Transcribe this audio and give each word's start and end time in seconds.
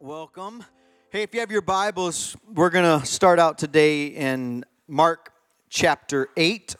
Welcome. 0.00 0.64
Hey, 1.10 1.24
if 1.24 1.34
you 1.34 1.40
have 1.40 1.50
your 1.50 1.60
Bibles, 1.60 2.36
we're 2.54 2.70
going 2.70 3.00
to 3.00 3.04
start 3.04 3.40
out 3.40 3.58
today 3.58 4.06
in 4.06 4.64
Mark 4.86 5.32
chapter 5.70 6.28
8. 6.36 6.76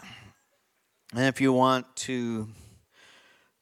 And 1.17 1.25
if 1.25 1.41
you 1.41 1.53
want 1.53 1.97
to 1.97 2.47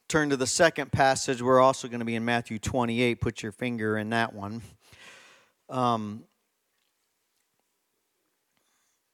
turn 0.07 0.29
to 0.29 0.37
the 0.37 0.45
second 0.45 0.91
passage, 0.91 1.41
we're 1.41 1.59
also 1.59 1.87
going 1.87 2.01
to 2.01 2.05
be 2.05 2.13
in 2.13 2.23
Matthew 2.23 2.59
28. 2.59 3.19
Put 3.19 3.41
your 3.41 3.51
finger 3.51 3.97
in 3.97 4.11
that 4.11 4.35
one. 4.35 4.61
Um, 5.71 6.25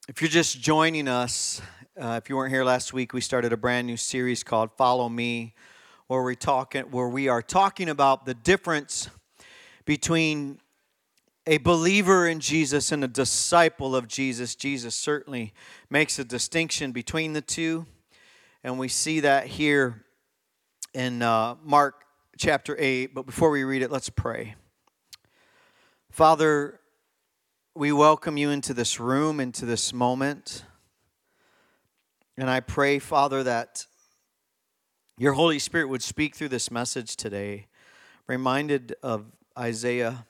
if 0.09 0.21
you're 0.21 0.27
just 0.27 0.59
joining 0.59 1.07
us, 1.07 1.61
uh, 1.97 2.19
if 2.21 2.29
you 2.29 2.35
weren't 2.35 2.51
here 2.51 2.65
last 2.65 2.91
week, 2.91 3.13
we 3.13 3.21
started 3.21 3.53
a 3.53 3.57
brand 3.57 3.87
new 3.87 3.95
series 3.95 4.43
called 4.43 4.71
Follow 4.75 5.07
Me, 5.07 5.53
where 6.07 6.21
we 6.21 6.35
talking 6.35 6.83
where 6.91 7.07
we 7.07 7.29
are 7.29 7.41
talking 7.41 7.87
about 7.87 8.25
the 8.25 8.33
difference 8.33 9.09
between 9.86 10.59
a 11.45 11.57
believer 11.57 12.27
in 12.27 12.39
Jesus 12.39 12.91
and 12.91 13.03
a 13.03 13.07
disciple 13.07 13.95
of 13.95 14.07
Jesus. 14.07 14.55
Jesus 14.55 14.95
certainly 14.95 15.53
makes 15.90 16.17
a 16.17 16.23
distinction 16.23 16.91
between 16.91 17.34
the 17.34 17.41
two, 17.41 17.85
and 18.63 18.80
we 18.80 18.88
see 18.88 19.20
that 19.20 19.48
here 19.48 20.05
in 20.93 21.21
uh, 21.21 21.55
Mark 21.63 22.05
chapter 22.38 22.76
8. 22.80 23.13
But 23.13 23.26
before 23.26 23.49
we 23.49 23.63
read 23.63 23.81
it, 23.81 23.91
let's 23.91 24.09
pray. 24.09 24.55
Father, 26.09 26.79
we 27.76 27.91
welcome 27.91 28.38
you 28.38 28.49
into 28.49 28.73
this 28.73 28.99
room, 28.99 29.40
into 29.40 29.65
this 29.65 29.91
moment. 29.91 30.63
And 32.38 32.49
I 32.49 32.62
pray, 32.62 32.99
Father, 32.99 33.43
that 33.43 33.85
your 35.18 35.34
Holy 35.34 35.59
Spirit 35.59 35.90
would 35.90 36.04
speak 36.04 36.35
through 36.35 36.49
this 36.49 36.71
message 36.71 37.15
today. 37.15 37.68
Reminded 38.27 38.95
of 39.04 39.26
Isaiah 39.57 40.25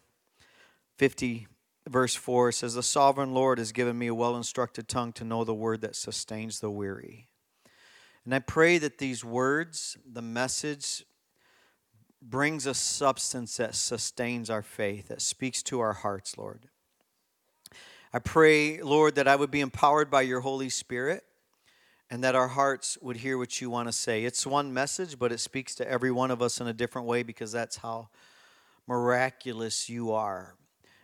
50, 0.97 1.47
verse 1.87 2.15
4 2.15 2.51
says, 2.51 2.75
The 2.75 2.83
sovereign 2.83 3.33
Lord 3.33 3.57
has 3.57 3.71
given 3.71 3.97
me 3.97 4.07
a 4.07 4.15
well 4.15 4.35
instructed 4.35 4.87
tongue 4.87 5.13
to 5.13 5.23
know 5.23 5.43
the 5.43 5.53
word 5.53 5.81
that 5.81 5.95
sustains 5.95 6.59
the 6.59 6.69
weary. 6.69 7.27
And 8.25 8.33
I 8.33 8.39
pray 8.39 8.77
that 8.77 8.97
these 8.97 9.23
words, 9.23 9.97
the 10.05 10.21
message, 10.21 11.05
brings 12.21 12.65
a 12.65 12.73
substance 12.73 13.57
that 13.57 13.75
sustains 13.75 14.49
our 14.49 14.61
faith, 14.61 15.09
that 15.09 15.21
speaks 15.21 15.61
to 15.63 15.81
our 15.81 15.93
hearts, 15.93 16.37
Lord. 16.37 16.69
I 18.13 18.19
pray, 18.19 18.81
Lord, 18.81 19.15
that 19.15 19.27
I 19.27 19.35
would 19.35 19.51
be 19.51 19.61
empowered 19.61 20.09
by 20.09 20.21
your 20.21 20.41
Holy 20.41 20.69
Spirit 20.69 21.23
and 22.09 22.23
that 22.23 22.35
our 22.35 22.49
hearts 22.49 22.97
would 23.01 23.17
hear 23.17 23.37
what 23.37 23.59
you 23.59 23.69
want 23.69 23.87
to 23.87 23.91
say. 23.91 24.23
It's 24.23 24.45
one 24.45 24.73
message, 24.73 25.17
but 25.17 25.31
it 25.31 25.39
speaks 25.39 25.73
to 25.75 25.89
every 25.89 26.11
one 26.11 26.29
of 26.29 26.41
us 26.41 26.61
in 26.61 26.67
a 26.67 26.73
different 26.73 27.07
way 27.07 27.23
because 27.23 27.51
that's 27.51 27.77
how 27.77 28.09
miraculous 28.87 29.89
you 29.89 30.11
are. 30.11 30.55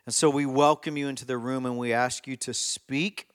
And 0.06 0.14
so 0.14 0.30
we 0.30 0.46
welcome 0.46 0.98
you 0.98 1.08
into 1.08 1.26
the 1.26 1.38
room 1.38 1.66
and 1.66 1.78
we 1.78 1.94
ask 1.94 2.28
you 2.28 2.36
to 2.38 2.54
speak 2.54 3.28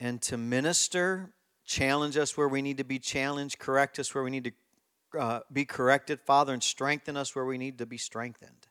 and 0.00 0.20
to 0.22 0.36
minister, 0.36 1.30
challenge 1.64 2.16
us 2.16 2.36
where 2.36 2.48
we 2.48 2.62
need 2.62 2.78
to 2.78 2.84
be 2.84 2.98
challenged, 2.98 3.58
correct 3.58 3.98
us 3.98 4.14
where 4.14 4.24
we 4.24 4.30
need 4.30 4.44
to 4.44 5.18
uh, 5.18 5.40
be 5.52 5.64
corrected, 5.64 6.20
Father, 6.20 6.52
and 6.52 6.62
strengthen 6.62 7.16
us 7.16 7.34
where 7.34 7.44
we 7.44 7.58
need 7.58 7.78
to 7.78 7.86
be 7.86 7.96
strengthened. 7.96 8.66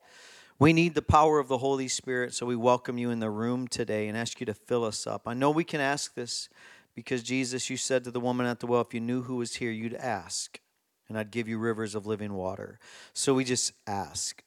We 0.59 0.73
need 0.73 0.95
the 0.95 1.01
power 1.01 1.39
of 1.39 1.47
the 1.47 1.59
Holy 1.59 1.87
Spirit, 1.87 2.33
so 2.33 2.45
we 2.45 2.55
welcome 2.55 2.97
you 2.97 3.11
in 3.11 3.19
the 3.19 3.29
room 3.29 3.67
today 3.67 4.07
and 4.07 4.17
ask 4.17 4.39
you 4.39 4.45
to 4.47 4.53
fill 4.53 4.83
us 4.83 5.05
up. 5.05 5.27
I 5.27 5.33
know 5.33 5.51
we 5.51 5.63
can 5.63 5.81
ask 5.81 6.15
this 6.15 6.49
because 6.95 7.21
Jesus, 7.21 7.69
you 7.69 7.77
said 7.77 8.03
to 8.05 8.11
the 8.11 8.19
woman 8.19 8.47
at 8.47 8.59
the 8.59 8.65
well, 8.65 8.81
if 8.81 8.93
you 8.93 8.99
knew 8.99 9.21
who 9.21 9.35
was 9.35 9.55
here, 9.55 9.69
you'd 9.69 9.93
ask, 9.93 10.59
and 11.07 11.17
I'd 11.17 11.29
give 11.29 11.47
you 11.47 11.59
rivers 11.59 11.93
of 11.93 12.07
living 12.07 12.33
water. 12.33 12.79
So 13.13 13.35
we 13.35 13.43
just 13.43 13.71
ask 13.85 14.43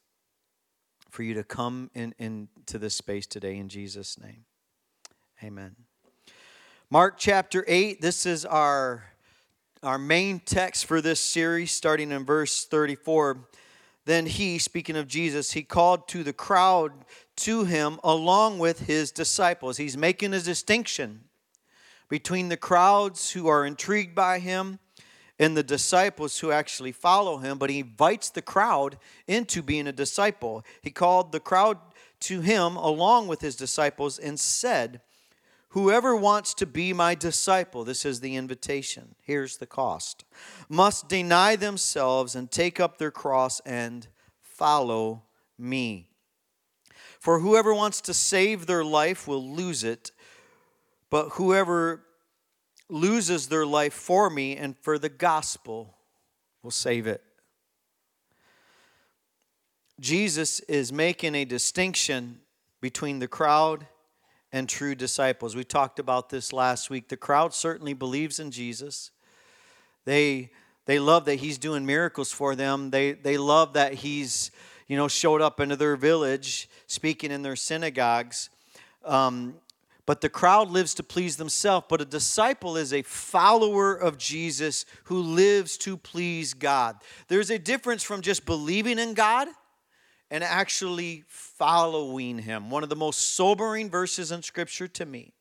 for 1.11 1.23
you 1.23 1.35
to 1.35 1.45
come 1.45 1.91
in, 1.95 2.15
into 2.19 2.79
this 2.79 2.95
space 2.95 3.27
today 3.27 3.57
in 3.57 3.69
Jesus' 3.69 4.19
name. 4.19 4.45
Amen. 5.43 5.77
Mark 6.89 7.19
chapter 7.19 7.65
8, 7.69 8.01
this 8.01 8.27
is 8.27 8.45
our, 8.45 9.05
our 9.83 9.99
main 9.99 10.41
text 10.41 10.87
for 10.87 11.01
this 11.01 11.21
series, 11.21 11.71
starting 11.71 12.11
in 12.11 12.25
verse 12.25 12.65
34. 12.65 13.49
Then 14.07 14.27
he, 14.27 14.59
speaking 14.59 14.97
of 14.97 15.07
Jesus, 15.07 15.53
he 15.53 15.63
called 15.63 16.09
to 16.09 16.25
the 16.25 16.33
crowd 16.33 16.93
to 17.37 17.65
him 17.65 18.01
along 18.03 18.59
with 18.59 18.87
his 18.87 19.13
disciples. 19.13 19.77
He's 19.77 19.97
making 19.97 20.35
a 20.35 20.41
distinction 20.41 21.25
between 22.09 22.49
the 22.49 22.57
crowds 22.57 23.31
who 23.31 23.47
are 23.47 23.65
intrigued 23.65 24.15
by 24.15 24.41
him 24.41 24.81
and 25.41 25.57
the 25.57 25.63
disciples 25.63 26.39
who 26.39 26.53
actually 26.53 26.93
follow 26.93 27.39
him, 27.39 27.57
but 27.57 27.71
he 27.71 27.81
invites 27.81 28.29
the 28.29 28.43
crowd 28.43 28.99
into 29.27 29.63
being 29.63 29.87
a 29.87 29.93
disciple. 29.93 30.63
He 30.83 30.91
called 30.91 31.33
the 31.33 31.41
crowd 31.41 31.79
to 32.21 32.43
him 32.43 32.77
along 32.77 33.27
with 33.27 33.41
his 33.41 33.57
disciples 33.57 34.19
and 34.19 34.39
said, 34.39 35.01
Whoever 35.71 36.15
wants 36.15 36.53
to 36.55 36.67
be 36.67 36.93
my 36.93 37.15
disciple, 37.15 37.85
this 37.85 38.05
is 38.05 38.21
the 38.21 38.37
invitation, 38.37 39.15
here's 39.23 39.57
the 39.57 39.67
cost, 39.67 40.25
must 40.69 41.09
deny 41.09 41.57
themselves 41.57 42.35
and 42.35 42.51
take 42.51 42.79
up 42.79 42.99
their 42.99 43.13
cross 43.13 43.61
and 43.61 44.09
follow 44.43 45.23
me. 45.57 46.11
For 47.19 47.41
whoever 47.41 47.73
wants 47.73 48.03
to 48.03 48.15
save 48.15 48.67
their 48.67 48.85
life 48.85 49.27
will 49.27 49.49
lose 49.49 49.85
it, 49.85 50.11
but 51.09 51.31
whoever 51.31 52.03
loses 52.91 53.49
their 53.49 53.67
life 53.67 53.95
for 53.95 54.29
me 54.31 54.57
and 54.57 54.77
for 54.79 54.99
the 54.99 55.09
gospel 55.09 55.97
will 56.63 56.71
save 56.71 57.07
it. 57.07 57.23
Jesus 60.01 60.61
is 60.61 60.93
making 60.93 61.35
a 61.35 61.45
distinction 61.45 62.41
between 62.81 63.19
the 63.19 63.29
crowd 63.29 63.87
and 64.53 64.69
true 64.69 64.95
disciples. 64.95 65.55
We 65.55 65.65
talked 65.65 65.99
about 65.99 66.31
this 66.31 66.53
last 66.53 66.91
week. 66.91 67.09
The 67.09 67.17
crowd 67.17 67.55
certainly 67.55 67.93
believes 67.93 68.41
in 68.41 68.51
Jesus. 68.51 69.11
They 70.05 70.51
they 70.87 70.99
love 70.99 71.27
that 71.27 71.37
he's 71.37 71.59
doing 71.59 71.87
miracles 71.87 72.33
for 72.33 72.57
them. 72.57 72.91
They 72.91 73.13
they 73.13 73.37
love 73.37 73.75
that 73.75 73.95
he's 73.95 74.51
you 74.89 74.97
know 74.97 75.07
showed 75.07 75.41
up 75.41 75.61
into 75.61 75.77
their 75.77 75.97
village, 75.97 76.69
speaking 76.87 77.31
in 77.31 77.43
their 77.43 77.57
synagogues. 77.57 78.51
Um, 79.05 79.55
but 80.11 80.23
the 80.23 80.29
crowd 80.29 80.71
lives 80.71 80.95
to 80.95 81.05
please 81.05 81.37
themselves. 81.37 81.87
But 81.89 82.01
a 82.01 82.05
disciple 82.05 82.77
is 82.77 82.93
a 82.93 83.03
follower 83.03 83.95
of 83.95 84.19
Jesus 84.19 84.85
who 85.05 85.23
lives 85.23 85.79
to 85.79 85.97
please 85.97 86.53
God. 86.53 86.97
There's 87.29 87.49
a 87.49 87.61
difference 87.61 88.03
from 88.03 88.21
just 88.21 88.45
believing 88.45 88.99
in 88.99 89.15
God 89.15 89.47
and 90.29 90.43
actually 90.43 91.23
following 91.29 92.41
Him. 92.41 92.71
One 92.71 92.83
of 92.83 92.89
the 92.89 92.97
most 92.97 93.37
sobering 93.37 93.89
verses 93.89 94.33
in 94.33 94.43
Scripture 94.43 94.89
to 94.89 95.07
me 95.07 95.33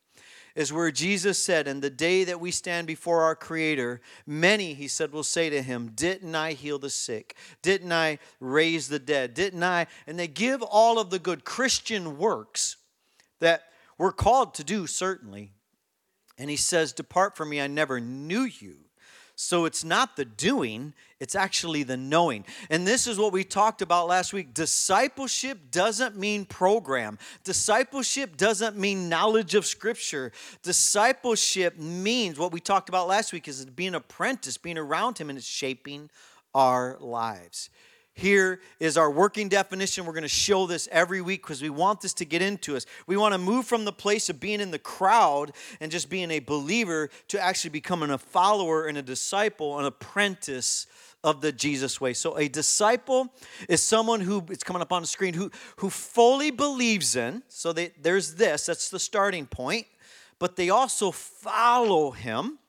is 0.54 0.72
where 0.72 0.92
Jesus 0.92 1.44
said, 1.44 1.68
In 1.68 1.80
the 1.80 1.90
day 1.90 2.24
that 2.26 2.40
we 2.40 2.52
stand 2.52 2.86
before 2.86 3.24
our 3.24 3.36
Creator, 3.36 4.02
many, 4.28 4.76
He 4.76 4.88
said, 4.88 5.12
will 5.12 5.24
say 5.24 5.50
to 5.50 5.64
Him, 5.64 5.94
Didn't 5.96 6.36
I 6.36 6.54
heal 6.54 6.78
the 6.78 6.92
sick? 6.92 7.36
Didn't 7.64 7.92
I 7.92 8.20
raise 8.40 8.88
the 8.88 9.00
dead? 9.00 9.34
Didn't 9.34 9.64
I? 9.64 9.88
And 10.06 10.20
they 10.20 10.28
give 10.28 10.62
all 10.62 11.00
of 11.00 11.10
the 11.10 11.18
good 11.18 11.44
Christian 11.44 12.20
works 12.20 12.76
that 13.40 13.64
we're 14.00 14.12
called 14.12 14.56
to 14.56 14.64
do, 14.64 14.88
certainly. 14.88 15.52
And 16.40 16.50
he 16.50 16.56
says, 16.56 16.94
Depart 16.94 17.38
from 17.38 17.50
me, 17.50 17.62
I 17.62 17.68
never 17.68 18.00
knew 18.00 18.44
you. 18.44 18.78
So 19.36 19.64
it's 19.64 19.86
not 19.86 20.18
the 20.18 20.26
doing, 20.26 20.94
it's 21.22 21.34
actually 21.34 21.84
the 21.84 21.96
knowing. 21.96 22.44
And 22.70 22.86
this 22.86 23.08
is 23.08 23.18
what 23.18 23.32
we 23.32 23.46
talked 23.46 23.82
about 23.82 24.08
last 24.08 24.34
week. 24.34 24.54
Discipleship 24.54 25.72
doesn't 25.72 26.18
mean 26.18 26.44
program, 26.44 27.18
discipleship 27.46 28.36
doesn't 28.36 28.76
mean 28.76 29.08
knowledge 29.08 29.56
of 29.56 29.66
Scripture. 29.66 30.34
Discipleship 30.62 31.78
means 31.78 32.38
what 32.38 32.52
we 32.52 32.60
talked 32.60 32.90
about 32.90 33.08
last 33.08 33.32
week 33.32 33.48
is 33.48 33.64
being 33.66 33.90
an 33.90 33.96
apprentice, 33.96 34.58
being 34.58 34.78
around 34.78 35.18
Him, 35.18 35.30
and 35.30 35.38
it's 35.38 35.48
shaping 35.48 36.10
our 36.54 36.98
lives. 37.00 37.70
Here 38.20 38.60
is 38.82 38.98
our 38.98 39.10
working 39.10 39.48
definition. 39.48 40.06
We're 40.06 40.12
going 40.12 40.24
to 40.24 40.28
show 40.28 40.68
this 40.68 40.90
every 40.92 41.22
week 41.22 41.42
because 41.42 41.62
we 41.62 41.70
want 41.70 42.02
this 42.02 42.12
to 42.16 42.26
get 42.26 42.42
into 42.42 42.76
us. 42.76 42.86
We 43.08 43.16
want 43.16 43.34
to 43.34 43.38
move 43.38 43.66
from 43.66 43.86
the 43.86 43.94
place 43.94 44.30
of 44.30 44.42
being 44.42 44.60
in 44.60 44.72
the 44.72 44.80
crowd 44.80 45.54
and 45.80 45.90
just 45.90 46.10
being 46.10 46.30
a 46.30 46.40
believer 46.40 47.10
to 47.30 47.40
actually 47.40 47.70
becoming 47.70 48.10
a 48.10 48.18
follower 48.18 48.88
and 48.88 48.98
a 48.98 49.02
disciple, 49.02 49.80
an 49.80 49.86
apprentice 49.86 50.86
of 51.24 51.40
the 51.40 51.54
Jesus 51.54 52.02
way. 52.02 52.12
So 52.12 52.38
a 52.38 52.50
disciple 52.50 53.34
is 53.70 53.82
someone 53.82 54.20
who 54.20 54.44
it's 54.50 54.66
coming 54.66 54.82
up 54.82 54.92
on 54.92 55.02
the 55.02 55.08
screen 55.08 55.34
who 55.34 55.50
who 55.78 55.90
fully 55.90 56.52
believes 56.52 57.16
in. 57.16 57.42
So 57.48 57.72
they, 57.72 57.92
there's 58.02 58.36
this. 58.36 58.66
That's 58.66 58.90
the 58.90 59.00
starting 59.00 59.46
point. 59.46 59.88
But 60.40 60.58
they 60.58 60.70
also 60.70 61.12
follow 61.12 62.12
him 62.12 62.60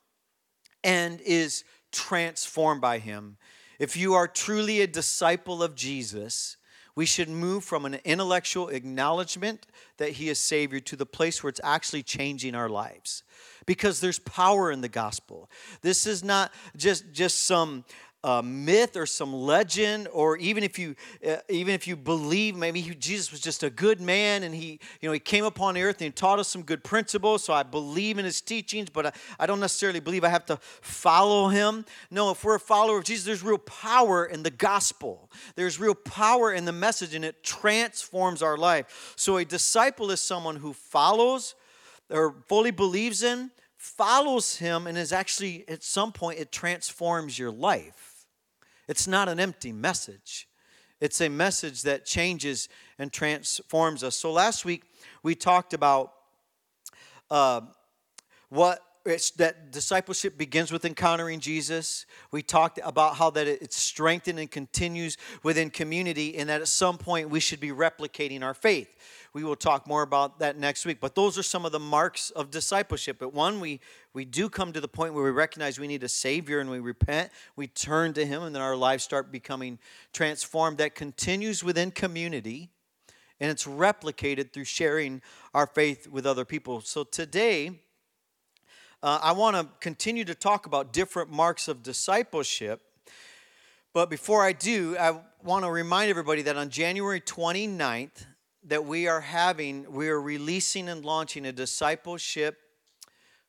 and 0.84 1.20
is 1.22 1.64
transformed 1.90 2.80
by 2.80 2.98
him 3.00 3.36
if 3.80 3.96
you 3.96 4.12
are 4.14 4.28
truly 4.28 4.82
a 4.82 4.86
disciple 4.86 5.62
of 5.62 5.74
Jesus, 5.74 6.58
we 6.94 7.06
should 7.06 7.30
move 7.30 7.64
from 7.64 7.86
an 7.86 7.98
intellectual 8.04 8.68
acknowledgement 8.68 9.66
that 9.96 10.10
he 10.12 10.28
is 10.28 10.38
Savior 10.38 10.80
to 10.80 10.96
the 10.96 11.06
place 11.06 11.42
where 11.42 11.48
it's 11.48 11.62
actually 11.64 12.02
changing 12.02 12.54
our 12.54 12.68
lives. 12.68 13.22
Because 13.64 14.00
there's 14.00 14.18
power 14.18 14.70
in 14.70 14.82
the 14.82 14.88
gospel. 14.88 15.48
This 15.80 16.06
is 16.06 16.22
not 16.22 16.52
just, 16.76 17.10
just 17.12 17.46
some 17.46 17.86
uh, 18.22 18.42
myth 18.42 18.96
or 18.96 19.06
some 19.06 19.32
legend, 19.32 20.08
or 20.12 20.36
even 20.36 20.62
if 20.62 20.78
you 20.78 20.94
uh, 21.26 21.36
even 21.48 21.74
if 21.74 21.86
you 21.86 21.96
believe 21.96 22.54
maybe 22.54 22.80
he, 22.80 22.94
Jesus 22.94 23.32
was 23.32 23.40
just 23.40 23.62
a 23.62 23.70
good 23.70 24.00
man 24.00 24.42
and 24.42 24.54
he 24.54 24.78
you 25.00 25.08
know 25.08 25.12
he 25.12 25.18
came 25.18 25.44
upon 25.44 25.78
earth 25.78 25.96
and 25.96 26.06
he 26.06 26.10
taught 26.10 26.38
us 26.38 26.48
some 26.48 26.62
good 26.62 26.84
principles. 26.84 27.42
So 27.42 27.52
I 27.52 27.62
believe 27.62 28.18
in 28.18 28.24
his 28.24 28.40
teachings, 28.40 28.90
but 28.90 29.06
I, 29.06 29.12
I 29.38 29.46
don't 29.46 29.60
necessarily 29.60 30.00
believe 30.00 30.22
I 30.22 30.28
have 30.28 30.46
to 30.46 30.58
follow 30.82 31.48
him. 31.48 31.86
No, 32.10 32.30
if 32.30 32.44
we're 32.44 32.56
a 32.56 32.60
follower 32.60 32.98
of 32.98 33.04
Jesus, 33.04 33.24
there's 33.24 33.42
real 33.42 33.58
power 33.58 34.26
in 34.26 34.42
the 34.42 34.50
gospel. 34.50 35.30
There's 35.54 35.80
real 35.80 35.94
power 35.94 36.52
in 36.52 36.66
the 36.66 36.72
message, 36.72 37.14
and 37.14 37.24
it 37.24 37.42
transforms 37.42 38.42
our 38.42 38.58
life. 38.58 39.14
So 39.16 39.38
a 39.38 39.44
disciple 39.44 40.10
is 40.10 40.20
someone 40.20 40.56
who 40.56 40.74
follows 40.74 41.54
or 42.10 42.34
fully 42.48 42.70
believes 42.70 43.22
in 43.22 43.50
follows 43.76 44.56
him 44.56 44.86
and 44.86 44.98
is 44.98 45.10
actually 45.10 45.64
at 45.66 45.82
some 45.82 46.12
point 46.12 46.38
it 46.38 46.52
transforms 46.52 47.38
your 47.38 47.50
life 47.50 48.09
it's 48.90 49.06
not 49.06 49.28
an 49.28 49.38
empty 49.38 49.72
message, 49.72 50.48
it's 51.00 51.20
a 51.20 51.28
message 51.28 51.82
that 51.82 52.04
changes 52.04 52.68
and 52.98 53.12
transforms 53.12 54.04
us. 54.04 54.16
So 54.16 54.32
last 54.32 54.64
week 54.64 54.82
we 55.22 55.34
talked 55.34 55.72
about 55.72 56.12
uh, 57.30 57.62
what 58.48 58.80
it's 59.06 59.30
that 59.32 59.70
discipleship 59.72 60.36
begins 60.36 60.70
with 60.70 60.84
encountering 60.84 61.40
Jesus. 61.40 62.04
We 62.32 62.42
talked 62.42 62.78
about 62.84 63.16
how 63.16 63.30
that 63.30 63.46
it's 63.46 63.76
strengthened 63.76 64.38
and 64.38 64.50
continues 64.50 65.16
within 65.42 65.70
community, 65.70 66.36
and 66.36 66.50
that 66.50 66.60
at 66.60 66.68
some 66.68 66.98
point 66.98 67.30
we 67.30 67.40
should 67.40 67.60
be 67.60 67.70
replicating 67.70 68.42
our 68.42 68.54
faith. 68.54 68.88
We 69.32 69.44
will 69.44 69.56
talk 69.56 69.86
more 69.86 70.02
about 70.02 70.40
that 70.40 70.58
next 70.58 70.84
week. 70.84 70.98
But 71.00 71.14
those 71.14 71.38
are 71.38 71.42
some 71.42 71.64
of 71.64 71.72
the 71.72 71.78
marks 71.78 72.30
of 72.30 72.50
discipleship. 72.50 73.18
But 73.18 73.32
one, 73.32 73.60
we, 73.60 73.80
we 74.12 74.24
do 74.24 74.48
come 74.48 74.72
to 74.72 74.80
the 74.80 74.88
point 74.88 75.14
where 75.14 75.24
we 75.24 75.30
recognize 75.30 75.78
we 75.78 75.86
need 75.86 76.02
a 76.02 76.08
Savior 76.08 76.58
and 76.58 76.68
we 76.68 76.80
repent, 76.80 77.30
we 77.54 77.68
turn 77.68 78.12
to 78.14 78.26
Him, 78.26 78.42
and 78.42 78.54
then 78.54 78.62
our 78.62 78.76
lives 78.76 79.04
start 79.04 79.30
becoming 79.30 79.78
transformed. 80.12 80.78
That 80.78 80.94
continues 80.94 81.62
within 81.62 81.90
community 81.90 82.70
and 83.40 83.50
it's 83.50 83.64
replicated 83.64 84.52
through 84.52 84.64
sharing 84.64 85.22
our 85.54 85.66
faith 85.66 86.06
with 86.06 86.26
other 86.26 86.44
people. 86.44 86.82
So 86.82 87.04
today, 87.04 87.80
uh, 89.02 89.18
I 89.22 89.32
want 89.32 89.56
to 89.56 89.66
continue 89.80 90.24
to 90.26 90.34
talk 90.34 90.66
about 90.66 90.92
different 90.92 91.30
marks 91.30 91.66
of 91.66 91.82
discipleship. 91.82 92.82
But 93.94 94.10
before 94.10 94.44
I 94.44 94.52
do, 94.52 94.96
I 94.98 95.18
want 95.42 95.64
to 95.64 95.70
remind 95.70 96.10
everybody 96.10 96.42
that 96.42 96.56
on 96.56 96.68
January 96.68 97.20
29th, 97.20 98.26
that 98.64 98.84
we 98.84 99.08
are 99.08 99.20
having, 99.20 99.90
we 99.90 100.08
are 100.08 100.20
releasing 100.20 100.88
and 100.88 101.04
launching 101.04 101.46
a 101.46 101.52
discipleship 101.52 102.58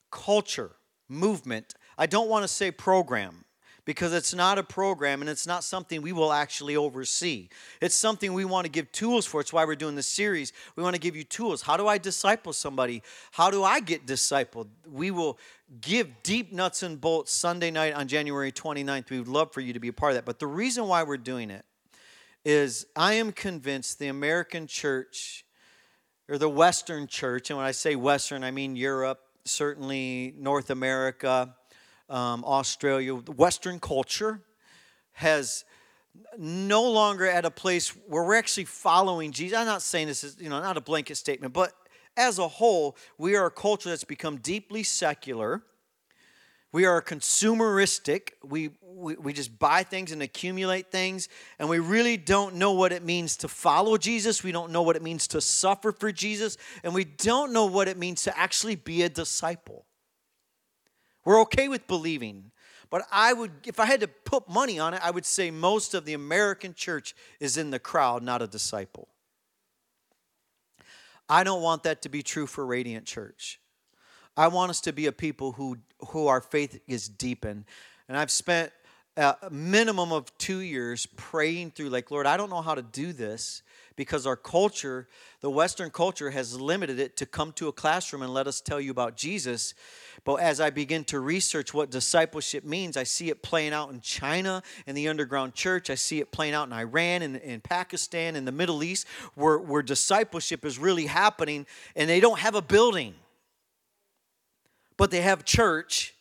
culture, 0.10 0.72
movement. 1.08 1.74
I 1.98 2.06
don't 2.06 2.30
want 2.30 2.44
to 2.44 2.48
say 2.48 2.72
program 2.72 3.46
because 3.86 4.14
it's 4.14 4.34
not 4.34 4.58
a 4.58 4.64
program 4.64 5.22
and 5.22 5.30
it's 5.30 5.48
not 5.48 5.64
something 5.64 6.02
we 6.02 6.12
will 6.12 6.32
actually 6.32 6.76
oversee. 6.76 7.50
It's 7.82 7.96
something 7.96 8.34
we 8.34 8.46
want 8.46 8.66
to 8.66 8.72
give 8.72 8.92
tools 8.92 9.26
for. 9.26 9.42
It's 9.42 9.52
why 9.52 9.66
we're 9.66 9.76
doing 9.76 9.96
this 9.96 10.08
series. 10.08 10.54
We 10.76 10.84
want 10.84 10.96
to 10.96 11.02
give 11.02 11.16
you 11.16 11.24
tools. 11.24 11.62
How 11.64 11.78
do 11.78 11.88
I 11.88 11.98
disciple 11.98 12.54
somebody? 12.54 13.02
How 13.32 13.50
do 13.50 13.64
I 13.64 13.80
get 13.80 14.06
discipled? 14.06 14.68
We 14.90 15.12
will 15.12 15.40
give 15.80 16.10
deep 16.24 16.54
nuts 16.54 16.84
and 16.84 17.02
bolts 17.02 17.32
Sunday 17.32 17.72
night 17.72 17.94
on 17.94 18.08
January 18.08 18.52
29th. 18.52 19.10
We 19.10 19.20
would 19.20 19.28
love 19.28 19.52
for 19.52 19.62
you 19.62 19.74
to 19.74 19.80
be 19.80 19.88
a 19.88 19.94
part 19.94 20.12
of 20.12 20.16
that. 20.16 20.26
But 20.26 20.40
the 20.40 20.48
reason 20.48 20.88
why 20.88 21.04
we're 21.04 21.18
doing 21.18 21.50
it 21.50 21.66
is 22.44 22.86
I 22.96 23.14
am 23.14 23.32
convinced 23.32 24.00
the 24.00 24.08
American 24.08 24.68
church 24.68 25.46
or 26.28 26.38
the 26.38 26.50
Western 26.50 27.08
church, 27.08 27.50
and 27.50 27.58
when 27.58 27.66
I 27.66 27.72
say 27.72 27.96
Western, 27.96 28.44
I 28.44 28.52
mean 28.52 28.76
Europe, 28.76 29.20
certainly 29.46 30.34
North 30.38 30.70
America, 30.70 31.56
um, 32.10 32.44
Australia, 32.46 33.16
Western 33.16 33.80
culture 33.80 34.42
has 35.14 35.66
no 36.38 36.90
longer 36.90 37.28
at 37.28 37.46
a 37.46 37.52
place 37.52 37.90
where 37.90 38.24
we're 38.24 38.36
actually 38.36 38.66
following 38.66 39.32
Jesus. 39.32 39.58
I'm 39.58 39.66
not 39.66 39.82
saying 39.82 40.08
this 40.08 40.24
is, 40.24 40.38
you 40.40 40.50
know, 40.50 40.60
not 40.60 40.78
a 40.78 40.82
blanket 40.82 41.16
statement, 41.16 41.54
but 41.54 41.74
as 42.18 42.40
a 42.40 42.48
whole, 42.48 42.98
we 43.18 43.36
are 43.36 43.46
a 43.46 43.52
culture 43.52 43.90
that's 43.90 44.04
become 44.04 44.38
deeply 44.38 44.84
secular 44.84 45.64
we 46.72 46.86
are 46.86 47.02
consumeristic. 47.02 48.30
We, 48.44 48.72
we, 48.82 49.16
we 49.16 49.34
just 49.34 49.58
buy 49.60 49.84
things 49.84 50.12
and 50.12 50.22
accumulate 50.22 50.92
things, 50.92 51.28
and 51.60 51.68
we 51.68 51.80
really 51.80 52.18
don't 52.18 52.56
know 52.56 52.72
what 52.72 52.94
it 52.94 53.04
means 53.04 53.38
to 53.38 53.48
follow 53.48 53.98
Jesus. 53.98 54.44
We 54.44 54.52
don't 54.52 54.72
know 54.72 54.82
what 54.82 54.96
it 54.96 55.02
means 55.02 55.28
to 55.30 55.42
suffer 55.42 55.92
for 55.92 56.12
Jesus, 56.12 56.58
and 56.84 56.94
we 56.94 57.04
don't 57.04 57.52
know 57.52 57.66
what 57.66 57.88
it 57.88 57.98
means 57.98 58.24
to 58.24 58.38
actually 58.38 58.76
be 58.76 59.04
a 59.04 59.10
disciple. 59.10 59.86
We're 61.26 61.42
okay 61.42 61.68
with 61.68 61.88
believing, 61.88 62.52
but 62.90 63.04
I 63.12 63.34
would, 63.34 63.52
if 63.66 63.80
I 63.80 63.86
had 63.86 64.00
to 64.00 64.08
put 64.08 64.50
money 64.50 64.80
on 64.80 64.94
it, 64.94 65.02
I 65.04 65.12
would 65.12 65.26
say 65.26 65.52
most 65.52 65.94
of 65.94 66.06
the 66.06 66.14
American 66.14 66.74
church 66.74 67.16
is 67.40 67.58
in 67.58 67.70
the 67.70 67.80
crowd, 67.80 68.24
not 68.24 68.42
a 68.42 68.48
disciple. 68.48 69.08
I 71.30 71.44
don't 71.44 71.62
want 71.62 71.84
that 71.84 72.02
to 72.02 72.10
be 72.10 72.24
true 72.24 72.48
for 72.48 72.66
Radiant 72.66 73.06
Church. 73.06 73.60
I 74.38 74.48
want 74.48 74.70
us 74.70 74.82
to 74.82 74.94
be 74.94 75.08
a 75.08 75.12
people 75.12 75.54
who, 75.54 75.78
who 76.10 76.28
our 76.28 76.42
faith 76.42 76.80
is 76.88 77.08
deepened. 77.08 77.66
And 78.08 78.18
I've 78.18 78.32
spent 78.32 78.72
a 79.18 79.36
minimum 79.52 80.14
of 80.14 80.36
two 80.38 80.60
years 80.60 81.06
praying 81.18 81.72
through, 81.72 81.90
like, 81.90 82.12
Lord, 82.12 82.26
I 82.26 82.38
don't 82.38 82.50
know 82.50 82.62
how 82.62 82.76
to 82.76 82.82
do 82.82 83.12
this 83.12 83.62
because 83.98 84.26
our 84.26 84.38
culture, 84.38 85.10
the 85.42 85.50
Western 85.50 85.90
culture, 85.90 86.32
has 86.32 86.60
limited 86.60 86.98
it 86.98 87.18
to 87.18 87.26
come 87.26 87.52
to 87.54 87.68
a 87.68 87.74
classroom 87.74 88.22
and 88.22 88.34
let 88.34 88.48
us 88.48 88.62
tell 88.62 88.80
you 88.80 88.90
about 88.90 89.18
Jesus. 89.18 89.74
But 90.24 90.36
as 90.36 90.62
I 90.62 90.70
begin 90.70 91.04
to 91.06 91.20
research 91.20 91.74
what 91.74 91.92
discipleship 91.92 92.64
means, 92.64 92.96
I 92.96 93.04
see 93.04 93.30
it 93.30 93.44
playing 93.44 93.74
out 93.74 93.92
in 93.92 94.00
China, 94.00 94.64
in 94.88 94.96
the 94.96 95.10
underground 95.10 95.56
church. 95.56 95.90
I 95.90 95.96
see 95.96 96.20
it 96.20 96.32
playing 96.32 96.54
out 96.54 96.68
in 96.68 96.74
Iran, 96.74 97.22
and 97.22 97.36
in, 97.36 97.42
in 97.42 97.62
Pakistan, 97.62 98.38
in 98.38 98.46
the 98.46 98.52
Middle 98.52 98.82
East, 98.82 99.06
where, 99.36 99.58
where 99.58 99.84
discipleship 99.84 100.64
is 100.64 100.80
really 100.80 101.06
happening, 101.06 101.66
and 101.98 102.10
they 102.10 102.22
don't 102.22 102.40
have 102.40 102.56
a 102.56 102.62
building 102.62 103.14
but 105.02 105.10
they 105.10 105.22
have 105.22 105.44
church, 105.44 106.14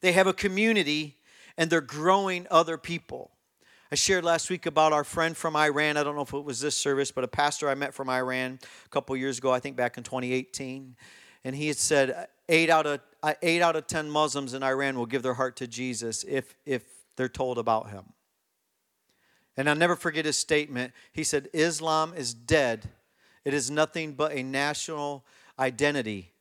they 0.00 0.10
have 0.10 0.26
a 0.26 0.32
community, 0.32 1.16
and 1.56 1.70
they're 1.70 1.80
growing 1.80 2.44
other 2.50 2.76
people. 2.76 3.30
I 3.92 3.94
shared 3.94 4.24
last 4.24 4.50
week 4.50 4.66
about 4.66 4.92
our 4.92 5.04
friend 5.04 5.36
from 5.36 5.54
Iran. 5.54 5.96
I 5.96 6.02
don't 6.02 6.16
know 6.16 6.22
if 6.22 6.32
it 6.32 6.42
was 6.42 6.58
this 6.58 6.76
service, 6.76 7.12
but 7.12 7.22
a 7.22 7.28
pastor 7.28 7.68
I 7.68 7.76
met 7.76 7.94
from 7.94 8.10
Iran 8.10 8.58
a 8.84 8.88
couple 8.88 9.16
years 9.16 9.38
ago, 9.38 9.52
I 9.52 9.60
think 9.60 9.76
back 9.76 9.96
in 9.96 10.02
2018. 10.02 10.96
And 11.44 11.54
he 11.54 11.68
had 11.68 11.76
said 11.76 12.26
eight 12.48 12.68
out 12.68 12.84
of 12.84 12.98
eight 13.42 13.62
out 13.62 13.76
of 13.76 13.86
ten 13.86 14.10
Muslims 14.10 14.54
in 14.54 14.64
Iran 14.64 14.98
will 14.98 15.06
give 15.06 15.22
their 15.22 15.34
heart 15.34 15.54
to 15.58 15.68
Jesus 15.68 16.24
if 16.24 16.56
if 16.66 16.82
they're 17.16 17.28
told 17.28 17.58
about 17.58 17.90
him. 17.90 18.06
And 19.56 19.68
I'll 19.70 19.76
never 19.76 19.94
forget 19.94 20.24
his 20.24 20.36
statement. 20.36 20.94
He 21.12 21.22
said, 21.22 21.48
Islam 21.52 22.14
is 22.16 22.34
dead. 22.34 22.90
It 23.44 23.54
is 23.54 23.70
nothing 23.70 24.14
but 24.14 24.32
a 24.32 24.42
national 24.42 25.24
identity 25.60 26.32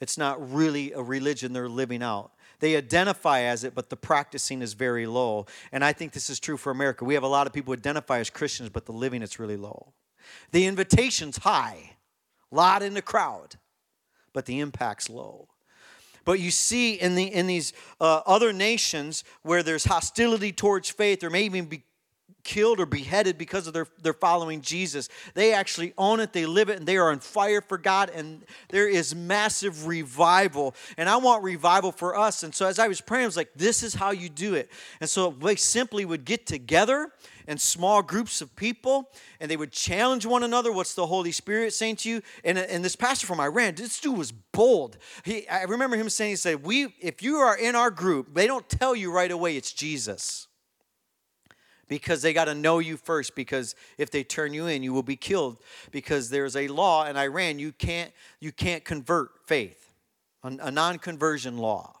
it's 0.00 0.18
not 0.18 0.52
really 0.52 0.92
a 0.92 1.02
religion 1.02 1.52
they're 1.52 1.68
living 1.68 2.02
out. 2.02 2.32
They 2.60 2.76
identify 2.76 3.40
as 3.40 3.64
it, 3.64 3.74
but 3.74 3.88
the 3.88 3.96
practicing 3.96 4.62
is 4.62 4.74
very 4.74 5.06
low. 5.06 5.46
And 5.70 5.84
I 5.84 5.92
think 5.92 6.12
this 6.12 6.28
is 6.28 6.40
true 6.40 6.56
for 6.56 6.70
America. 6.70 7.04
We 7.04 7.14
have 7.14 7.22
a 7.22 7.28
lot 7.28 7.46
of 7.46 7.52
people 7.52 7.72
who 7.72 7.78
identify 7.78 8.18
as 8.18 8.30
Christians, 8.30 8.68
but 8.68 8.86
the 8.86 8.92
living 8.92 9.22
is 9.22 9.38
really 9.38 9.56
low. 9.56 9.92
The 10.50 10.66
invitation's 10.66 11.38
high, 11.38 11.96
a 12.50 12.54
lot 12.54 12.82
in 12.82 12.94
the 12.94 13.02
crowd, 13.02 13.56
but 14.32 14.46
the 14.46 14.60
impact's 14.60 15.08
low. 15.08 15.48
But 16.24 16.40
you 16.40 16.50
see 16.50 16.94
in, 16.94 17.14
the, 17.14 17.24
in 17.24 17.46
these 17.46 17.72
uh, 18.00 18.20
other 18.26 18.52
nations 18.52 19.24
where 19.42 19.62
there's 19.62 19.84
hostility 19.84 20.52
towards 20.52 20.90
faith, 20.90 21.24
or 21.24 21.30
may 21.30 21.44
even 21.44 21.66
be 21.66 21.84
killed 22.44 22.80
or 22.80 22.86
beheaded 22.86 23.38
because 23.38 23.66
of 23.66 23.74
their, 23.74 23.86
their 24.02 24.12
following 24.12 24.60
Jesus. 24.60 25.08
They 25.34 25.52
actually 25.52 25.92
own 25.98 26.20
it, 26.20 26.32
they 26.32 26.46
live 26.46 26.68
it, 26.68 26.78
and 26.78 26.86
they 26.86 26.96
are 26.96 27.10
on 27.10 27.20
fire 27.20 27.60
for 27.60 27.78
God, 27.78 28.10
and 28.10 28.44
there 28.68 28.88
is 28.88 29.14
massive 29.14 29.86
revival. 29.86 30.74
And 30.96 31.08
I 31.08 31.16
want 31.16 31.42
revival 31.42 31.92
for 31.92 32.16
us. 32.16 32.42
And 32.42 32.54
so 32.54 32.66
as 32.66 32.78
I 32.78 32.88
was 32.88 33.00
praying, 33.00 33.24
I 33.24 33.26
was 33.26 33.36
like, 33.36 33.50
this 33.54 33.82
is 33.82 33.94
how 33.94 34.10
you 34.10 34.28
do 34.28 34.54
it. 34.54 34.70
And 35.00 35.08
so 35.08 35.30
they 35.30 35.56
simply 35.56 36.04
would 36.04 36.24
get 36.24 36.46
together 36.46 37.12
in 37.48 37.56
small 37.56 38.02
groups 38.02 38.40
of 38.42 38.54
people 38.54 39.10
and 39.40 39.50
they 39.50 39.56
would 39.56 39.72
challenge 39.72 40.26
one 40.26 40.42
another 40.42 40.70
what's 40.70 40.94
the 40.94 41.06
holy 41.06 41.32
spirit 41.32 41.72
saying 41.72 41.96
to 41.96 42.08
you 42.08 42.22
and, 42.44 42.58
and 42.58 42.84
this 42.84 42.94
pastor 42.94 43.26
from 43.26 43.40
iran 43.40 43.74
this 43.74 43.98
dude 43.98 44.16
was 44.16 44.30
bold 44.30 44.98
he, 45.24 45.48
i 45.48 45.62
remember 45.62 45.96
him 45.96 46.10
saying 46.10 46.32
he 46.32 46.36
said 46.36 46.62
we 46.62 46.94
if 47.00 47.22
you 47.22 47.36
are 47.36 47.56
in 47.56 47.74
our 47.74 47.90
group 47.90 48.34
they 48.34 48.46
don't 48.46 48.68
tell 48.68 48.94
you 48.94 49.10
right 49.10 49.30
away 49.30 49.56
it's 49.56 49.72
jesus 49.72 50.47
because 51.88 52.22
they 52.22 52.32
got 52.32 52.44
to 52.44 52.54
know 52.54 52.78
you 52.78 52.96
first 52.96 53.34
because 53.34 53.74
if 53.96 54.10
they 54.10 54.22
turn 54.22 54.54
you 54.54 54.66
in 54.66 54.82
you 54.82 54.92
will 54.92 55.02
be 55.02 55.16
killed. 55.16 55.58
Because 55.90 56.30
there's 56.30 56.54
a 56.54 56.68
law 56.68 57.06
in 57.06 57.16
iran 57.16 57.58
you 57.58 57.72
can't 57.72 58.12
you 58.40 58.52
can't 58.52 58.84
convert 58.84 59.30
faith. 59.46 59.92
A, 60.44 60.70
non-conversion 60.70 61.58
law. 61.58 61.96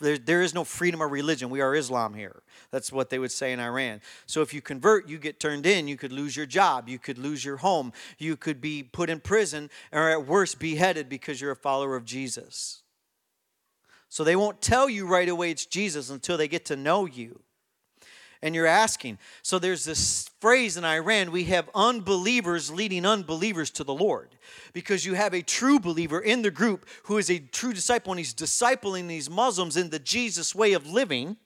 There, 0.00 0.16
there 0.16 0.42
is 0.42 0.54
no 0.54 0.64
freedom 0.64 1.00
of 1.02 1.10
religion. 1.10 1.50
We 1.50 1.60
are 1.60 1.74
islam 1.74 2.14
here. 2.14 2.42
That's 2.70 2.90
what 2.90 3.10
they 3.10 3.18
would 3.18 3.32
say 3.32 3.52
in 3.52 3.60
iran. 3.60 4.00
So 4.24 4.42
if 4.42 4.54
you 4.54 4.62
convert 4.62 5.08
you 5.08 5.18
get 5.18 5.40
turned 5.40 5.66
in. 5.66 5.88
You 5.88 5.96
could 5.96 6.12
lose 6.12 6.36
your 6.36 6.46
job. 6.46 6.88
You 6.88 6.98
could 6.98 7.18
lose 7.18 7.44
your 7.44 7.58
home. 7.58 7.92
You 8.18 8.36
could 8.36 8.60
be 8.60 8.82
put 8.82 9.10
in 9.10 9.20
prison 9.20 9.70
or 9.92 10.08
at 10.08 10.26
worst 10.26 10.58
beheaded 10.58 11.08
because 11.08 11.40
you're 11.40 11.52
a 11.52 11.56
follower 11.56 11.96
of 11.96 12.04
jesus. 12.04 12.82
So 14.08 14.24
they 14.24 14.36
won't 14.36 14.62
tell 14.62 14.88
you 14.88 15.06
right 15.06 15.28
away 15.28 15.50
it's 15.50 15.66
jesus 15.66 16.10
until 16.10 16.36
they 16.36 16.48
get 16.48 16.64
to 16.66 16.76
know 16.76 17.06
you 17.06 17.40
And 18.42 18.54
you're 18.54 18.66
asking. 18.66 19.18
So 19.42 19.58
there's 19.58 19.84
this 19.84 20.28
phrase 20.40 20.76
in 20.76 20.84
Iran 20.84 21.32
we 21.32 21.44
have 21.44 21.68
unbelievers 21.74 22.70
leading 22.70 23.06
unbelievers 23.06 23.70
to 23.72 23.84
the 23.84 23.94
Lord. 23.94 24.36
Because 24.72 25.04
you 25.04 25.14
have 25.14 25.34
a 25.34 25.42
true 25.42 25.80
believer 25.80 26.20
in 26.20 26.42
the 26.42 26.50
group 26.50 26.86
who 27.04 27.18
is 27.18 27.30
a 27.30 27.38
true 27.38 27.72
disciple 27.72 28.12
and 28.12 28.18
he's 28.18 28.34
discipling 28.34 29.08
these 29.08 29.30
Muslims 29.30 29.76
in 29.76 29.90
the 29.90 29.98
Jesus 29.98 30.54
way 30.54 30.72
of 30.72 30.86
living 30.86 31.36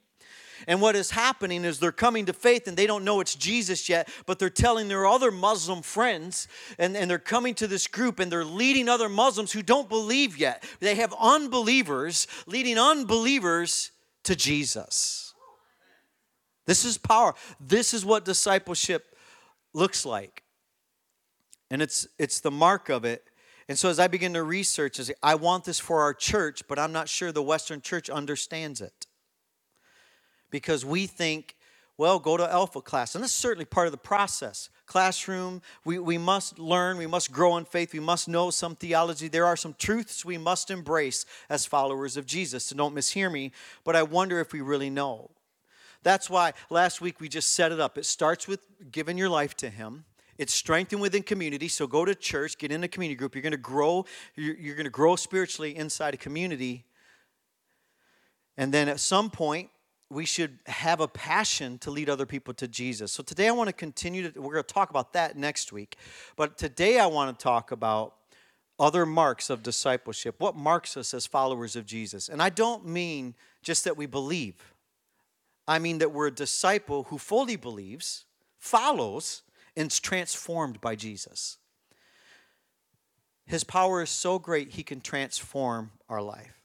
and 0.66 0.80
what 0.80 0.96
is 0.96 1.10
happening 1.10 1.64
is 1.64 1.78
they're 1.78 1.92
coming 1.92 2.26
to 2.26 2.32
faith 2.32 2.68
and 2.68 2.76
they 2.76 2.86
don't 2.86 3.04
know 3.04 3.20
it's 3.20 3.34
Jesus 3.34 3.88
yet, 3.88 4.08
but 4.26 4.38
they're 4.38 4.50
telling 4.50 4.88
their 4.88 5.06
other 5.06 5.30
Muslim 5.30 5.82
friends, 5.82 6.48
and, 6.78 6.96
and 6.96 7.10
they're 7.10 7.18
coming 7.18 7.54
to 7.54 7.66
this 7.66 7.86
group 7.86 8.20
and 8.20 8.30
they're 8.30 8.44
leading 8.44 8.88
other 8.88 9.08
Muslims 9.08 9.52
who 9.52 9.62
don't 9.62 9.88
believe 9.88 10.36
yet. 10.36 10.64
They 10.80 10.96
have 10.96 11.14
unbelievers 11.18 12.26
leading 12.46 12.78
unbelievers 12.78 13.90
to 14.24 14.36
Jesus. 14.36 15.29
This 16.70 16.84
is 16.84 16.98
power. 16.98 17.34
This 17.58 17.92
is 17.92 18.04
what 18.04 18.24
discipleship 18.24 19.16
looks 19.72 20.06
like. 20.06 20.44
And 21.68 21.82
it's 21.82 22.06
it's 22.16 22.38
the 22.38 22.52
mark 22.52 22.88
of 22.88 23.04
it. 23.04 23.24
And 23.68 23.76
so 23.76 23.88
as 23.88 23.98
I 23.98 24.06
begin 24.06 24.34
to 24.34 24.44
research, 24.44 25.00
I 25.00 25.02
say, 25.02 25.14
I 25.20 25.34
want 25.34 25.64
this 25.64 25.80
for 25.80 26.00
our 26.00 26.14
church, 26.14 26.62
but 26.68 26.78
I'm 26.78 26.92
not 26.92 27.08
sure 27.08 27.32
the 27.32 27.42
Western 27.42 27.80
church 27.80 28.08
understands 28.08 28.80
it 28.80 29.08
because 30.52 30.84
we 30.84 31.08
think, 31.08 31.56
well, 31.98 32.20
go 32.20 32.36
to 32.36 32.48
alpha 32.48 32.80
class. 32.80 33.16
And 33.16 33.24
that's 33.24 33.32
certainly 33.32 33.64
part 33.64 33.88
of 33.88 33.92
the 33.92 33.98
process. 33.98 34.70
Classroom, 34.86 35.62
we, 35.84 35.98
we 35.98 36.18
must 36.18 36.60
learn, 36.60 36.98
we 36.98 37.08
must 37.08 37.32
grow 37.32 37.56
in 37.56 37.64
faith, 37.64 37.92
we 37.92 37.98
must 37.98 38.28
know 38.28 38.48
some 38.50 38.76
theology. 38.76 39.26
There 39.26 39.44
are 39.44 39.56
some 39.56 39.74
truths 39.76 40.24
we 40.24 40.38
must 40.38 40.70
embrace 40.70 41.26
as 41.48 41.66
followers 41.66 42.16
of 42.16 42.26
Jesus. 42.26 42.66
So 42.66 42.76
don't 42.76 42.94
mishear 42.94 43.28
me, 43.32 43.50
but 43.82 43.96
I 43.96 44.04
wonder 44.04 44.38
if 44.38 44.52
we 44.52 44.60
really 44.60 44.88
know. 44.88 45.30
That's 46.02 46.30
why 46.30 46.52
last 46.70 47.00
week 47.00 47.20
we 47.20 47.28
just 47.28 47.52
set 47.52 47.72
it 47.72 47.80
up. 47.80 47.98
It 47.98 48.06
starts 48.06 48.48
with 48.48 48.60
giving 48.90 49.18
your 49.18 49.28
life 49.28 49.56
to 49.58 49.70
Him. 49.70 50.04
It's 50.38 50.54
strengthened 50.54 51.02
within 51.02 51.22
community. 51.22 51.68
So 51.68 51.86
go 51.86 52.06
to 52.06 52.14
church, 52.14 52.56
get 52.56 52.72
in 52.72 52.82
a 52.82 52.88
community 52.88 53.16
group. 53.16 53.34
You're 53.34 53.42
going 53.42 53.52
to 53.52 53.58
grow. 53.58 54.06
You're, 54.36 54.56
you're 54.56 54.74
going 54.74 54.84
to 54.84 54.90
grow 54.90 55.16
spiritually 55.16 55.76
inside 55.76 56.14
a 56.14 56.16
community. 56.16 56.84
And 58.56 58.72
then 58.72 58.88
at 58.88 59.00
some 59.00 59.30
point, 59.30 59.68
we 60.08 60.24
should 60.24 60.58
have 60.66 61.00
a 61.00 61.06
passion 61.06 61.78
to 61.78 61.90
lead 61.90 62.10
other 62.10 62.26
people 62.26 62.52
to 62.54 62.66
Jesus. 62.66 63.12
So 63.12 63.22
today 63.22 63.48
I 63.48 63.52
want 63.52 63.68
to 63.68 63.72
continue 63.72 64.30
to, 64.30 64.40
we're 64.40 64.54
going 64.54 64.64
to 64.64 64.74
talk 64.74 64.90
about 64.90 65.12
that 65.12 65.36
next 65.36 65.72
week. 65.72 65.96
But 66.36 66.58
today 66.58 66.98
I 66.98 67.06
want 67.06 67.38
to 67.38 67.42
talk 67.42 67.70
about 67.70 68.14
other 68.78 69.04
marks 69.06 69.50
of 69.50 69.62
discipleship. 69.62 70.36
What 70.38 70.56
marks 70.56 70.96
us 70.96 71.14
as 71.14 71.26
followers 71.26 71.76
of 71.76 71.86
Jesus? 71.86 72.28
And 72.28 72.42
I 72.42 72.48
don't 72.48 72.86
mean 72.86 73.34
just 73.62 73.84
that 73.84 73.96
we 73.96 74.06
believe, 74.06 74.69
I 75.66 75.78
mean 75.78 75.98
that 75.98 76.12
we're 76.12 76.28
a 76.28 76.34
disciple 76.34 77.04
who 77.04 77.18
fully 77.18 77.56
believes, 77.56 78.24
follows, 78.58 79.42
and 79.76 79.90
is 79.90 80.00
transformed 80.00 80.80
by 80.80 80.96
Jesus. 80.96 81.58
His 83.46 83.64
power 83.64 84.02
is 84.02 84.10
so 84.10 84.38
great, 84.38 84.70
he 84.70 84.82
can 84.82 85.00
transform 85.00 85.92
our 86.08 86.22
life. 86.22 86.60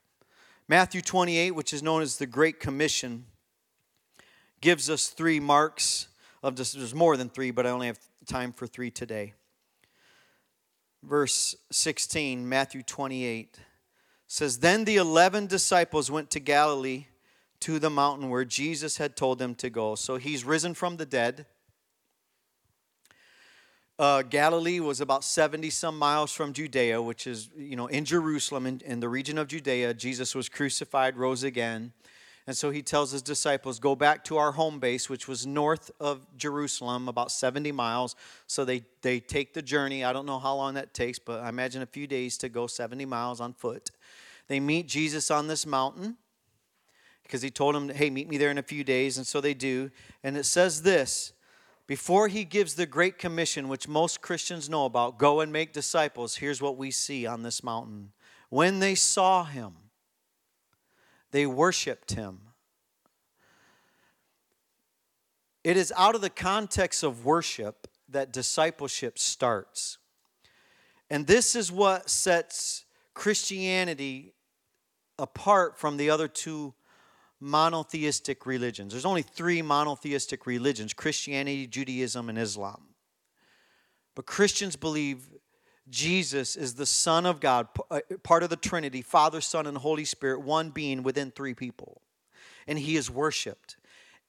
Matthew 0.67 1.01
28, 1.01 1.51
which 1.51 1.73
is 1.73 1.83
known 1.83 2.01
as 2.01 2.17
the 2.17 2.25
Great 2.25 2.59
Commission, 2.59 3.25
gives 4.61 4.89
us 4.89 5.07
three 5.07 5.39
marks 5.39 6.07
of 6.41 6.55
this. 6.55 6.73
There's 6.73 6.95
more 6.95 7.17
than 7.17 7.29
three, 7.29 7.51
but 7.51 7.65
I 7.65 7.69
only 7.69 7.87
have 7.87 7.99
time 8.27 8.51
for 8.51 8.65
three 8.65 8.91
today. 8.91 9.33
Verse 11.03 11.55
16, 11.71 12.47
Matthew 12.47 12.81
28 12.81 13.59
says, 14.27 14.59
Then 14.59 14.85
the 14.85 14.97
eleven 14.97 15.45
disciples 15.45 16.09
went 16.09 16.31
to 16.31 16.39
Galilee 16.39 17.05
to 17.65 17.79
the 17.79 17.89
mountain 17.89 18.29
where 18.29 18.45
Jesus 18.45 18.97
had 18.97 19.15
told 19.15 19.39
them 19.39 19.55
to 19.55 19.71
go. 19.71 19.95
So 19.95 20.17
he's 20.17 20.43
risen 20.43 20.75
from 20.75 20.97
the 20.97 21.05
dead. 21.05 21.47
Uh, 23.97 24.21
Galilee 24.21 24.79
was 24.79 25.01
about 25.01 25.23
70 25.23 25.71
some 25.71 25.97
miles 25.97 26.31
from 26.31 26.53
Judea, 26.53 27.01
which 27.01 27.25
is, 27.25 27.49
you 27.57 27.75
know, 27.75 27.87
in 27.87 28.05
Jerusalem, 28.05 28.67
in, 28.67 28.81
in 28.85 28.99
the 28.99 29.09
region 29.09 29.39
of 29.39 29.47
Judea. 29.47 29.95
Jesus 29.95 30.35
was 30.35 30.47
crucified, 30.47 31.17
rose 31.17 31.41
again. 31.41 31.91
And 32.45 32.55
so 32.55 32.69
he 32.69 32.83
tells 32.83 33.11
his 33.11 33.23
disciples, 33.23 33.79
Go 33.79 33.95
back 33.95 34.23
to 34.25 34.37
our 34.37 34.51
home 34.51 34.77
base, 34.77 35.09
which 35.09 35.27
was 35.27 35.47
north 35.47 35.89
of 35.99 36.27
Jerusalem, 36.37 37.07
about 37.07 37.31
70 37.31 37.71
miles. 37.71 38.15
So 38.45 38.63
they, 38.63 38.83
they 39.01 39.19
take 39.19 39.55
the 39.55 39.63
journey. 39.63 40.03
I 40.03 40.13
don't 40.13 40.27
know 40.27 40.37
how 40.37 40.53
long 40.55 40.75
that 40.75 40.93
takes, 40.93 41.17
but 41.17 41.41
I 41.41 41.49
imagine 41.49 41.81
a 41.81 41.87
few 41.87 42.05
days 42.05 42.37
to 42.37 42.47
go 42.47 42.67
70 42.67 43.05
miles 43.05 43.41
on 43.41 43.53
foot. 43.53 43.89
They 44.49 44.59
meet 44.59 44.87
Jesus 44.87 45.31
on 45.31 45.47
this 45.47 45.65
mountain 45.65 46.17
because 47.25 47.41
he 47.41 47.49
told 47.49 47.75
him, 47.75 47.89
Hey, 47.89 48.09
meet 48.09 48.29
me 48.29 48.37
there 48.37 48.51
in 48.51 48.57
a 48.57 48.63
few 48.63 48.83
days. 48.83 49.17
And 49.17 49.25
so 49.25 49.41
they 49.41 49.53
do. 49.53 49.91
And 50.23 50.37
it 50.37 50.45
says 50.45 50.83
this 50.83 51.33
before 51.87 52.27
he 52.27 52.43
gives 52.45 52.75
the 52.75 52.85
Great 52.85 53.17
Commission, 53.17 53.67
which 53.67 53.87
most 53.87 54.21
Christians 54.21 54.69
know 54.69 54.85
about 54.85 55.17
go 55.17 55.41
and 55.41 55.51
make 55.51 55.73
disciples, 55.73 56.37
here's 56.37 56.61
what 56.61 56.77
we 56.77 56.91
see 56.91 57.25
on 57.25 57.43
this 57.43 57.63
mountain. 57.63 58.11
When 58.49 58.79
they 58.79 58.95
saw 58.95 59.43
him, 59.43 59.73
they 61.31 61.45
worshiped 61.45 62.13
him. 62.13 62.39
It 65.63 65.77
is 65.77 65.91
out 65.97 66.13
of 66.13 66.21
the 66.21 66.29
context 66.29 67.03
of 67.03 67.25
worship 67.25 67.87
that 68.09 68.31
discipleship 68.31 69.17
starts. 69.17 69.97
And 71.09 71.25
this 71.25 71.55
is 71.55 71.71
what 71.71 72.09
sets 72.09 72.85
Christianity 73.15 74.35
apart 75.17 75.79
from 75.79 75.97
the 75.97 76.09
other 76.09 76.27
two 76.27 76.74
monotheistic 77.45 78.45
religions. 78.45 78.91
There's 78.91 79.05
only 79.05 79.21
three 79.21 79.61
monotheistic 79.61 80.45
religions 80.45 80.93
Christianity, 80.93 81.67
Judaism, 81.67 82.27
and 82.27 82.37
Islam. 82.37 82.81
But 84.15 84.25
Christians 84.25 84.75
believe 84.75 85.27
Jesus 85.87 86.55
is 86.55 86.73
the 86.73 86.87
Son 86.87 87.25
of 87.25 87.39
God, 87.39 87.67
uh, 87.91 87.99
part 88.23 88.41
of 88.41 88.49
the 88.49 88.55
Trinity, 88.55 89.03
Father, 89.03 89.41
Son, 89.41 89.67
and 89.67 89.77
Holy 89.77 90.05
Spirit, 90.05 90.41
one 90.41 90.71
being 90.71 91.03
within 91.03 91.29
three 91.29 91.53
people. 91.53 92.01
And 92.67 92.79
he 92.79 92.95
is 92.95 93.11
worshiped. 93.11 93.77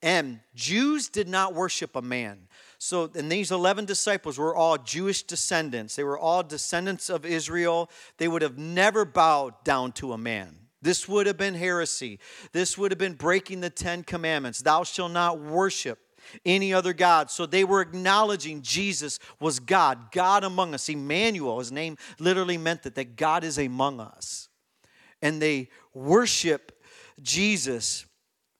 And 0.02 0.40
Jews 0.54 1.08
did 1.08 1.26
not 1.26 1.54
worship 1.54 1.96
a 1.96 2.02
man. 2.02 2.48
So, 2.76 3.10
and 3.14 3.32
these 3.32 3.50
11 3.50 3.86
disciples 3.86 4.38
were 4.38 4.54
all 4.54 4.76
Jewish 4.76 5.22
descendants. 5.22 5.96
They 5.96 6.04
were 6.04 6.18
all 6.18 6.42
descendants 6.42 7.08
of 7.08 7.24
Israel. 7.24 7.90
They 8.18 8.28
would 8.28 8.42
have 8.42 8.58
never 8.58 9.06
bowed 9.06 9.54
down 9.64 9.92
to 9.92 10.12
a 10.12 10.18
man. 10.18 10.65
This 10.82 11.08
would 11.08 11.26
have 11.26 11.36
been 11.36 11.54
heresy. 11.54 12.18
This 12.52 12.76
would 12.76 12.90
have 12.90 12.98
been 12.98 13.14
breaking 13.14 13.60
the 13.60 13.70
Ten 13.70 14.02
Commandments. 14.02 14.60
Thou 14.60 14.84
shalt 14.84 15.12
not 15.12 15.40
worship 15.40 15.98
any 16.44 16.72
other 16.74 16.92
God. 16.92 17.30
So 17.30 17.46
they 17.46 17.64
were 17.64 17.80
acknowledging 17.80 18.62
Jesus 18.62 19.18
was 19.40 19.58
God, 19.58 20.10
God 20.12 20.44
among 20.44 20.74
us. 20.74 20.88
Emmanuel, 20.88 21.58
his 21.58 21.72
name 21.72 21.96
literally 22.18 22.58
meant 22.58 22.82
that, 22.82 22.94
that 22.96 23.16
God 23.16 23.44
is 23.44 23.58
among 23.58 24.00
us. 24.00 24.48
And 25.22 25.40
they 25.40 25.68
worship 25.94 26.72
Jesus 27.22 28.06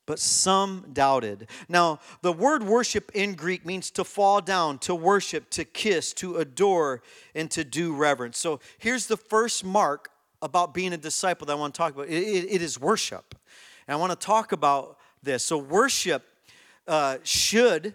but 0.06 0.18
some 0.20 0.87
doubted. 0.92 1.49
Now, 1.68 1.99
the 2.23 2.32
word 2.32 2.62
worship 2.62 3.11
in 3.12 3.35
Greek 3.35 3.66
means 3.66 3.90
to 3.90 4.04
fall 4.04 4.40
down, 4.40 4.78
to 4.78 4.94
worship, 4.94 5.50
to 5.50 5.64
kiss, 5.64 6.12
to 6.14 6.37
adore, 6.37 7.02
and 7.35 7.50
to 7.50 7.64
do 7.64 7.92
reverence. 7.92 8.38
So 8.38 8.61
here's 8.78 9.08
the 9.08 9.16
first 9.16 9.64
mark 9.64 10.11
about 10.43 10.75
being 10.75 10.93
a 10.93 10.97
disciple 10.97 11.47
that 11.47 11.52
I 11.52 11.57
want 11.57 11.75
to 11.75 11.78
talk 11.78 11.95
about 11.95 12.09
it, 12.09 12.23
it, 12.23 12.47
it 12.50 12.62
is 12.62 12.81
worship. 12.81 13.35
And 13.87 13.95
I 13.95 13.97
want 13.97 14.19
to 14.19 14.26
talk 14.26 14.52
about 14.52 14.99
this. 15.23 15.45
So, 15.45 15.59
worship 15.59 16.25
uh, 16.87 17.19
should 17.23 17.95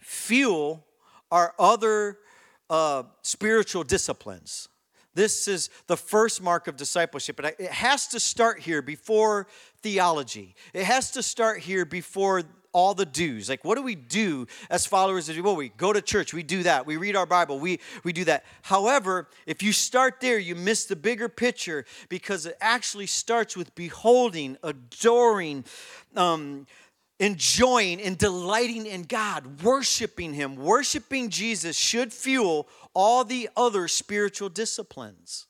fuel 0.00 0.84
our 1.30 1.54
other 1.58 2.18
uh, 2.68 3.04
spiritual 3.22 3.84
disciplines. 3.84 4.68
This 5.14 5.46
is 5.46 5.68
the 5.88 5.96
first 5.96 6.42
mark 6.42 6.68
of 6.68 6.76
discipleship. 6.76 7.38
And 7.38 7.54
it 7.58 7.70
has 7.70 8.06
to 8.08 8.20
start 8.20 8.60
here 8.60 8.80
before 8.80 9.46
theology. 9.82 10.54
It 10.72 10.84
has 10.84 11.10
to 11.12 11.22
start 11.22 11.60
here 11.60 11.84
before 11.84 12.42
all 12.72 12.94
the 12.94 13.06
do's. 13.06 13.48
Like, 13.48 13.64
what 13.64 13.76
do 13.76 13.82
we 13.82 13.94
do 13.94 14.46
as 14.70 14.86
followers 14.86 15.28
of 15.28 15.38
well, 15.38 15.56
we 15.56 15.70
go 15.70 15.92
to 15.92 16.00
church, 16.00 16.32
we 16.32 16.42
do 16.42 16.62
that, 16.62 16.86
we 16.86 16.96
read 16.96 17.16
our 17.16 17.26
Bible, 17.26 17.58
we, 17.58 17.80
we 18.04 18.12
do 18.12 18.24
that. 18.24 18.44
However, 18.62 19.28
if 19.46 19.62
you 19.62 19.72
start 19.72 20.20
there, 20.20 20.38
you 20.38 20.54
miss 20.54 20.84
the 20.84 20.96
bigger 20.96 21.28
picture 21.28 21.84
because 22.08 22.46
it 22.46 22.56
actually 22.60 23.06
starts 23.06 23.56
with 23.56 23.74
beholding, 23.74 24.56
adoring, 24.62 25.64
um, 26.16 26.66
enjoying 27.18 28.00
and 28.00 28.18
delighting 28.18 28.86
in 28.86 29.02
God, 29.02 29.62
worshiping 29.62 30.34
Him. 30.34 30.56
Worshiping 30.56 31.30
Jesus 31.30 31.76
should 31.76 32.12
fuel 32.12 32.68
all 32.94 33.24
the 33.24 33.48
other 33.56 33.88
spiritual 33.88 34.48
disciplines. 34.48 35.46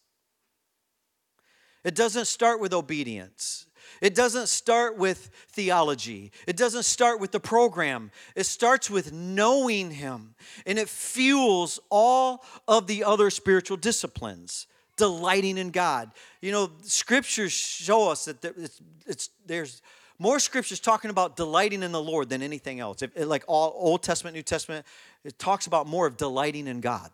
It 1.85 1.95
doesn't 1.95 2.27
start 2.27 2.61
with 2.61 2.73
obedience. 2.73 3.67
It 4.01 4.15
doesn't 4.15 4.49
start 4.49 4.97
with 4.97 5.31
theology. 5.49 6.33
It 6.47 6.57
doesn't 6.57 6.85
start 6.85 7.21
with 7.21 7.33
the 7.33 7.41
program. 7.41 8.11
It 8.35 8.45
starts 8.45 8.91
with 8.91 9.13
knowing 9.13 9.91
Him. 9.91 10.35
And 10.67 10.79
it 10.79 10.89
fuels 10.89 11.79
all 11.91 12.45
of 12.67 12.87
the 12.87 13.05
other 13.05 13.31
spiritual 13.31 13.77
disciplines, 13.77 14.67
delighting 14.97 15.59
in 15.59 15.71
God. 15.71 16.11
You 16.41 16.53
know, 16.53 16.71
scriptures 16.83 17.53
show 17.53 18.11
us 18.11 18.25
that 18.27 18.45
it's, 18.45 18.81
it's, 19.07 19.31
there's 19.47 19.83
more 20.19 20.39
scriptures 20.39 20.81
talking 20.81 21.11
about 21.11 21.37
delighting 21.37 21.83
in 21.83 21.93
the 21.93 22.03
Lord 22.03 22.29
than 22.29 22.43
anything 22.43 22.81
else. 22.81 23.03
Like 23.17 23.45
all 23.49 23.73
Old 23.75 24.03
Testament, 24.03 24.37
New 24.37 24.43
Testament, 24.43 24.87
it 25.25 25.39
talks 25.39 25.67
about 25.67 25.87
more 25.87 26.07
of 26.07 26.17
delighting 26.17 26.67
in 26.67 26.81
God. 26.81 27.11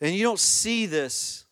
And 0.00 0.14
you 0.14 0.24
don't 0.24 0.38
see 0.38 0.86
this 0.86 1.44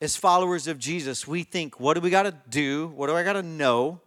as 0.00 0.16
followers 0.16 0.66
of 0.66 0.78
Jesus. 0.78 1.26
We 1.26 1.42
think, 1.42 1.78
what 1.78 1.94
do 1.94 2.00
we 2.00 2.10
got 2.10 2.22
to 2.24 2.34
do? 2.48 2.88
What 2.88 3.08
do 3.08 3.16
I 3.16 3.22
got 3.22 3.34
to 3.34 3.42
know? 3.42 4.00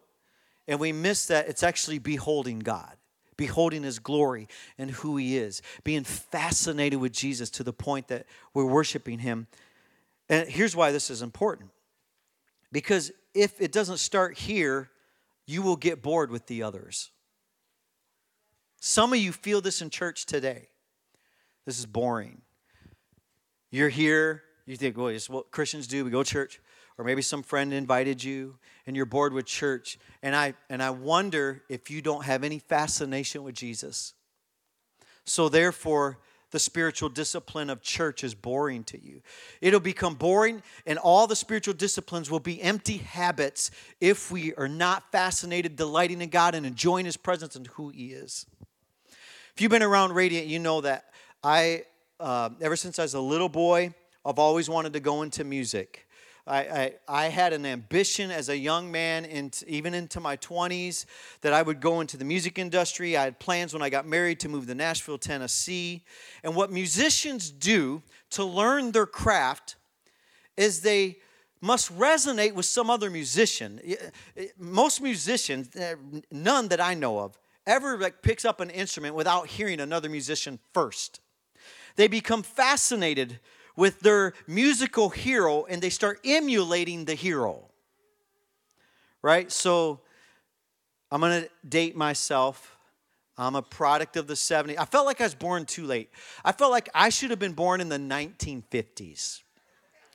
And 0.68 0.80
we 0.80 0.92
miss 0.92 1.26
that 1.28 1.48
it's 1.48 1.64
actually 1.64 2.00
beholding 2.00 2.60
God, 2.60 2.96
beholding 3.38 3.84
His 3.84 4.00
glory 4.00 4.48
and 4.78 4.92
who 4.92 5.18
He 5.18 5.38
is, 5.38 5.62
being 5.84 6.04
fascinated 6.04 7.00
with 7.00 7.12
Jesus 7.12 7.50
to 7.52 7.64
the 7.64 7.74
point 7.74 8.08
that 8.08 8.26
we're 8.54 8.66
worshiping 8.66 9.20
Him. 9.20 9.48
And 10.30 10.48
here's 10.48 10.76
why 10.76 10.92
this 10.92 11.10
is 11.10 11.22
important 11.22 11.70
because 12.72 13.12
if 13.34 13.62
it 13.62 13.72
doesn't 13.72 13.98
start 13.98 14.38
here, 14.38 14.90
you 15.46 15.62
will 15.62 15.76
get 15.76 16.02
bored 16.02 16.32
with 16.32 16.48
the 16.48 16.64
others. 16.64 17.12
Some 18.80 19.14
of 19.14 19.20
you 19.20 19.32
feel 19.32 19.62
this 19.62 19.82
in 19.82 19.90
church 19.90 20.26
today. 20.26 20.68
This 21.66 21.80
is 21.80 21.86
boring. 21.86 22.42
You're 23.70 23.90
here, 23.90 24.44
you 24.66 24.78
think, 24.78 24.98
well, 24.98 25.08
it's 25.08 25.30
what 25.30 25.52
Christians 25.52 25.88
do. 25.88 26.06
We 26.06 26.12
go 26.12 26.24
to 26.24 26.30
church, 26.30 26.62
or 26.98 27.06
maybe 27.06 27.22
some 27.22 27.44
friend 27.44 27.74
invited 27.74 28.24
you, 28.24 28.56
and 28.88 28.96
you're 28.96 29.06
bored 29.06 29.34
with 29.34 29.46
church. 29.46 29.98
And 30.22 30.36
I 30.36 30.54
and 30.70 30.82
I 30.82 30.92
wonder 30.92 31.64
if 31.70 31.92
you 31.92 32.02
don't 32.02 32.24
have 32.26 32.44
any 32.44 32.60
fascination 32.60 33.44
with 33.44 33.56
Jesus. 33.56 34.14
So 35.26 35.50
therefore, 35.50 36.20
the 36.52 36.60
spiritual 36.60 37.10
discipline 37.10 37.70
of 37.70 37.82
church 37.82 38.24
is 38.24 38.36
boring 38.36 38.84
to 38.86 39.04
you. 39.04 39.22
It'll 39.60 39.80
become 39.80 40.14
boring, 40.14 40.62
and 40.86 41.00
all 41.00 41.26
the 41.26 41.36
spiritual 41.36 41.74
disciplines 41.74 42.30
will 42.30 42.40
be 42.40 42.62
empty 42.62 42.98
habits 42.98 43.72
if 44.00 44.32
we 44.32 44.54
are 44.54 44.68
not 44.68 45.12
fascinated, 45.12 45.76
delighting 45.76 46.22
in 46.22 46.30
God, 46.30 46.54
and 46.54 46.66
enjoying 46.66 47.06
His 47.06 47.18
presence 47.18 47.56
and 47.56 47.68
who 47.68 47.90
He 47.90 48.14
is. 48.14 48.46
If 49.56 49.62
you've 49.62 49.72
been 49.72 49.84
around 49.84 50.14
Radiant, 50.14 50.48
you 50.48 50.60
know 50.60 50.82
that 50.82 51.06
I, 51.44 51.86
uh, 52.20 52.52
ever 52.62 52.76
since 52.76 53.00
I 53.00 53.02
was 53.02 53.16
a 53.16 53.20
little 53.20 53.50
boy, 53.50 53.94
I've 54.26 54.40
always 54.40 54.70
wanted 54.70 54.94
to 54.94 55.00
go 55.00 55.22
into 55.22 55.44
music. 55.44 56.08
I, 56.46 56.60
I, 56.60 56.94
I, 57.08 57.26
had 57.28 57.54
an 57.54 57.66
ambition 57.66 58.30
as 58.30 58.50
a 58.50 58.58
young 58.58 58.92
man, 58.92 59.24
and 59.24 59.64
even 59.66 59.94
into 59.94 60.20
my 60.20 60.36
20s, 60.38 61.06
that 61.42 61.54
I 61.54 61.62
would 61.62 61.80
go 61.80 62.02
into 62.02 62.18
the 62.18 62.26
music 62.26 62.60
industry. 62.60 63.16
I 63.16 63.24
had 63.24 63.40
plans 63.40 63.74
when 63.74 63.82
I 63.82 63.90
got 63.90 64.06
married 64.06 64.42
to 64.42 64.50
move 64.50 64.68
to 64.68 64.76
Nashville, 64.76 65.18
Tennessee. 65.18 66.04
And 66.44 66.54
what 66.54 66.70
musicians 66.70 67.50
do 67.50 68.02
to 68.32 68.44
learn 68.44 68.92
their 68.92 69.06
craft 69.06 69.78
is 70.58 70.82
they 70.82 71.20
must 71.62 71.98
resonate 71.98 72.54
with 72.54 72.66
some 72.66 72.90
other 72.90 73.10
musician. 73.10 73.80
Most 74.58 75.02
musicians, 75.02 75.70
eh, 75.76 75.96
none 76.30 76.68
that 76.68 76.82
I 76.82 76.94
know 76.94 77.20
of, 77.20 77.38
ever 77.66 77.98
like 77.98 78.22
picks 78.22 78.44
up 78.44 78.60
an 78.60 78.70
instrument 78.70 79.16
without 79.16 79.48
hearing 79.48 79.80
another 79.80 80.10
musician 80.10 80.60
first. 80.74 81.22
They 81.96 82.08
become 82.08 82.44
fascinated 82.44 83.40
with 83.76 84.00
their 84.02 84.34
musical 84.48 85.10
hero 85.10 85.66
and 85.66 85.82
they 85.82 85.90
start 85.90 86.20
emulating 86.26 87.06
the 87.06 87.16
hero. 87.16 87.66
Right? 89.22 89.52
So 89.52 90.02
I'm 91.12 91.22
going 91.22 91.44
to 91.44 91.50
date 91.68 91.96
myself. 91.96 92.78
I'm 93.38 93.56
a 93.56 93.62
product 93.62 94.18
of 94.18 94.28
the 94.28 94.36
70s. 94.36 94.78
I 94.78 94.86
felt 94.86 95.06
like 95.06 95.22
I 95.22 95.24
was 95.24 95.34
born 95.34 95.66
too 95.66 95.86
late. 95.86 96.10
I 96.46 96.52
felt 96.52 96.72
like 96.72 96.90
I 96.94 97.10
should 97.10 97.32
have 97.32 97.40
been 97.40 97.54
born 97.54 97.82
in 97.82 97.90
the 97.90 97.98
1950s. 97.98 99.42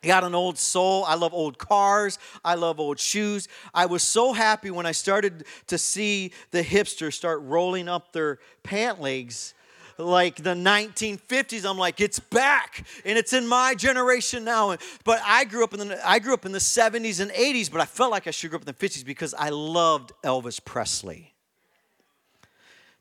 I 0.03 0.07
got 0.07 0.23
an 0.23 0.35
old 0.35 0.59
soul. 0.59 1.05
I 1.05 1.17
love 1.17 1.35
old 1.35 1.59
cars. 1.59 2.21
I 2.45 2.55
love 2.55 2.79
old 2.79 3.01
shoes. 3.01 3.49
I 3.75 3.87
was 3.87 4.05
so 4.05 4.33
happy 4.33 4.71
when 4.71 4.87
I 4.87 4.93
started 4.93 5.45
to 5.67 5.79
see 5.79 6.33
the 6.53 6.63
hipsters 6.63 7.15
start 7.15 7.43
rolling 7.43 7.89
up 7.89 8.13
their 8.13 8.39
pant 8.63 9.01
legs 9.01 9.55
like 9.99 10.37
the 10.37 10.55
1950s. 10.55 11.69
I'm 11.69 11.77
like, 11.77 12.01
it's 12.01 12.21
back, 12.21 12.87
and 13.05 13.19
it's 13.19 13.33
in 13.33 13.47
my 13.47 13.75
generation 13.75 14.45
now. 14.45 14.77
But 15.05 15.21
I 15.25 15.45
grew 15.45 15.65
up 15.65 15.75
in 15.75 15.89
the 15.89 16.09
I 16.09 16.19
grew 16.21 16.35
up 16.35 16.47
in 16.47 16.53
the 16.53 16.59
70s 16.59 17.21
and 17.21 17.31
80s, 17.33 17.71
but 17.71 17.81
I 17.81 17.85
felt 17.85 18.11
like 18.11 18.27
I 18.27 18.31
should 18.31 18.51
grow 18.51 18.59
up 18.59 18.63
in 18.63 18.75
the 18.75 18.89
50s 18.89 19.05
because 19.05 19.35
I 19.35 19.51
loved 19.51 20.13
Elvis 20.25 20.65
Presley. 20.65 21.35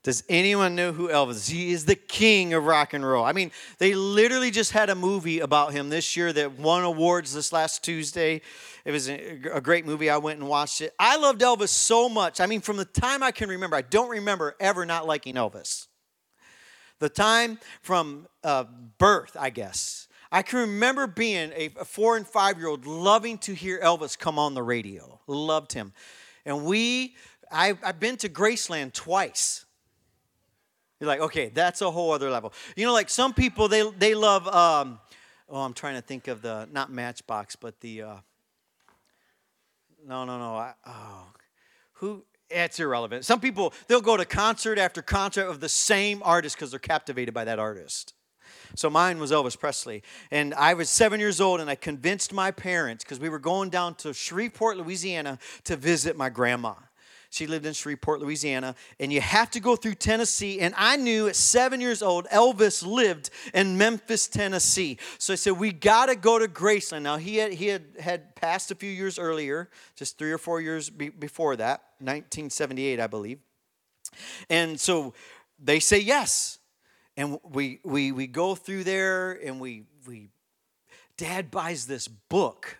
Does 0.03 0.23
anyone 0.29 0.73
know 0.73 0.93
who 0.93 1.09
Elvis 1.09 1.31
is? 1.31 1.47
He 1.47 1.73
is 1.73 1.83
the 1.83 1.95
king 1.95 2.53
of 2.53 2.65
rock 2.65 2.93
and 2.93 3.05
roll. 3.05 3.25
I 3.25 3.33
mean, 3.33 3.51
they 3.77 3.93
literally 3.93 4.51
just 4.51 4.71
had 4.71 4.89
a 4.89 4.95
movie 4.95 5.39
about 5.39 5.73
him 5.73 5.89
this 5.89 6.15
year 6.15 6.31
that 6.31 6.57
won 6.57 6.83
awards 6.83 7.33
this 7.33 7.51
last 7.51 7.83
Tuesday. 7.83 8.41
It 8.85 8.91
was 8.91 9.09
a 9.09 9.59
great 9.61 9.85
movie. 9.85 10.09
I 10.09 10.15
went 10.15 10.39
and 10.39 10.47
watched 10.47 10.79
it. 10.79 10.93
I 10.97 11.17
loved 11.17 11.41
Elvis 11.41 11.69
so 11.69 12.07
much. 12.07 12.39
I 12.39 12.45
mean, 12.45 12.61
from 12.61 12.77
the 12.77 12.85
time 12.85 13.21
I 13.21 13.31
can 13.31 13.49
remember, 13.49 13.75
I 13.75 13.81
don't 13.81 14.09
remember 14.09 14.55
ever 14.61 14.85
not 14.85 15.05
liking 15.05 15.35
Elvis. 15.35 15.87
The 16.99 17.09
time 17.09 17.59
from 17.81 18.27
uh, 18.43 18.65
birth, 18.97 19.37
I 19.39 19.49
guess. 19.49 20.07
I 20.31 20.41
can 20.41 20.59
remember 20.59 21.07
being 21.07 21.51
a, 21.55 21.69
four 21.69 22.17
and 22.17 22.27
five 22.27 22.57
year 22.57 22.67
old 22.67 22.85
loving 22.85 23.37
to 23.39 23.53
hear 23.53 23.79
Elvis 23.79 24.17
come 24.17 24.37
on 24.37 24.53
the 24.55 24.63
radio. 24.63 25.19
Loved 25.27 25.73
him. 25.73 25.93
And 26.45 26.65
we, 26.65 27.15
I, 27.51 27.77
I've 27.83 27.99
been 27.99 28.17
to 28.17 28.29
Graceland 28.29 28.93
twice. 28.93 29.65
You're 30.99 31.07
like, 31.07 31.19
okay, 31.19 31.49
that's 31.49 31.81
a 31.81 31.91
whole 31.91 32.11
other 32.11 32.29
level. 32.29 32.53
You 32.75 32.85
know, 32.87 32.93
like 32.93 33.09
some 33.09 33.33
people, 33.33 33.67
they, 33.67 33.89
they 33.91 34.15
love, 34.15 34.47
um, 34.47 34.99
oh, 35.47 35.61
I'm 35.61 35.73
trying 35.73 35.95
to 35.95 36.01
think 36.01 36.27
of 36.27 36.41
the, 36.41 36.67
not 36.71 36.91
Matchbox, 36.91 37.55
but 37.55 37.79
the, 37.81 38.01
uh, 38.01 38.15
no, 40.05 40.25
no, 40.25 40.39
no. 40.39 40.55
I, 40.55 40.73
oh, 40.87 41.27
who, 41.93 42.23
it's 42.49 42.79
irrelevant. 42.79 43.25
Some 43.25 43.39
people, 43.39 43.73
they'll 43.87 44.01
go 44.01 44.17
to 44.17 44.25
concert 44.25 44.77
after 44.77 45.01
concert 45.01 45.47
of 45.47 45.59
the 45.59 45.69
same 45.69 46.21
artist 46.23 46.55
because 46.55 46.71
they're 46.71 46.79
captivated 46.79 47.33
by 47.33 47.45
that 47.45 47.59
artist. 47.59 48.13
So 48.75 48.89
mine 48.89 49.19
was 49.19 49.31
Elvis 49.31 49.57
Presley. 49.57 50.03
And 50.31 50.53
I 50.53 50.73
was 50.73 50.89
seven 50.89 51.19
years 51.19 51.39
old, 51.41 51.59
and 51.59 51.69
I 51.69 51.75
convinced 51.75 52.33
my 52.33 52.51
parents 52.51 53.03
because 53.03 53.19
we 53.19 53.29
were 53.29 53.39
going 53.39 53.69
down 53.69 53.95
to 53.95 54.13
Shreveport, 54.13 54.77
Louisiana 54.77 55.39
to 55.65 55.75
visit 55.75 56.17
my 56.17 56.29
grandma. 56.29 56.73
She 57.29 57.47
lived 57.47 57.65
in 57.65 57.73
Shreveport, 57.73 58.21
Louisiana, 58.21 58.75
and 58.99 59.11
you 59.11 59.21
have 59.21 59.51
to 59.51 59.59
go 59.59 59.75
through 59.75 59.95
Tennessee. 59.95 60.59
And 60.59 60.73
I 60.77 60.95
knew 60.95 61.27
at 61.27 61.35
seven 61.35 61.81
years 61.81 62.01
old, 62.01 62.25
Elvis 62.27 62.85
lived 62.85 63.29
in 63.53 63.77
Memphis, 63.77 64.27
Tennessee. 64.27 64.97
So 65.17 65.33
I 65.33 65.35
said, 65.35 65.53
We 65.53 65.71
got 65.71 66.07
to 66.07 66.15
go 66.15 66.39
to 66.39 66.47
Graceland. 66.47 67.01
Now, 67.01 67.17
he 67.17 67.37
had, 67.37 67.53
he 67.53 67.67
had, 67.67 67.83
had 67.99 68.35
passed 68.35 68.71
a 68.71 68.75
few 68.75 68.89
years 68.89 69.19
earlier, 69.19 69.69
just 69.95 70.17
three 70.17 70.31
or 70.31 70.37
four 70.37 70.61
years 70.61 70.89
be, 70.89 71.09
before 71.09 71.55
that, 71.57 71.81
1978, 71.99 72.99
I 72.99 73.07
believe. 73.07 73.39
And 74.49 74.79
so 74.79 75.13
they 75.59 75.79
say 75.79 75.99
yes. 75.99 76.59
And 77.15 77.39
we, 77.43 77.79
we, 77.83 78.11
we 78.11 78.27
go 78.27 78.55
through 78.55 78.83
there 78.83 79.31
and 79.31 79.59
we, 79.59 79.83
we, 80.07 80.29
dad 81.17 81.49
buys 81.49 81.87
this 81.87 82.07
book 82.07 82.77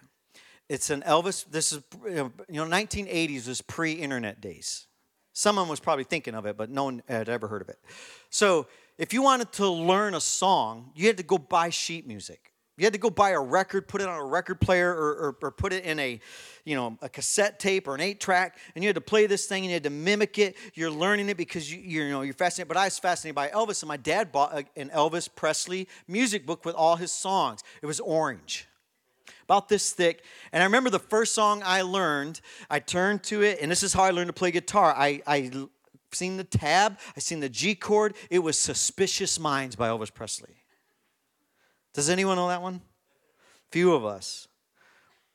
it's 0.70 0.90
an 0.90 1.02
Elvis. 1.04 1.46
This 1.50 1.72
is 1.72 1.82
you 2.10 2.32
know 2.50 2.66
1980s 2.66 3.48
was 3.48 3.62
pre-internet 3.62 4.42
days. 4.42 4.88
Someone 5.34 5.68
was 5.68 5.80
probably 5.80 6.04
thinking 6.04 6.34
of 6.34 6.46
it, 6.46 6.58
but 6.58 6.70
no 6.70 6.86
one 6.86 7.04
had 7.08 7.30
ever 7.30 7.48
heard 7.48 7.62
of 7.62 7.70
it. 7.70 7.78
So 8.30 8.68
if 8.98 9.14
you 9.14 9.22
wanted 9.22 9.52
to 9.54 9.70
learn 9.70 10.16
a 10.16 10.22
song, 10.22 10.92
you 10.96 11.08
had 11.08 11.18
to 11.18 11.24
go 11.24 11.38
buy 11.38 11.70
sheet 11.70 12.08
music. 12.08 12.54
You 12.76 12.86
had 12.86 12.94
to 12.94 13.00
go 13.00 13.10
buy 13.10 13.32
a 13.32 13.40
record, 13.40 13.88
put 13.88 14.02
it 14.02 14.08
on 14.08 14.20
a 14.20 14.26
record 14.26 14.62
player, 14.62 14.92
or, 14.92 15.10
or, 15.10 15.38
or, 15.42 15.52
put 15.52 15.74
it 15.74 15.84
in 15.84 15.98
a, 15.98 16.20
you 16.64 16.76
know, 16.76 16.96
a 17.02 17.10
cassette 17.10 17.60
tape 17.60 17.88
or 17.88 17.96
an 17.96 18.02
eight 18.02 18.20
track, 18.20 18.60
and 18.76 18.84
you 18.84 18.88
had 18.88 18.96
to 18.96 19.02
play 19.02 19.26
this 19.26 19.48
thing 19.48 19.64
and 19.64 19.72
you 19.72 19.74
had 19.74 19.84
to 19.84 19.90
mimic 19.90 20.38
it. 20.38 20.56
You're 20.76 20.92
learning 20.92 21.30
it 21.30 21.38
because 21.38 21.72
you, 21.72 21.80
you 21.80 22.10
know 22.10 22.22
you're 22.22 22.36
fascinated. 22.36 22.68
But 22.68 22.78
I 22.78 22.86
was 22.86 23.00
fascinated 23.00 23.36
by 23.36 23.48
Elvis, 23.48 23.82
and 23.82 23.88
my 23.88 23.98
dad 23.98 24.32
bought 24.32 24.54
uh, 24.54 24.62
an 24.76 24.90
Elvis 24.90 25.28
Presley 25.34 25.88
music 26.08 26.46
book 26.46 26.66
with 26.66 26.76
all 26.76 26.98
his 26.98 27.12
songs. 27.12 27.64
It 27.82 27.88
was 27.88 28.00
orange 28.00 28.67
about 29.48 29.70
this 29.70 29.94
thick. 29.94 30.24
And 30.52 30.62
I 30.62 30.66
remember 30.66 30.90
the 30.90 31.00
first 31.00 31.34
song 31.34 31.62
I 31.64 31.82
learned, 31.82 32.42
I 32.70 32.80
turned 32.80 33.24
to 33.24 33.44
it, 33.44 33.60
and 33.62 33.72
this 33.72 33.82
is 33.82 33.94
how 33.94 34.04
I 34.04 34.12
learned 34.12 34.28
to 34.28 34.34
play 34.34 34.52
guitar. 34.52 34.94
I, 34.96 35.22
I 35.26 35.52
seen 36.12 36.36
the 36.36 36.44
tab, 36.44 37.00
I 37.16 37.22
seen 37.22 37.40
the 37.40 37.48
G 37.48 37.74
chord. 37.74 38.16
It 38.30 38.40
was 38.40 38.60
Suspicious 38.60 39.40
Minds 39.40 39.78
by 39.78 39.88
Elvis 39.88 40.14
Presley. 40.14 40.56
Does 41.94 42.10
anyone 42.10 42.36
know 42.36 42.50
that 42.50 42.62
one? 42.62 42.82
Few 43.72 43.94
of 43.94 44.06
us. 44.06 44.50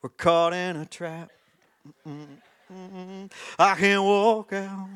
We're 0.03 0.09
caught 0.09 0.53
in 0.53 0.75
a 0.75 0.85
trap. 0.85 1.31
I 2.05 3.75
can't 3.75 4.03
walk 4.03 4.53
out. 4.53 4.89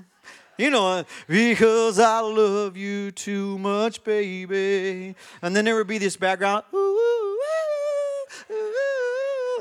You 0.57 0.71
know, 0.71 0.87
uh, 0.87 1.03
because 1.27 1.99
I 1.99 2.19
love 2.19 2.77
you 2.77 3.11
too 3.11 3.59
much, 3.59 4.03
baby. 4.03 5.15
And 5.41 5.55
then 5.55 5.65
there 5.65 5.75
would 5.75 5.87
be 5.87 5.99
this 5.99 6.17
background. 6.17 6.63
Ooh, 6.73 6.77
ooh, 6.77 7.37
ooh, 8.51 8.66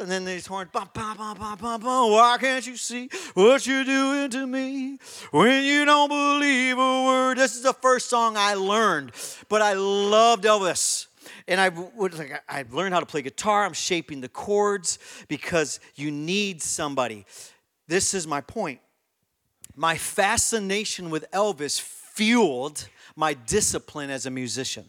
and 0.07 0.13
then 0.13 0.25
these 0.25 0.47
horns, 0.47 0.71
bum, 0.71 0.89
bum, 0.95 1.17
bum, 1.17 1.37
bum, 1.37 1.59
bum, 1.59 1.81
bum. 1.81 2.13
Why 2.13 2.39
can't 2.39 2.65
you 2.65 2.77
see 2.77 3.11
what 3.35 3.67
you're 3.67 3.83
doing 3.83 4.31
to 4.31 4.47
me 4.47 5.01
when 5.33 5.65
you 5.65 5.85
don't 5.85 6.09
believe 6.09 6.79
a 6.79 7.05
word? 7.05 7.39
This 7.39 7.57
is 7.57 7.65
the 7.65 7.73
first 7.73 8.09
song 8.09 8.37
I 8.37 8.55
learned, 8.55 9.11
but 9.49 9.63
I 9.63 9.73
loved 9.73 10.45
Elvis. 10.45 11.09
and 11.49 11.61
I 11.61 11.71
would 11.71 12.17
like 12.17 12.41
I 12.49 12.65
learned 12.71 12.95
how 12.95 13.01
to 13.01 13.07
play 13.07 13.21
guitar. 13.21 13.65
I'm 13.65 13.73
shaping 13.73 14.21
the 14.21 14.29
chords 14.29 15.01
because 15.27 15.81
you 15.97 16.13
need 16.13 16.63
somebody. 16.63 17.27
This 17.89 18.15
is 18.15 18.29
my 18.29 18.41
point. 18.41 18.79
My 19.75 19.97
fascination 19.97 21.11
with 21.11 21.29
Elvis 21.33 21.81
fueled 21.81 22.89
my 23.17 23.35
discipline 23.35 24.11
as 24.11 24.25
a 24.25 24.31
musician. 24.31 24.85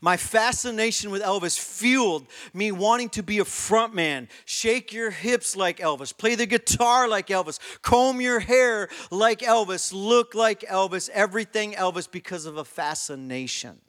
My 0.00 0.16
fascination 0.16 1.10
with 1.10 1.22
Elvis 1.22 1.58
fueled 1.58 2.26
me 2.52 2.72
wanting 2.72 3.08
to 3.10 3.22
be 3.22 3.38
a 3.38 3.44
frontman. 3.44 4.28
Shake 4.44 4.92
your 4.92 5.10
hips 5.10 5.56
like 5.56 5.78
Elvis, 5.78 6.16
play 6.16 6.34
the 6.34 6.46
guitar 6.46 7.08
like 7.08 7.28
Elvis, 7.28 7.58
comb 7.82 8.20
your 8.20 8.40
hair 8.40 8.88
like 9.10 9.40
Elvis, 9.40 9.92
look 9.92 10.34
like 10.34 10.60
Elvis, 10.60 11.08
everything 11.10 11.72
Elvis 11.72 12.10
because 12.10 12.46
of 12.46 12.56
a 12.56 12.64
fascination. 12.64 13.80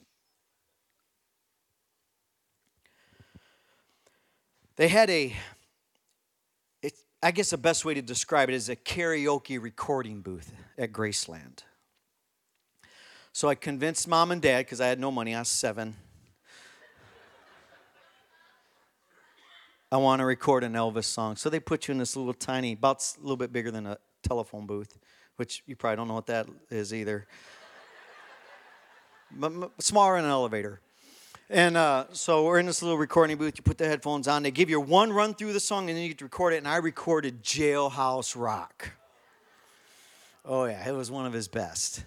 They 4.77 4.89
had 4.89 5.09
a, 5.09 5.33
it, 6.81 6.93
I 7.23 7.31
guess 7.31 7.51
the 7.51 7.57
best 7.57 7.85
way 7.85 7.93
to 7.93 8.01
describe 8.01 8.49
it 8.49 8.55
is 8.55 8.67
a 8.67 8.75
karaoke 8.75 9.61
recording 9.61 10.21
booth 10.21 10.51
at 10.77 10.91
Graceland. 10.91 11.63
So 13.35 13.49
I 13.49 13.55
convinced 13.55 14.07
mom 14.07 14.31
and 14.31 14.41
dad, 14.41 14.59
because 14.59 14.79
I 14.79 14.87
had 14.87 14.97
no 14.97 15.11
money, 15.11 15.35
I 15.35 15.39
was 15.39 15.49
seven. 15.49 15.93
I 19.91 19.97
want 19.97 20.21
to 20.21 20.25
record 20.25 20.63
an 20.63 20.71
Elvis 20.71 21.03
song. 21.03 21.35
So 21.35 21.49
they 21.49 21.59
put 21.59 21.89
you 21.89 21.91
in 21.91 21.97
this 21.97 22.15
little 22.15 22.33
tiny, 22.33 22.71
about 22.71 23.05
a 23.17 23.19
little 23.19 23.35
bit 23.35 23.51
bigger 23.51 23.71
than 23.71 23.87
a 23.87 23.97
telephone 24.23 24.65
booth, 24.65 24.97
which 25.35 25.63
you 25.67 25.75
probably 25.75 25.97
don't 25.97 26.07
know 26.07 26.13
what 26.13 26.27
that 26.27 26.47
is 26.69 26.93
either. 26.93 27.27
smaller 29.79 30.15
than 30.15 30.23
an 30.23 30.31
elevator. 30.31 30.79
And 31.49 31.75
uh, 31.75 32.05
so 32.13 32.45
we're 32.45 32.59
in 32.59 32.67
this 32.67 32.81
little 32.81 32.97
recording 32.97 33.35
booth. 33.35 33.55
You 33.57 33.63
put 33.63 33.77
the 33.77 33.85
headphones 33.85 34.29
on. 34.29 34.43
They 34.43 34.51
give 34.51 34.69
you 34.69 34.79
one 34.79 35.11
run 35.11 35.33
through 35.33 35.51
the 35.51 35.59
song, 35.59 35.89
and 35.89 35.97
then 35.97 36.03
you 36.03 36.07
get 36.11 36.19
to 36.19 36.25
record 36.25 36.53
it. 36.53 36.59
And 36.59 36.69
I 36.69 36.77
recorded 36.77 37.43
Jailhouse 37.43 38.33
Rock. 38.41 38.91
Oh 40.45 40.63
yeah, 40.63 40.87
it 40.87 40.93
was 40.93 41.11
one 41.11 41.25
of 41.25 41.33
his 41.33 41.49
best. 41.49 42.05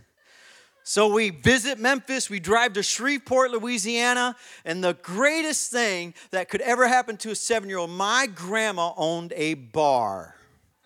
So 0.88 1.12
we 1.12 1.28
visit 1.28 1.78
Memphis, 1.78 2.30
we 2.30 2.40
drive 2.40 2.72
to 2.72 2.82
Shreveport, 2.82 3.50
Louisiana, 3.50 4.34
and 4.64 4.82
the 4.82 4.94
greatest 4.94 5.70
thing 5.70 6.14
that 6.30 6.48
could 6.48 6.62
ever 6.62 6.88
happen 6.88 7.18
to 7.18 7.30
a 7.30 7.34
seven 7.34 7.68
year 7.68 7.76
old, 7.76 7.90
my 7.90 8.26
grandma 8.26 8.94
owned 8.96 9.34
a 9.36 9.52
bar. 9.52 10.34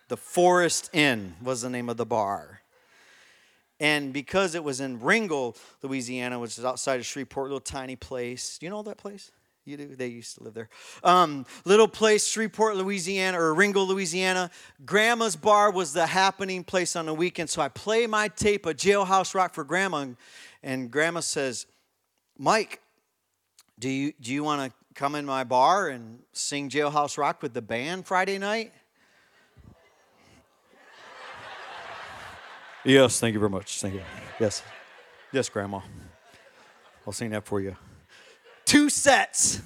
The 0.08 0.16
Forest 0.16 0.90
Inn 0.92 1.36
was 1.40 1.62
the 1.62 1.70
name 1.70 1.88
of 1.88 1.98
the 1.98 2.04
bar. 2.04 2.62
And 3.78 4.12
because 4.12 4.56
it 4.56 4.64
was 4.64 4.80
in 4.80 4.98
Ringgold, 4.98 5.60
Louisiana, 5.82 6.40
which 6.40 6.58
is 6.58 6.64
outside 6.64 6.98
of 6.98 7.06
Shreveport, 7.06 7.44
little 7.44 7.60
tiny 7.60 7.94
place. 7.94 8.58
Do 8.58 8.66
you 8.66 8.70
know 8.70 8.82
that 8.82 8.98
place? 8.98 9.30
You 9.64 9.76
do? 9.76 9.94
They 9.94 10.08
used 10.08 10.38
to 10.38 10.42
live 10.42 10.54
there. 10.54 10.68
Um, 11.04 11.46
little 11.64 11.86
place, 11.86 12.26
Shreveport, 12.26 12.76
Louisiana, 12.76 13.40
or 13.40 13.54
Ringgold, 13.54 13.88
Louisiana. 13.88 14.50
Grandma's 14.84 15.36
bar 15.36 15.70
was 15.70 15.92
the 15.92 16.06
happening 16.06 16.64
place 16.64 16.96
on 16.96 17.06
the 17.06 17.14
weekend. 17.14 17.48
So 17.48 17.62
I 17.62 17.68
play 17.68 18.08
my 18.08 18.26
tape 18.26 18.66
of 18.66 18.76
Jailhouse 18.76 19.34
Rock 19.34 19.54
for 19.54 19.62
Grandma, 19.62 19.98
and, 19.98 20.16
and 20.64 20.90
Grandma 20.90 21.20
says, 21.20 21.66
Mike, 22.36 22.80
do 23.78 23.88
you, 23.88 24.12
do 24.20 24.32
you 24.32 24.42
want 24.42 24.68
to 24.68 24.76
come 24.94 25.14
in 25.14 25.24
my 25.24 25.44
bar 25.44 25.88
and 25.88 26.18
sing 26.32 26.68
Jailhouse 26.68 27.16
Rock 27.16 27.40
with 27.40 27.54
the 27.54 27.62
band 27.62 28.04
Friday 28.04 28.38
night? 28.38 28.72
yes, 32.84 33.20
thank 33.20 33.32
you 33.32 33.38
very 33.38 33.50
much. 33.50 33.80
Thank 33.80 33.94
you. 33.94 34.02
Yes. 34.40 34.64
Yes, 35.30 35.48
Grandma. 35.48 35.80
I'll 37.06 37.12
sing 37.12 37.30
that 37.30 37.44
for 37.44 37.60
you 37.60 37.76
two 38.72 38.88
sets. 38.88 39.60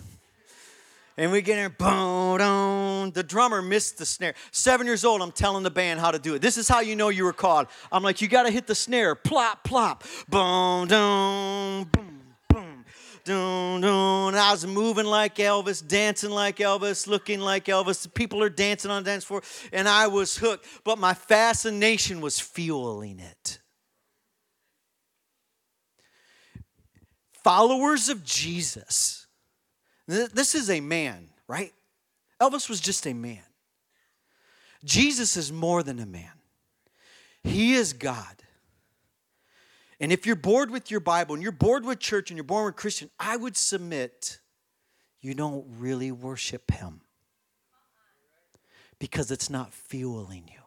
And 1.16 1.30
we 1.30 1.40
get 1.40 1.58
in, 1.58 1.72
boom, 1.78 2.38
boom. 2.38 3.12
The 3.12 3.22
drummer 3.22 3.62
missed 3.62 3.98
the 3.98 4.04
snare. 4.04 4.34
Seven 4.50 4.84
years 4.84 5.04
old, 5.04 5.22
I'm 5.22 5.30
telling 5.30 5.62
the 5.62 5.70
band 5.70 6.00
how 6.00 6.10
to 6.10 6.18
do 6.18 6.34
it. 6.34 6.42
This 6.42 6.58
is 6.58 6.68
how 6.68 6.80
you 6.80 6.96
know 6.96 7.08
you 7.08 7.22
were 7.22 7.32
called. 7.32 7.68
I'm 7.92 8.02
like, 8.02 8.20
you 8.20 8.26
got 8.26 8.42
to 8.42 8.50
hit 8.50 8.66
the 8.66 8.74
snare. 8.74 9.14
Plop, 9.14 9.62
plop. 9.62 10.02
Boom, 10.28 10.88
boom, 10.88 11.84
boom, 11.92 12.20
boom. 12.48 12.84
Doom, 13.22 13.80
doom. 13.80 14.34
I 14.34 14.50
was 14.50 14.66
moving 14.66 15.06
like 15.06 15.36
Elvis, 15.36 15.86
dancing 15.86 16.30
like 16.30 16.56
Elvis, 16.56 17.06
looking 17.06 17.38
like 17.38 17.66
Elvis. 17.66 18.12
People 18.12 18.42
are 18.42 18.50
dancing 18.50 18.90
on 18.90 19.04
the 19.04 19.10
dance 19.10 19.22
floor, 19.22 19.42
and 19.72 19.88
I 19.88 20.08
was 20.08 20.36
hooked. 20.36 20.66
But 20.82 20.98
my 20.98 21.14
fascination 21.14 22.20
was 22.20 22.40
fueling 22.40 23.20
it. 23.20 23.60
Followers 27.46 28.08
of 28.08 28.24
Jesus. 28.24 29.28
This 30.08 30.56
is 30.56 30.68
a 30.68 30.80
man, 30.80 31.28
right? 31.46 31.72
Elvis 32.40 32.68
was 32.68 32.80
just 32.80 33.06
a 33.06 33.12
man. 33.12 33.38
Jesus 34.84 35.36
is 35.36 35.52
more 35.52 35.84
than 35.84 36.00
a 36.00 36.06
man, 36.06 36.32
He 37.44 37.74
is 37.74 37.92
God. 37.92 38.42
And 40.00 40.12
if 40.12 40.26
you're 40.26 40.34
bored 40.34 40.70
with 40.72 40.90
your 40.90 41.00
Bible 41.00 41.34
and 41.34 41.42
you're 41.42 41.52
bored 41.52 41.84
with 41.86 42.00
church 42.00 42.30
and 42.30 42.36
you're 42.36 42.44
bored 42.44 42.66
with 42.66 42.76
Christian, 42.76 43.10
I 43.18 43.36
would 43.36 43.56
submit 43.56 44.40
you 45.20 45.32
don't 45.32 45.64
really 45.78 46.10
worship 46.10 46.72
Him 46.72 47.00
because 48.98 49.30
it's 49.30 49.48
not 49.48 49.72
fueling 49.72 50.50
you 50.52 50.65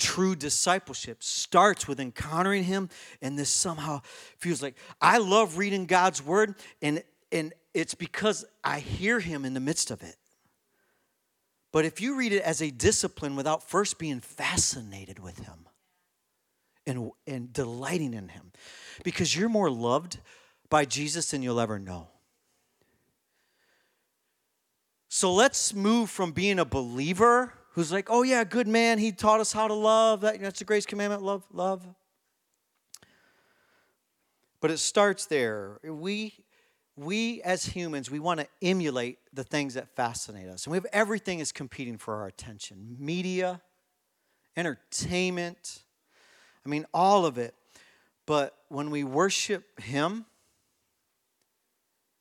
true 0.00 0.34
discipleship 0.34 1.22
starts 1.22 1.86
with 1.86 2.00
encountering 2.00 2.64
him 2.64 2.88
and 3.22 3.38
this 3.38 3.50
somehow 3.50 4.00
feels 4.38 4.62
like 4.62 4.74
i 5.00 5.18
love 5.18 5.58
reading 5.58 5.86
god's 5.86 6.22
word 6.22 6.54
and 6.82 7.02
and 7.30 7.52
it's 7.74 7.94
because 7.94 8.44
i 8.64 8.80
hear 8.80 9.20
him 9.20 9.44
in 9.44 9.54
the 9.54 9.60
midst 9.60 9.90
of 9.90 10.02
it. 10.02 10.16
But 11.72 11.84
if 11.84 12.00
you 12.00 12.16
read 12.16 12.32
it 12.32 12.42
as 12.42 12.60
a 12.60 12.70
discipline 12.70 13.36
without 13.36 13.62
first 13.62 13.98
being 13.98 14.20
fascinated 14.20 15.20
with 15.20 15.38
him 15.38 15.68
and 16.86 17.10
and 17.26 17.52
delighting 17.52 18.14
in 18.14 18.28
him 18.28 18.52
because 19.04 19.36
you're 19.36 19.48
more 19.48 19.70
loved 19.70 20.18
by 20.68 20.84
jesus 20.84 21.30
than 21.30 21.42
you'll 21.42 21.60
ever 21.60 21.78
know. 21.78 22.08
So 25.08 25.32
let's 25.32 25.74
move 25.74 26.08
from 26.08 26.32
being 26.32 26.58
a 26.58 26.64
believer 26.64 27.52
who's 27.70 27.92
like, 27.92 28.08
oh, 28.10 28.22
yeah, 28.22 28.44
good 28.44 28.68
man. 28.68 28.98
He 28.98 29.12
taught 29.12 29.40
us 29.40 29.52
how 29.52 29.68
to 29.68 29.74
love. 29.74 30.22
That, 30.22 30.40
that's 30.40 30.58
the 30.58 30.64
greatest 30.64 30.88
commandment 30.88 31.22
love, 31.22 31.44
love. 31.52 31.86
But 34.60 34.70
it 34.70 34.78
starts 34.78 35.26
there. 35.26 35.78
We, 35.84 36.34
we 36.96 37.40
as 37.42 37.64
humans, 37.64 38.10
we 38.10 38.18
want 38.18 38.40
to 38.40 38.46
emulate 38.60 39.18
the 39.32 39.44
things 39.44 39.74
that 39.74 39.88
fascinate 39.96 40.48
us. 40.48 40.66
And 40.66 40.72
we 40.72 40.76
have 40.76 40.86
everything 40.92 41.38
is 41.38 41.52
competing 41.52 41.96
for 41.96 42.16
our 42.16 42.26
attention 42.26 42.96
media, 42.98 43.60
entertainment, 44.56 45.82
I 46.64 46.68
mean, 46.68 46.84
all 46.92 47.24
of 47.24 47.38
it. 47.38 47.54
But 48.26 48.54
when 48.68 48.90
we 48.90 49.02
worship 49.02 49.80
Him, 49.80 50.26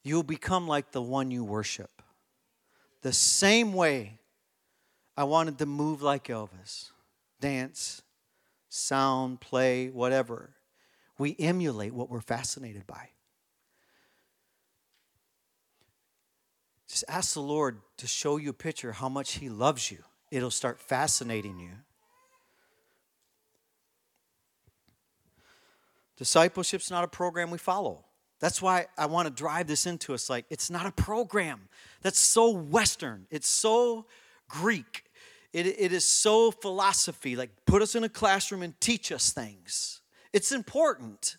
you'll 0.04 0.24
become 0.24 0.68
like 0.68 0.92
the 0.92 1.02
one 1.02 1.30
you 1.30 1.44
worship. 1.44 2.02
The 3.02 3.14
same 3.14 3.74
way 3.74 4.19
I 5.20 5.24
wanted 5.24 5.58
to 5.58 5.66
move 5.66 6.02
like 6.02 6.28
Elvis, 6.28 6.92
dance, 7.42 8.04
sound, 8.70 9.42
play, 9.42 9.90
whatever. 9.90 10.52
We 11.18 11.36
emulate 11.38 11.94
what 11.94 12.10
we're 12.10 12.22
fascinated 12.22 12.88
by. 12.88 13.10
Just 16.88 17.04
ask 17.10 17.34
the 17.34 17.42
Lord 17.42 17.80
to 17.98 18.08
show 18.08 18.38
you 18.38 18.52
a 18.52 18.54
picture 18.54 18.94
how 18.94 19.10
much 19.10 19.34
He 19.34 19.50
loves 19.50 19.92
you. 19.92 20.06
It'll 20.32 20.52
start 20.52 20.80
fascinating 20.80 21.60
you. 21.60 21.72
Discipleship's 26.16 26.90
not 26.90 27.04
a 27.04 27.10
program 27.10 27.52
we 27.52 27.58
follow. 27.58 28.06
That's 28.40 28.62
why 28.62 28.88
I 28.98 29.08
want 29.08 29.28
to 29.28 29.34
drive 29.34 29.68
this 29.68 29.86
into 29.86 30.14
us 30.14 30.30
like 30.30 30.46
it's 30.50 30.70
not 30.70 30.86
a 30.86 30.94
program. 30.94 31.68
That's 32.04 32.20
so 32.20 32.52
Western. 32.52 33.28
It's 33.30 33.50
so 33.50 34.06
Greek. 34.48 35.04
It, 35.52 35.66
it 35.66 35.94
is 35.94 36.06
so 36.06 36.52
philosophy, 36.52 37.36
like 37.36 37.50
put 37.66 37.82
us 37.82 37.96
in 37.96 38.04
a 38.04 38.10
classroom 38.10 38.62
and 38.62 38.80
teach 38.80 39.12
us 39.12 39.32
things. 39.32 40.02
It's 40.32 40.52
important, 40.52 41.38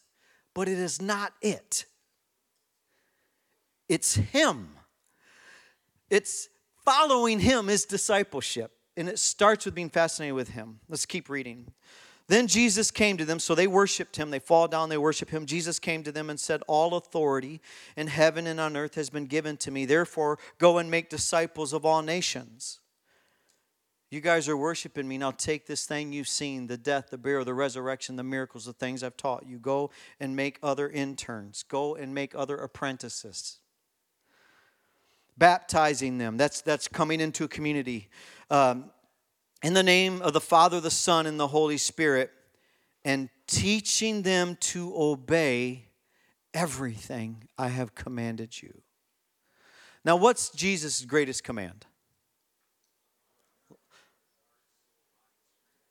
but 0.54 0.68
it 0.68 0.78
is 0.78 1.00
not 1.00 1.32
it. 1.40 1.84
It's 3.88 4.14
Him. 4.14 4.70
It's 6.08 6.48
following 6.84 7.38
Him 7.40 7.68
is 7.68 7.84
discipleship. 7.84 8.72
And 8.96 9.08
it 9.08 9.18
starts 9.18 9.64
with 9.64 9.74
being 9.74 9.90
fascinated 9.90 10.34
with 10.34 10.50
Him. 10.50 10.80
Let's 10.88 11.06
keep 11.06 11.28
reading. 11.28 11.72
Then 12.26 12.46
Jesus 12.46 12.90
came 12.90 13.16
to 13.16 13.24
them, 13.24 13.40
so 13.40 13.56
they 13.56 13.66
worshiped 13.66 14.14
him. 14.14 14.30
They 14.30 14.38
fall 14.38 14.68
down, 14.68 14.88
they 14.88 14.96
worship 14.96 15.30
him. 15.30 15.46
Jesus 15.46 15.80
came 15.80 16.04
to 16.04 16.12
them 16.12 16.30
and 16.30 16.38
said, 16.38 16.62
All 16.68 16.94
authority 16.94 17.60
in 17.96 18.06
heaven 18.06 18.46
and 18.46 18.60
on 18.60 18.76
earth 18.76 18.94
has 18.94 19.10
been 19.10 19.26
given 19.26 19.56
to 19.56 19.72
me. 19.72 19.84
Therefore, 19.84 20.38
go 20.58 20.78
and 20.78 20.88
make 20.88 21.10
disciples 21.10 21.72
of 21.72 21.84
all 21.84 22.02
nations 22.02 22.78
You 24.10 24.20
guys 24.20 24.48
are 24.48 24.56
worshiping 24.56 25.06
me. 25.06 25.18
Now 25.18 25.30
take 25.30 25.66
this 25.66 25.86
thing 25.86 26.12
you've 26.12 26.28
seen 26.28 26.66
the 26.66 26.76
death, 26.76 27.10
the 27.10 27.18
burial, 27.18 27.44
the 27.44 27.54
resurrection, 27.54 28.16
the 28.16 28.24
miracles, 28.24 28.64
the 28.64 28.72
things 28.72 29.04
I've 29.04 29.16
taught 29.16 29.46
you. 29.46 29.58
Go 29.58 29.90
and 30.18 30.34
make 30.34 30.58
other 30.62 30.88
interns, 30.88 31.62
go 31.62 31.94
and 31.94 32.12
make 32.12 32.34
other 32.34 32.56
apprentices. 32.56 33.58
Baptizing 35.38 36.18
them. 36.18 36.36
That's, 36.36 36.60
that's 36.60 36.88
coming 36.88 37.20
into 37.20 37.44
a 37.44 37.48
community. 37.48 38.08
Um, 38.50 38.90
in 39.62 39.74
the 39.74 39.82
name 39.82 40.22
of 40.22 40.32
the 40.32 40.40
Father, 40.40 40.80
the 40.80 40.90
Son, 40.90 41.24
and 41.26 41.38
the 41.38 41.46
Holy 41.46 41.78
Spirit, 41.78 42.30
and 43.04 43.30
teaching 43.46 44.22
them 44.22 44.56
to 44.60 44.92
obey 44.94 45.86
everything 46.52 47.44
I 47.56 47.68
have 47.68 47.94
commanded 47.94 48.60
you. 48.60 48.82
Now, 50.04 50.16
what's 50.16 50.50
Jesus' 50.50 51.04
greatest 51.04 51.44
command? 51.44 51.86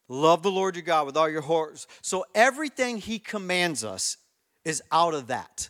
Love 0.10 0.42
the 0.42 0.52
Lord 0.52 0.76
your 0.76 0.84
God 0.84 1.06
with 1.06 1.16
all 1.16 1.30
your 1.30 1.44
heart. 1.44 1.86
So 2.02 2.26
everything 2.34 2.98
he 2.98 3.20
commands 3.20 3.84
us 3.84 4.18
is 4.66 4.82
out 4.92 5.14
of 5.14 5.28
that. 5.28 5.70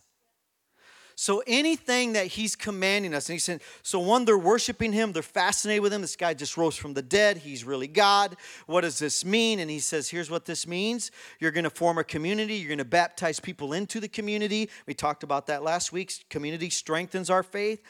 So 1.16 1.44
anything 1.46 2.14
that 2.14 2.28
he's 2.28 2.56
commanding 2.56 3.14
us, 3.14 3.28
and 3.28 3.34
he 3.34 3.40
said, 3.40 3.60
so 3.84 4.00
one, 4.00 4.24
they're 4.24 4.38
worshiping 4.38 4.94
him, 4.94 5.12
they're 5.12 5.22
fascinated 5.22 5.84
with 5.84 5.92
him. 5.92 6.00
This 6.00 6.16
guy 6.16 6.34
just 6.34 6.56
rose 6.56 6.78
from 6.78 6.94
the 6.94 7.02
dead, 7.02 7.36
he's 7.36 7.66
really 7.66 7.88
God. 7.88 8.38
What 8.68 8.82
does 8.82 9.00
this 9.00 9.26
mean? 9.26 9.60
And 9.60 9.70
he 9.70 9.80
says, 9.80 10.08
here's 10.08 10.32
what 10.32 10.46
this 10.46 10.66
means. 10.66 11.12
You're 11.42 11.52
gonna 11.52 11.70
form 11.70 11.98
a 11.98 12.06
community, 12.06 12.56
you're 12.56 12.70
gonna 12.70 12.86
baptize 12.86 13.42
people 13.42 13.74
into 13.74 14.00
the 14.00 14.08
community. 14.08 14.70
We 14.88 14.94
talked 14.94 15.24
about 15.24 15.48
that 15.48 15.62
last 15.62 15.92
week. 15.92 16.14
Community 16.30 16.70
strengthens 16.70 17.30
our 17.30 17.44
faith. 17.44 17.84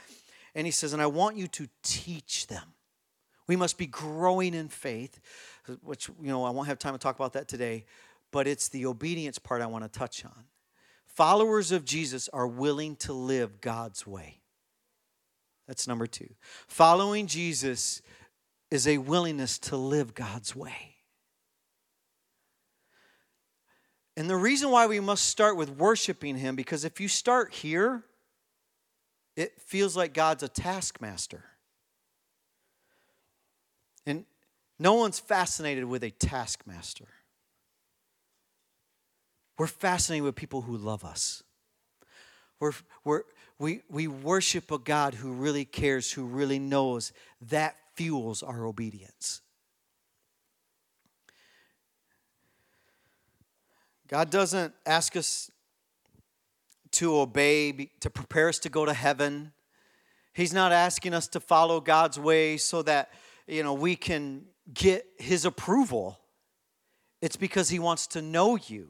And 0.56 0.66
he 0.66 0.72
says, 0.72 0.94
and 0.94 1.02
I 1.02 1.06
want 1.06 1.38
you 1.38 1.46
to 1.50 1.70
teach 1.84 2.48
them. 2.48 2.74
We 3.46 3.56
must 3.56 3.78
be 3.78 3.86
growing 3.86 4.56
in 4.56 4.70
faith 4.70 5.20
which, 5.84 6.10
you 6.22 6.30
know, 6.30 6.44
I 6.44 6.50
won't 6.50 6.68
have 6.68 6.80
time 6.80 6.94
to 6.94 7.00
talk 7.00 7.16
about 7.16 7.34
that 7.34 7.48
today, 7.48 7.86
but 8.32 8.48
it's 8.48 8.70
the 8.70 8.86
obedience 8.86 9.40
part 9.40 9.62
I 9.62 9.68
want 9.68 9.84
to 9.84 10.00
touch 10.00 10.26
on. 10.26 10.46
Followers 11.06 11.72
of 11.72 11.86
Jesus 11.86 12.30
are 12.30 12.48
willing 12.48 12.96
to 12.98 13.14
live 13.14 13.62
God's 13.62 14.08
way. 14.08 14.42
That's 15.68 15.88
number 15.88 16.08
two. 16.08 16.30
Following 16.68 17.28
Jesus 17.28 18.02
is 18.72 18.88
a 18.88 18.98
willingness 18.98 19.60
to 19.60 19.78
live 19.78 20.14
God's 20.14 20.56
way. 20.56 20.96
And 24.16 24.30
the 24.30 24.36
reason 24.36 24.70
why 24.70 24.88
we 24.88 25.00
must 25.00 25.26
start 25.30 25.56
with 25.56 25.70
worshiping 25.70 26.38
Him, 26.38 26.56
because 26.56 26.84
if 26.84 27.00
you 27.00 27.08
start 27.08 27.54
here, 27.54 28.04
it 29.36 29.62
feels 29.62 29.96
like 29.96 30.14
God's 30.14 30.44
a 30.44 30.50
taskmaster. 30.50 31.46
And 34.06 34.26
no 34.80 34.94
one's 34.94 35.20
fascinated 35.20 35.84
with 35.84 36.04
a 36.04 36.10
taskmaster. 36.10 37.08
We're 39.58 39.68
fascinated 39.68 40.24
with 40.24 40.36
people 40.36 40.62
who 40.62 40.78
love 40.78 41.04
us. 41.04 41.44
We're, 42.62 42.72
we're, 43.04 43.24
we, 43.60 43.82
we 43.90 44.08
worship 44.08 44.72
a 44.72 44.80
God 44.80 45.16
who 45.16 45.34
really 45.34 45.66
cares, 45.66 46.14
who 46.14 46.26
really 46.26 46.60
knows. 46.60 47.12
That 47.50 47.76
fuels 47.96 48.42
our 48.42 48.66
obedience. 48.66 49.42
God 54.08 54.30
doesn't 54.30 54.74
ask 54.86 55.16
us 55.18 55.52
to 56.92 57.18
obey, 57.18 57.92
to 58.00 58.10
prepare 58.10 58.50
us 58.50 58.60
to 58.60 58.70
go 58.70 58.86
to 58.86 58.94
heaven. 58.94 59.52
He's 60.34 60.54
not 60.54 60.72
asking 60.72 61.14
us 61.14 61.28
to 61.28 61.40
follow 61.40 61.82
God's 61.82 62.18
way 62.18 62.58
so 62.58 62.82
that, 62.84 63.12
you 63.46 63.62
know, 63.62 63.74
we 63.74 63.96
can 63.96 64.46
get 64.74 65.06
his 65.18 65.46
approval. 65.46 66.20
It's 67.22 67.36
because 67.36 67.70
he 67.70 67.80
wants 67.80 68.08
to 68.08 68.22
know 68.22 68.56
you. 68.56 68.90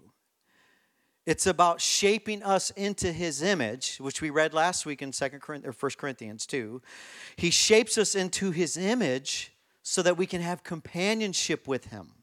It's 1.25 1.45
about 1.45 1.79
shaping 1.79 2.41
us 2.41 2.71
into 2.71 3.11
his 3.11 3.41
image, 3.41 3.97
which 3.97 4.21
we 4.21 4.29
read 4.29 4.53
last 4.53 4.85
week 4.85 5.01
in 5.01 5.11
2 5.11 5.29
Corinthians 5.39 5.75
or 5.75 5.77
1 5.79 5.91
Corinthians 5.97 6.45
2. 6.47 6.81
He 7.35 7.51
shapes 7.51 7.97
us 7.97 8.15
into 8.15 8.51
his 8.51 8.77
image 8.77 9.51
so 9.83 10.01
that 10.01 10.17
we 10.17 10.25
can 10.25 10.41
have 10.41 10.63
companionship 10.63 11.67
with 11.67 11.85
him. 11.85 12.13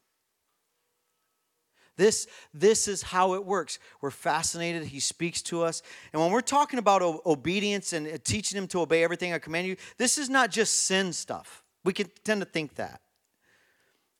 This, 1.95 2.27
this 2.53 2.87
is 2.87 3.01
how 3.01 3.33
it 3.33 3.45
works. 3.45 3.79
We're 4.01 4.11
fascinated. 4.11 4.83
He 4.83 4.99
speaks 4.99 5.41
to 5.43 5.63
us. 5.63 5.81
And 6.13 6.21
when 6.21 6.31
we're 6.31 6.41
talking 6.41 6.77
about 6.77 7.01
obedience 7.25 7.91
and 7.91 8.07
uh, 8.07 8.17
teaching 8.23 8.57
him 8.57 8.67
to 8.67 8.81
obey 8.81 9.03
everything 9.03 9.33
I 9.33 9.39
command 9.39 9.67
you, 9.67 9.77
this 9.97 10.17
is 10.17 10.29
not 10.29 10.51
just 10.51 10.85
sin 10.85 11.11
stuff. 11.11 11.63
We 11.83 11.93
can 11.93 12.09
tend 12.23 12.41
to 12.41 12.45
think 12.45 12.75
that. 12.75 13.01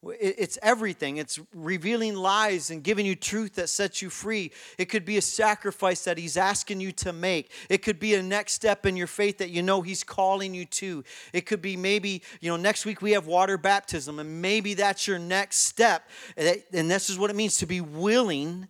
It's 0.04 0.60
everything. 0.62 1.18
It's 1.18 1.40
revealing 1.56 2.14
lies 2.16 2.70
and 2.70 2.84
giving 2.84 3.06
you 3.06 3.16
truth 3.16 3.56
that 3.56 3.68
sets 3.68 4.00
you 4.02 4.12
free. 4.12 4.52
It 4.78 4.86
could 4.86 5.06
be 5.06 5.18
a 5.18 5.22
sacrifice 5.22 6.04
that 6.04 6.20
He's 6.20 6.38
asking 6.38 6.82
you 6.82 6.92
to 6.94 7.12
make. 7.12 7.52
It 7.68 7.80
could 7.80 8.00
be 8.00 8.14
a 8.14 8.22
next 8.22 8.54
step 8.54 8.86
in 8.86 8.96
your 8.96 9.08
faith 9.08 9.40
that 9.40 9.50
you 9.50 9.64
know 9.64 9.82
He's 9.82 10.04
calling 10.04 10.54
you 10.54 10.66
to. 10.66 11.04
It 11.34 11.48
could 11.48 11.64
be 11.64 11.76
maybe, 11.76 12.22
you 12.42 12.50
know, 12.52 12.58
next 12.58 12.86
week 12.86 13.02
we 13.02 13.14
have 13.14 13.26
water 13.26 13.58
baptism, 13.58 14.20
and 14.20 14.40
maybe 14.42 14.76
that's 14.76 15.08
your 15.08 15.18
next 15.18 15.58
step. 15.58 16.08
And 16.38 16.92
this 16.92 17.10
is 17.10 17.18
what 17.18 17.32
it 17.32 17.36
means 17.36 17.58
to 17.58 17.66
be 17.66 17.82
willing. 17.82 18.68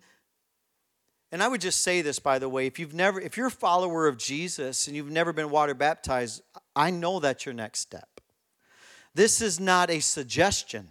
And 1.30 1.42
I 1.42 1.48
would 1.48 1.60
just 1.60 1.82
say 1.82 2.00
this, 2.00 2.18
by 2.18 2.38
the 2.38 2.48
way, 2.48 2.66
if 2.66 2.78
you've 2.78 2.94
never, 2.94 3.20
if 3.20 3.36
you're 3.36 3.48
a 3.48 3.50
follower 3.50 4.08
of 4.08 4.16
Jesus 4.16 4.86
and 4.86 4.96
you've 4.96 5.10
never 5.10 5.34
been 5.34 5.50
water 5.50 5.74
baptized, 5.74 6.40
I 6.74 6.90
know 6.90 7.20
that's 7.20 7.44
your 7.44 7.54
next 7.54 7.80
step. 7.80 8.22
This 9.14 9.42
is 9.42 9.60
not 9.60 9.90
a 9.90 10.00
suggestion. 10.00 10.88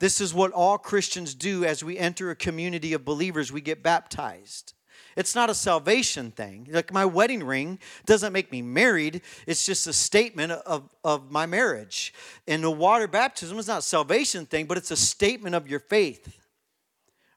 This 0.00 0.20
is 0.20 0.34
what 0.34 0.52
all 0.52 0.78
Christians 0.78 1.34
do 1.34 1.64
as 1.64 1.84
we 1.84 1.98
enter 1.98 2.30
a 2.30 2.36
community 2.36 2.94
of 2.94 3.04
believers, 3.04 3.52
we 3.52 3.60
get 3.60 3.82
baptized. 3.82 4.72
It's 5.14 5.34
not 5.34 5.50
a 5.50 5.54
salvation 5.54 6.30
thing. 6.30 6.68
Like 6.70 6.92
my 6.92 7.04
wedding 7.04 7.44
ring 7.44 7.78
doesn't 8.06 8.32
make 8.32 8.50
me 8.50 8.62
married, 8.62 9.20
it's 9.46 9.66
just 9.66 9.86
a 9.86 9.92
statement 9.92 10.52
of, 10.52 10.88
of 11.04 11.30
my 11.30 11.44
marriage. 11.44 12.14
And 12.48 12.64
the 12.64 12.70
water 12.70 13.06
baptism 13.06 13.58
is 13.58 13.68
not 13.68 13.80
a 13.80 13.82
salvation 13.82 14.46
thing, 14.46 14.64
but 14.64 14.78
it's 14.78 14.90
a 14.90 14.96
statement 14.96 15.54
of 15.54 15.68
your 15.68 15.80
faith. 15.80 16.34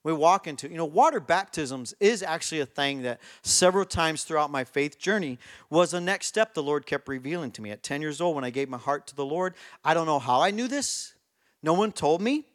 We 0.06 0.14
walk 0.14 0.48
into, 0.48 0.70
you 0.70 0.78
know, 0.78 0.86
water 0.86 1.20
baptisms 1.20 1.94
is 2.00 2.24
actually 2.24 2.62
a 2.62 2.66
thing 2.66 3.02
that 3.04 3.20
several 3.42 3.86
times 3.86 4.24
throughout 4.24 4.52
my 4.52 4.64
faith 4.64 5.00
journey 5.00 5.38
was 5.70 5.94
a 5.94 6.00
next 6.00 6.28
step 6.28 6.54
the 6.54 6.64
Lord 6.64 6.86
kept 6.86 7.10
revealing 7.10 7.52
to 7.52 7.62
me. 7.62 7.72
At 7.72 7.84
10 7.84 8.02
years 8.02 8.22
old, 8.22 8.36
when 8.36 8.44
I 8.46 8.50
gave 8.50 8.70
my 8.70 8.78
heart 8.78 9.08
to 9.08 9.16
the 9.16 9.26
Lord, 9.26 9.54
I 9.84 9.94
don't 9.94 10.06
know 10.06 10.20
how 10.20 10.42
I 10.42 10.52
knew 10.52 10.68
this. 10.70 11.14
No 11.62 11.74
one 11.74 11.92
told 11.92 12.22
me. 12.22 12.46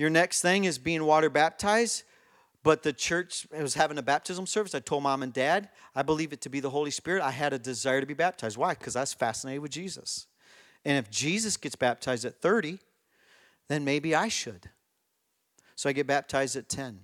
Your 0.00 0.08
next 0.08 0.40
thing 0.40 0.64
is 0.64 0.78
being 0.78 1.04
water 1.04 1.28
baptized. 1.28 2.04
But 2.62 2.82
the 2.82 2.92
church 2.94 3.46
was 3.52 3.74
having 3.74 3.98
a 3.98 4.02
baptism 4.02 4.46
service. 4.46 4.74
I 4.74 4.80
told 4.80 5.02
mom 5.02 5.22
and 5.22 5.30
dad, 5.30 5.68
I 5.94 6.00
believe 6.00 6.32
it 6.32 6.40
to 6.40 6.48
be 6.48 6.58
the 6.58 6.70
Holy 6.70 6.90
Spirit. 6.90 7.22
I 7.22 7.32
had 7.32 7.52
a 7.52 7.58
desire 7.58 8.00
to 8.00 8.06
be 8.06 8.14
baptized. 8.14 8.56
Why? 8.56 8.72
Because 8.72 8.96
I 8.96 9.00
was 9.00 9.12
fascinated 9.12 9.60
with 9.60 9.72
Jesus. 9.72 10.26
And 10.86 10.96
if 10.96 11.10
Jesus 11.10 11.58
gets 11.58 11.74
baptized 11.76 12.24
at 12.24 12.40
30, 12.40 12.78
then 13.68 13.84
maybe 13.84 14.14
I 14.14 14.28
should. 14.28 14.70
So 15.76 15.90
I 15.90 15.92
get 15.92 16.06
baptized 16.06 16.56
at 16.56 16.70
10. 16.70 17.00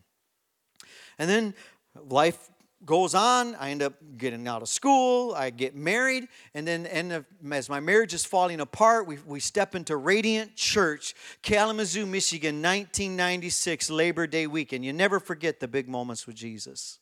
And 1.19 1.29
then 1.29 1.53
life 1.95 2.49
goes 2.87 3.15
on. 3.15 3.57
I 3.57 3.71
end 3.71 3.83
up 3.83 3.95
getting 4.17 4.47
out 4.49 4.63
of 4.63 4.69
school. 4.69 5.35
I 5.35 5.51
get 5.51 5.75
married. 5.75 6.29
And 6.55 6.67
then 6.67 6.87
and 6.87 7.25
as 7.53 7.69
my 7.69 7.81
marriage 7.81 8.15
is 8.15 8.25
falling 8.25 8.61
apart, 8.61 9.07
we, 9.07 9.19
we 9.27 9.41
step 9.41 9.75
into 9.75 9.97
Radiant 9.97 10.57
Church, 10.57 11.15
Kalamazoo, 11.43 12.07
Michigan, 12.07 12.63
1996, 12.63 13.91
Labor 13.91 14.27
Day 14.27 14.47
weekend. 14.47 14.85
You 14.85 14.93
never 14.93 15.21
forget 15.21 15.61
the 15.61 15.69
big 15.69 15.89
moments 15.89 16.27
with 16.27 16.37
Jesus. 16.37 17.01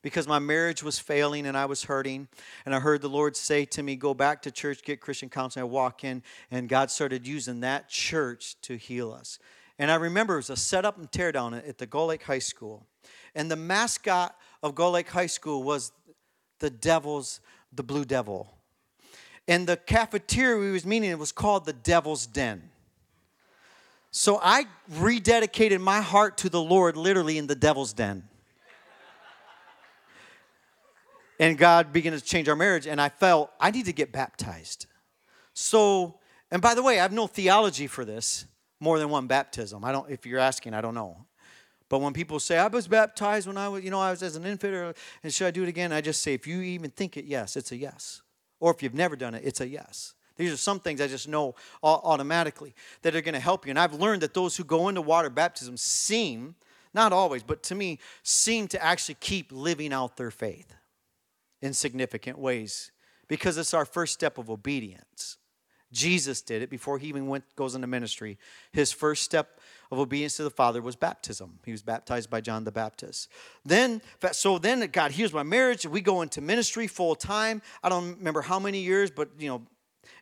Because 0.00 0.26
my 0.26 0.40
marriage 0.40 0.82
was 0.82 0.98
failing 0.98 1.46
and 1.46 1.56
I 1.56 1.66
was 1.66 1.84
hurting. 1.84 2.28
And 2.64 2.74
I 2.74 2.80
heard 2.80 3.02
the 3.02 3.08
Lord 3.08 3.36
say 3.36 3.64
to 3.66 3.82
me, 3.82 3.96
Go 3.96 4.14
back 4.14 4.42
to 4.42 4.50
church, 4.50 4.82
get 4.82 5.00
Christian 5.00 5.28
counseling. 5.28 5.62
I 5.62 5.66
walk 5.66 6.02
in, 6.02 6.22
and 6.50 6.68
God 6.68 6.90
started 6.90 7.26
using 7.26 7.60
that 7.60 7.88
church 7.88 8.56
to 8.62 8.76
heal 8.76 9.12
us. 9.12 9.38
And 9.78 9.90
I 9.90 9.96
remember 9.96 10.34
it 10.34 10.38
was 10.38 10.50
a 10.50 10.56
setup 10.56 10.98
and 10.98 11.10
teardown 11.10 11.56
at 11.56 11.78
the 11.78 12.04
Lake 12.04 12.22
High 12.24 12.38
School. 12.40 12.86
And 13.34 13.50
the 13.50 13.56
mascot 13.56 14.36
of 14.62 14.74
Gull 14.74 14.92
Lake 14.92 15.08
High 15.08 15.26
School 15.26 15.62
was 15.62 15.92
the 16.60 16.70
Devil's, 16.70 17.40
the 17.72 17.82
Blue 17.82 18.04
Devil. 18.04 18.48
And 19.48 19.66
the 19.66 19.76
cafeteria 19.76 20.60
we 20.60 20.70
was 20.70 20.86
meeting 20.86 21.10
it 21.10 21.18
was 21.18 21.32
called 21.32 21.64
the 21.64 21.72
Devil's 21.72 22.26
Den. 22.26 22.70
So 24.12 24.38
I 24.42 24.66
rededicated 24.92 25.80
my 25.80 26.00
heart 26.00 26.36
to 26.38 26.48
the 26.48 26.62
Lord 26.62 26.96
literally 26.96 27.38
in 27.38 27.46
the 27.46 27.54
Devil's 27.54 27.92
Den. 27.92 28.28
and 31.40 31.58
God 31.58 31.92
began 31.92 32.12
to 32.12 32.20
change 32.20 32.48
our 32.48 32.54
marriage, 32.54 32.86
and 32.86 33.00
I 33.00 33.08
felt 33.08 33.50
I 33.58 33.70
need 33.70 33.86
to 33.86 33.92
get 33.92 34.12
baptized. 34.12 34.86
So, 35.54 36.18
and 36.50 36.62
by 36.62 36.74
the 36.74 36.82
way, 36.82 36.98
I 36.98 37.02
have 37.02 37.12
no 37.12 37.26
theology 37.26 37.86
for 37.86 38.04
this, 38.04 38.44
more 38.78 38.98
than 38.98 39.08
one 39.08 39.26
baptism. 39.26 39.84
I 39.84 39.92
don't, 39.92 40.10
if 40.10 40.26
you're 40.26 40.38
asking, 40.38 40.74
I 40.74 40.82
don't 40.82 40.94
know. 40.94 41.24
But 41.92 42.00
when 42.00 42.14
people 42.14 42.40
say, 42.40 42.56
I 42.56 42.68
was 42.68 42.88
baptized 42.88 43.46
when 43.46 43.58
I 43.58 43.68
was, 43.68 43.84
you 43.84 43.90
know, 43.90 44.00
I 44.00 44.12
was 44.12 44.22
as 44.22 44.34
an 44.34 44.46
infant, 44.46 44.72
or, 44.72 44.94
and 45.22 45.30
should 45.30 45.46
I 45.46 45.50
do 45.50 45.62
it 45.62 45.68
again? 45.68 45.92
I 45.92 46.00
just 46.00 46.22
say, 46.22 46.32
if 46.32 46.46
you 46.46 46.62
even 46.62 46.88
think 46.88 47.18
it, 47.18 47.26
yes, 47.26 47.54
it's 47.54 47.70
a 47.70 47.76
yes. 47.76 48.22
Or 48.60 48.70
if 48.70 48.82
you've 48.82 48.94
never 48.94 49.14
done 49.14 49.34
it, 49.34 49.42
it's 49.44 49.60
a 49.60 49.68
yes. 49.68 50.14
These 50.38 50.54
are 50.54 50.56
some 50.56 50.80
things 50.80 51.02
I 51.02 51.06
just 51.06 51.28
know 51.28 51.54
automatically 51.82 52.74
that 53.02 53.14
are 53.14 53.20
going 53.20 53.34
to 53.34 53.40
help 53.40 53.66
you. 53.66 53.70
And 53.70 53.78
I've 53.78 53.92
learned 53.92 54.22
that 54.22 54.32
those 54.32 54.56
who 54.56 54.64
go 54.64 54.88
into 54.88 55.02
water 55.02 55.28
baptism 55.28 55.76
seem, 55.76 56.54
not 56.94 57.12
always, 57.12 57.42
but 57.42 57.62
to 57.64 57.74
me, 57.74 57.98
seem 58.22 58.68
to 58.68 58.82
actually 58.82 59.16
keep 59.20 59.52
living 59.52 59.92
out 59.92 60.16
their 60.16 60.30
faith 60.30 60.72
in 61.60 61.74
significant 61.74 62.38
ways 62.38 62.90
because 63.28 63.58
it's 63.58 63.74
our 63.74 63.84
first 63.84 64.14
step 64.14 64.38
of 64.38 64.48
obedience. 64.48 65.36
Jesus 65.92 66.40
did 66.40 66.62
it 66.62 66.70
before 66.70 66.98
he 66.98 67.08
even 67.08 67.26
went 67.26 67.44
goes 67.54 67.74
into 67.74 67.86
ministry. 67.86 68.38
His 68.72 68.92
first 68.92 69.22
step 69.22 69.60
of 69.92 69.98
obedience 69.98 70.38
to 70.38 70.42
the 70.42 70.50
Father 70.50 70.80
was 70.80 70.96
baptism. 70.96 71.58
He 71.66 71.70
was 71.70 71.82
baptized 71.82 72.30
by 72.30 72.40
John 72.40 72.64
the 72.64 72.72
Baptist. 72.72 73.28
Then, 73.62 74.00
so 74.32 74.58
then 74.58 74.80
God 74.90 75.12
here's 75.12 75.34
my 75.34 75.42
marriage. 75.42 75.84
We 75.84 76.00
go 76.00 76.22
into 76.22 76.40
ministry 76.40 76.86
full 76.86 77.14
time. 77.14 77.60
I 77.82 77.90
don't 77.90 78.16
remember 78.16 78.40
how 78.40 78.58
many 78.58 78.78
years, 78.78 79.10
but 79.10 79.28
you 79.38 79.48
know, 79.48 79.62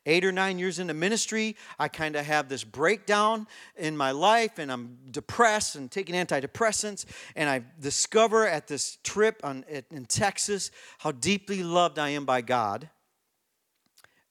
eight 0.06 0.24
or 0.24 0.33
nine 0.33 0.59
years 0.59 0.80
into 0.80 0.92
ministry, 0.92 1.56
I 1.78 1.87
kind 1.87 2.16
of 2.16 2.26
have 2.26 2.48
this 2.48 2.64
breakdown 2.64 3.46
in 3.76 3.96
my 3.96 4.11
life, 4.11 4.59
and 4.59 4.72
I'm 4.72 4.98
depressed 5.09 5.76
and 5.76 5.88
taking 5.88 6.16
antidepressants. 6.16 7.04
And 7.37 7.48
I 7.48 7.62
discover 7.78 8.48
at 8.48 8.66
this 8.66 8.98
trip 9.04 9.40
on, 9.44 9.64
in 9.92 10.04
Texas 10.06 10.72
how 10.98 11.12
deeply 11.12 11.62
loved 11.62 12.00
I 12.00 12.09
am 12.11 12.24
by 12.24 12.40
God. 12.40 12.90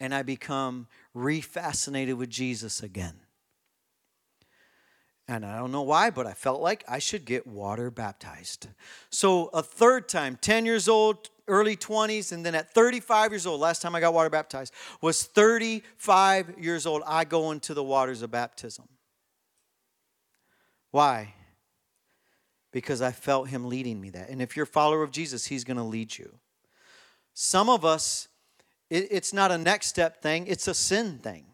And 0.02 0.14
I 0.14 0.24
become 0.24 0.88
refascinated 1.16 2.16
with 2.16 2.30
Jesus 2.30 2.84
again. 2.84 3.22
And 5.30 5.46
I 5.46 5.60
don't 5.60 5.72
know 5.72 5.84
why, 5.84 6.10
but 6.10 6.26
I 6.26 6.34
felt 6.34 6.60
like 6.60 6.84
I 6.88 6.98
should 6.98 7.24
get 7.24 7.46
water 7.46 7.92
baptized. 7.92 8.68
So, 9.12 9.50
a 9.54 9.62
third 9.62 10.10
time, 10.10 10.40
10 10.42 10.66
years 10.66 10.88
old, 10.88 11.30
early 11.48 11.78
20s, 11.78 12.32
and 12.32 12.44
then 12.44 12.56
at 12.56 12.74
35 12.74 13.32
years 13.32 13.46
old, 13.46 13.62
last 13.62 13.84
time 13.84 13.94
I 13.94 14.00
got 14.00 14.12
water 14.12 14.32
baptized, 14.32 14.74
was 15.02 15.22
35 15.22 16.56
years 16.58 16.88
old, 16.88 17.04
I 17.06 17.26
go 17.26 17.52
into 17.52 17.76
the 17.76 17.84
waters 17.84 18.24
of 18.24 18.32
baptism. 18.32 18.88
Why? 20.90 21.36
Because 22.72 23.00
I 23.00 23.12
felt 23.12 23.50
Him 23.50 23.70
leading 23.70 24.02
me 24.02 24.10
that. 24.10 24.30
And 24.30 24.42
if 24.42 24.58
you're 24.58 24.64
a 24.64 24.68
follower 24.68 25.04
of 25.04 25.12
Jesus, 25.12 25.46
He's 25.46 25.64
going 25.64 25.78
to 25.78 25.84
lead 25.84 26.18
you. 26.18 26.40
Some 27.36 27.70
of 27.70 27.86
us, 27.86 28.30
it's 28.90 29.32
not 29.32 29.52
a 29.52 29.60
next 29.60 29.90
step 29.90 30.24
thing, 30.24 30.48
it's 30.48 30.68
a 30.68 30.74
sin 30.74 31.20
thing. 31.20 31.46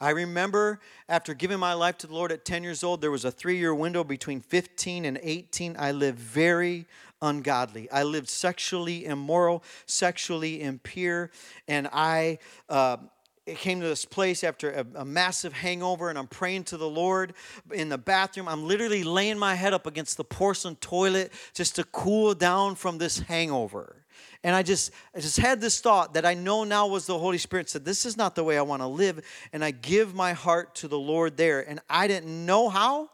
I 0.00 0.10
remember 0.10 0.80
after 1.08 1.34
giving 1.34 1.58
my 1.58 1.72
life 1.72 1.98
to 1.98 2.06
the 2.06 2.14
Lord 2.14 2.30
at 2.30 2.44
10 2.44 2.62
years 2.62 2.84
old, 2.84 3.00
there 3.00 3.10
was 3.10 3.24
a 3.24 3.30
three 3.30 3.58
year 3.58 3.74
window 3.74 4.04
between 4.04 4.40
15 4.40 5.04
and 5.04 5.18
18. 5.22 5.76
I 5.78 5.92
lived 5.92 6.18
very 6.18 6.86
ungodly. 7.20 7.90
I 7.90 8.04
lived 8.04 8.28
sexually 8.28 9.06
immoral, 9.06 9.64
sexually 9.86 10.62
impure, 10.62 11.30
and 11.66 11.88
I. 11.92 12.38
Uh, 12.68 12.98
it 13.46 13.56
came 13.56 13.80
to 13.80 13.86
this 13.88 14.04
place 14.04 14.44
after 14.44 14.70
a, 14.70 14.86
a, 14.96 15.04
massive 15.06 15.54
hangover, 15.54 16.10
and 16.10 16.18
I'm 16.18 16.26
praying 16.26 16.64
to 16.64 16.76
the 16.76 16.88
Lord 16.88 17.32
in 17.72 17.88
the 17.88 17.96
bathroom. 17.96 18.46
I'm 18.46 18.68
literally 18.68 19.02
laying 19.02 19.38
my 19.38 19.54
head 19.54 19.72
up 19.72 19.86
against 19.86 20.18
the 20.18 20.24
porcelain 20.24 20.76
toilet 20.76 21.32
just 21.54 21.76
to 21.76 21.84
cool 21.84 22.34
down 22.34 22.74
from 22.74 22.98
this 22.98 23.20
hangover. 23.20 24.04
And 24.44 24.54
I 24.54 24.62
just, 24.62 24.92
I 25.14 25.20
just 25.20 25.36
had 25.36 25.60
this 25.60 25.80
thought 25.80 26.14
that 26.14 26.24
I 26.24 26.34
know 26.34 26.64
now 26.64 26.86
was 26.86 27.06
the 27.06 27.18
Holy 27.18 27.38
Spirit 27.38 27.68
said, 27.68 27.84
This 27.84 28.06
is 28.06 28.16
not 28.16 28.34
the 28.34 28.44
way 28.44 28.56
I 28.56 28.62
want 28.62 28.82
to 28.82 28.86
live. 28.86 29.24
And 29.52 29.64
I 29.64 29.72
give 29.72 30.14
my 30.14 30.32
heart 30.32 30.76
to 30.76 30.88
the 30.88 30.98
Lord 30.98 31.36
there. 31.36 31.68
And 31.68 31.80
I 31.90 32.06
didn't 32.06 32.46
know 32.46 32.68
how. 32.68 33.10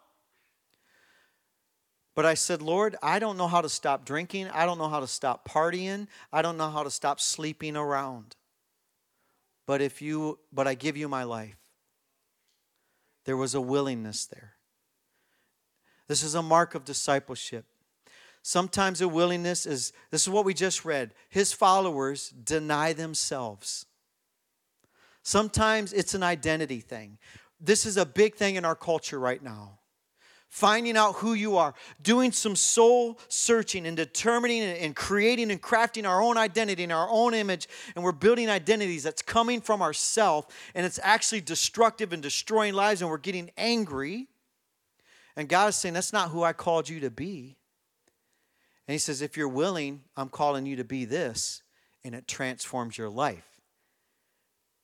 But 2.14 2.26
I 2.26 2.34
said, 2.34 2.62
Lord, 2.62 2.94
I 3.02 3.18
don't 3.18 3.36
know 3.36 3.48
how 3.48 3.60
to 3.60 3.68
stop 3.68 4.04
drinking. 4.04 4.48
I 4.50 4.66
don't 4.66 4.78
know 4.78 4.88
how 4.88 5.00
to 5.00 5.06
stop 5.06 5.48
partying. 5.48 6.06
I 6.32 6.42
don't 6.42 6.56
know 6.56 6.70
how 6.70 6.82
to 6.82 6.90
stop 6.90 7.20
sleeping 7.20 7.76
around. 7.76 8.36
But 9.66 9.80
if 9.80 10.02
you 10.02 10.38
but 10.52 10.68
I 10.68 10.74
give 10.74 10.96
you 10.96 11.08
my 11.08 11.24
life. 11.24 11.56
There 13.24 13.36
was 13.36 13.54
a 13.54 13.60
willingness 13.60 14.26
there. 14.26 14.52
This 16.06 16.22
is 16.22 16.34
a 16.34 16.42
mark 16.42 16.74
of 16.74 16.84
discipleship. 16.84 17.64
Sometimes 18.46 19.00
a 19.00 19.08
willingness 19.08 19.64
is 19.64 19.94
this 20.10 20.24
is 20.24 20.28
what 20.28 20.44
we 20.44 20.52
just 20.52 20.84
read. 20.84 21.14
His 21.30 21.54
followers 21.54 22.28
deny 22.28 22.92
themselves. 22.92 23.86
Sometimes 25.22 25.94
it's 25.94 26.12
an 26.12 26.22
identity 26.22 26.80
thing. 26.80 27.16
This 27.58 27.86
is 27.86 27.96
a 27.96 28.04
big 28.04 28.34
thing 28.34 28.56
in 28.56 28.66
our 28.66 28.74
culture 28.74 29.18
right 29.18 29.42
now. 29.42 29.78
Finding 30.50 30.94
out 30.94 31.14
who 31.14 31.32
you 31.32 31.56
are, 31.56 31.72
doing 32.02 32.32
some 32.32 32.54
soul 32.54 33.18
searching 33.28 33.86
and 33.86 33.96
determining 33.96 34.62
and 34.62 34.94
creating 34.94 35.50
and 35.50 35.62
crafting 35.62 36.06
our 36.06 36.20
own 36.20 36.36
identity 36.36 36.82
and 36.82 36.92
our 36.92 37.08
own 37.08 37.32
image. 37.32 37.66
And 37.96 38.04
we're 38.04 38.12
building 38.12 38.50
identities 38.50 39.04
that's 39.04 39.22
coming 39.22 39.62
from 39.62 39.80
ourself 39.80 40.48
and 40.74 40.84
it's 40.84 41.00
actually 41.02 41.40
destructive 41.40 42.12
and 42.12 42.22
destroying 42.22 42.74
lives. 42.74 43.00
And 43.00 43.10
we're 43.10 43.16
getting 43.16 43.50
angry. 43.56 44.28
And 45.34 45.48
God 45.48 45.70
is 45.70 45.76
saying, 45.76 45.94
That's 45.94 46.12
not 46.12 46.28
who 46.28 46.42
I 46.42 46.52
called 46.52 46.90
you 46.90 47.00
to 47.00 47.10
be. 47.10 47.56
And 48.86 48.92
he 48.92 48.98
says, 48.98 49.22
if 49.22 49.36
you're 49.36 49.48
willing, 49.48 50.02
I'm 50.16 50.28
calling 50.28 50.66
you 50.66 50.76
to 50.76 50.84
be 50.84 51.04
this, 51.04 51.62
and 52.04 52.14
it 52.14 52.28
transforms 52.28 52.98
your 52.98 53.08
life. 53.08 53.60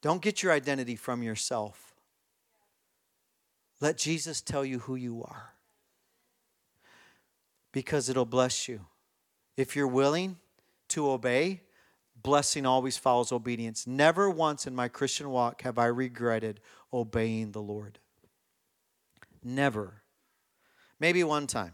Don't 0.03 0.23
get 0.23 0.43
your 0.43 0.53
identity 0.53 0.97
from 0.97 1.23
yourself. 1.23 1.95
Let 3.81 3.99
Jesus 3.99 4.41
tell 4.41 4.65
you 4.65 4.81
who 4.81 4.95
you 4.95 5.23
are 5.23 5.55
because 7.73 8.09
it'll 8.09 8.25
bless 8.25 8.69
you. 8.69 8.87
If 9.57 9.77
you're 9.77 9.87
willing 9.87 10.37
to 10.89 11.11
obey, 11.11 11.63
blessing 12.23 12.67
always 12.67 12.97
follows 12.97 13.33
obedience. 13.33 13.87
Never 13.87 14.31
once 14.31 14.67
in 14.67 14.75
my 14.75 14.89
Christian 14.89 15.31
walk 15.31 15.63
have 15.63 15.79
I 15.79 15.87
regretted 15.87 16.61
obeying 16.93 17.53
the 17.53 17.63
Lord. 17.63 17.99
Never. 19.43 20.03
Maybe 20.99 21.25
one 21.25 21.47
time. 21.47 21.73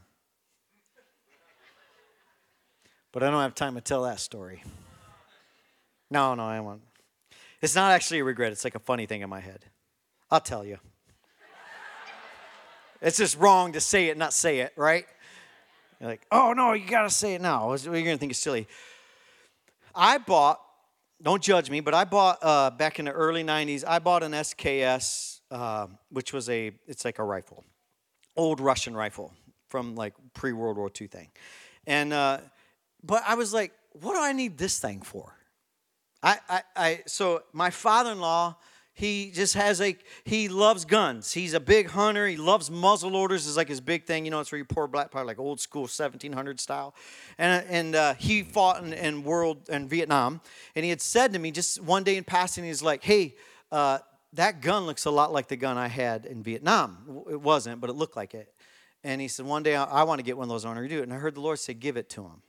But 3.16 3.22
I 3.22 3.30
don't 3.30 3.40
have 3.40 3.54
time 3.54 3.76
to 3.76 3.80
tell 3.80 4.02
that 4.02 4.20
story. 4.20 4.62
No, 6.10 6.34
no, 6.34 6.42
I 6.42 6.60
won't. 6.60 6.82
It's 7.62 7.74
not 7.74 7.92
actually 7.92 8.18
a 8.18 8.24
regret, 8.24 8.52
it's 8.52 8.62
like 8.62 8.74
a 8.74 8.78
funny 8.78 9.06
thing 9.06 9.22
in 9.22 9.30
my 9.30 9.40
head. 9.40 9.64
I'll 10.30 10.38
tell 10.38 10.66
you. 10.66 10.76
It's 13.00 13.16
just 13.16 13.38
wrong 13.38 13.72
to 13.72 13.80
say 13.80 14.08
it, 14.08 14.18
not 14.18 14.34
say 14.34 14.58
it, 14.58 14.74
right? 14.76 15.06
You're 15.98 16.10
like, 16.10 16.26
oh 16.30 16.52
no, 16.52 16.74
you 16.74 16.86
gotta 16.86 17.08
say 17.08 17.32
it 17.32 17.40
now. 17.40 17.74
You're 17.74 18.02
gonna 18.02 18.18
think 18.18 18.32
it's 18.32 18.38
silly. 18.38 18.68
I 19.94 20.18
bought, 20.18 20.60
don't 21.22 21.42
judge 21.42 21.70
me, 21.70 21.80
but 21.80 21.94
I 21.94 22.04
bought 22.04 22.38
uh, 22.42 22.68
back 22.68 22.98
in 22.98 23.06
the 23.06 23.12
early 23.12 23.44
90s, 23.44 23.82
I 23.88 23.98
bought 23.98 24.24
an 24.24 24.32
SKS, 24.32 25.40
uh, 25.50 25.86
which 26.10 26.34
was 26.34 26.50
a, 26.50 26.70
it's 26.86 27.06
like 27.06 27.18
a 27.18 27.24
rifle, 27.24 27.64
old 28.36 28.60
Russian 28.60 28.94
rifle 28.94 29.32
from 29.70 29.94
like 29.94 30.12
pre 30.34 30.52
World 30.52 30.76
War 30.76 30.90
II 31.00 31.06
thing. 31.06 31.28
And 31.86 32.12
uh, 32.12 32.40
but 33.06 33.22
I 33.26 33.34
was 33.34 33.52
like, 33.54 33.72
what 33.92 34.14
do 34.14 34.20
I 34.20 34.32
need 34.32 34.58
this 34.58 34.78
thing 34.78 35.02
for? 35.02 35.36
I, 36.22 36.38
I, 36.48 36.62
I 36.76 37.02
so 37.06 37.42
my 37.52 37.70
father-in-law, 37.70 38.56
he 38.94 39.30
just 39.30 39.54
has 39.54 39.80
a 39.80 39.96
he 40.24 40.48
loves 40.48 40.84
guns. 40.84 41.32
He's 41.32 41.52
a 41.52 41.60
big 41.60 41.90
hunter. 41.90 42.26
He 42.26 42.36
loves 42.36 42.70
muzzle 42.70 43.10
loaders 43.10 43.46
is 43.46 43.56
like 43.56 43.68
his 43.68 43.80
big 43.80 44.06
thing. 44.06 44.24
You 44.24 44.30
know, 44.30 44.40
it's 44.40 44.50
where 44.50 44.58
you 44.58 44.64
pour 44.64 44.88
black 44.88 45.10
powder, 45.10 45.26
like 45.26 45.38
old 45.38 45.60
school 45.60 45.82
1700 45.82 46.58
style. 46.58 46.94
And 47.36 47.66
and 47.68 47.94
uh, 47.94 48.14
he 48.14 48.42
fought 48.42 48.82
in, 48.82 48.94
in 48.94 49.22
world 49.22 49.68
in 49.68 49.86
Vietnam. 49.86 50.40
And 50.74 50.84
he 50.84 50.88
had 50.88 51.02
said 51.02 51.34
to 51.34 51.38
me 51.38 51.50
just 51.50 51.80
one 51.82 52.04
day 52.04 52.16
in 52.16 52.24
passing, 52.24 52.64
he's 52.64 52.82
like, 52.82 53.04
"Hey, 53.04 53.36
uh, 53.70 53.98
that 54.32 54.62
gun 54.62 54.86
looks 54.86 55.04
a 55.04 55.10
lot 55.10 55.30
like 55.30 55.48
the 55.48 55.56
gun 55.56 55.76
I 55.76 55.88
had 55.88 56.24
in 56.24 56.42
Vietnam. 56.42 57.24
It 57.30 57.40
wasn't, 57.40 57.82
but 57.82 57.90
it 57.90 57.94
looked 57.94 58.16
like 58.16 58.32
it." 58.32 58.52
And 59.04 59.20
he 59.20 59.28
said, 59.28 59.44
"One 59.44 59.62
day 59.62 59.76
I, 59.76 59.84
I 59.84 60.02
want 60.04 60.20
to 60.20 60.24
get 60.24 60.38
one 60.38 60.44
of 60.44 60.48
those. 60.48 60.64
on 60.64 60.78
it." 60.78 60.90
And 60.90 61.12
I 61.12 61.16
heard 61.16 61.34
the 61.34 61.42
Lord 61.42 61.58
say, 61.58 61.74
"Give 61.74 61.98
it 61.98 62.08
to 62.10 62.22
him." 62.22 62.42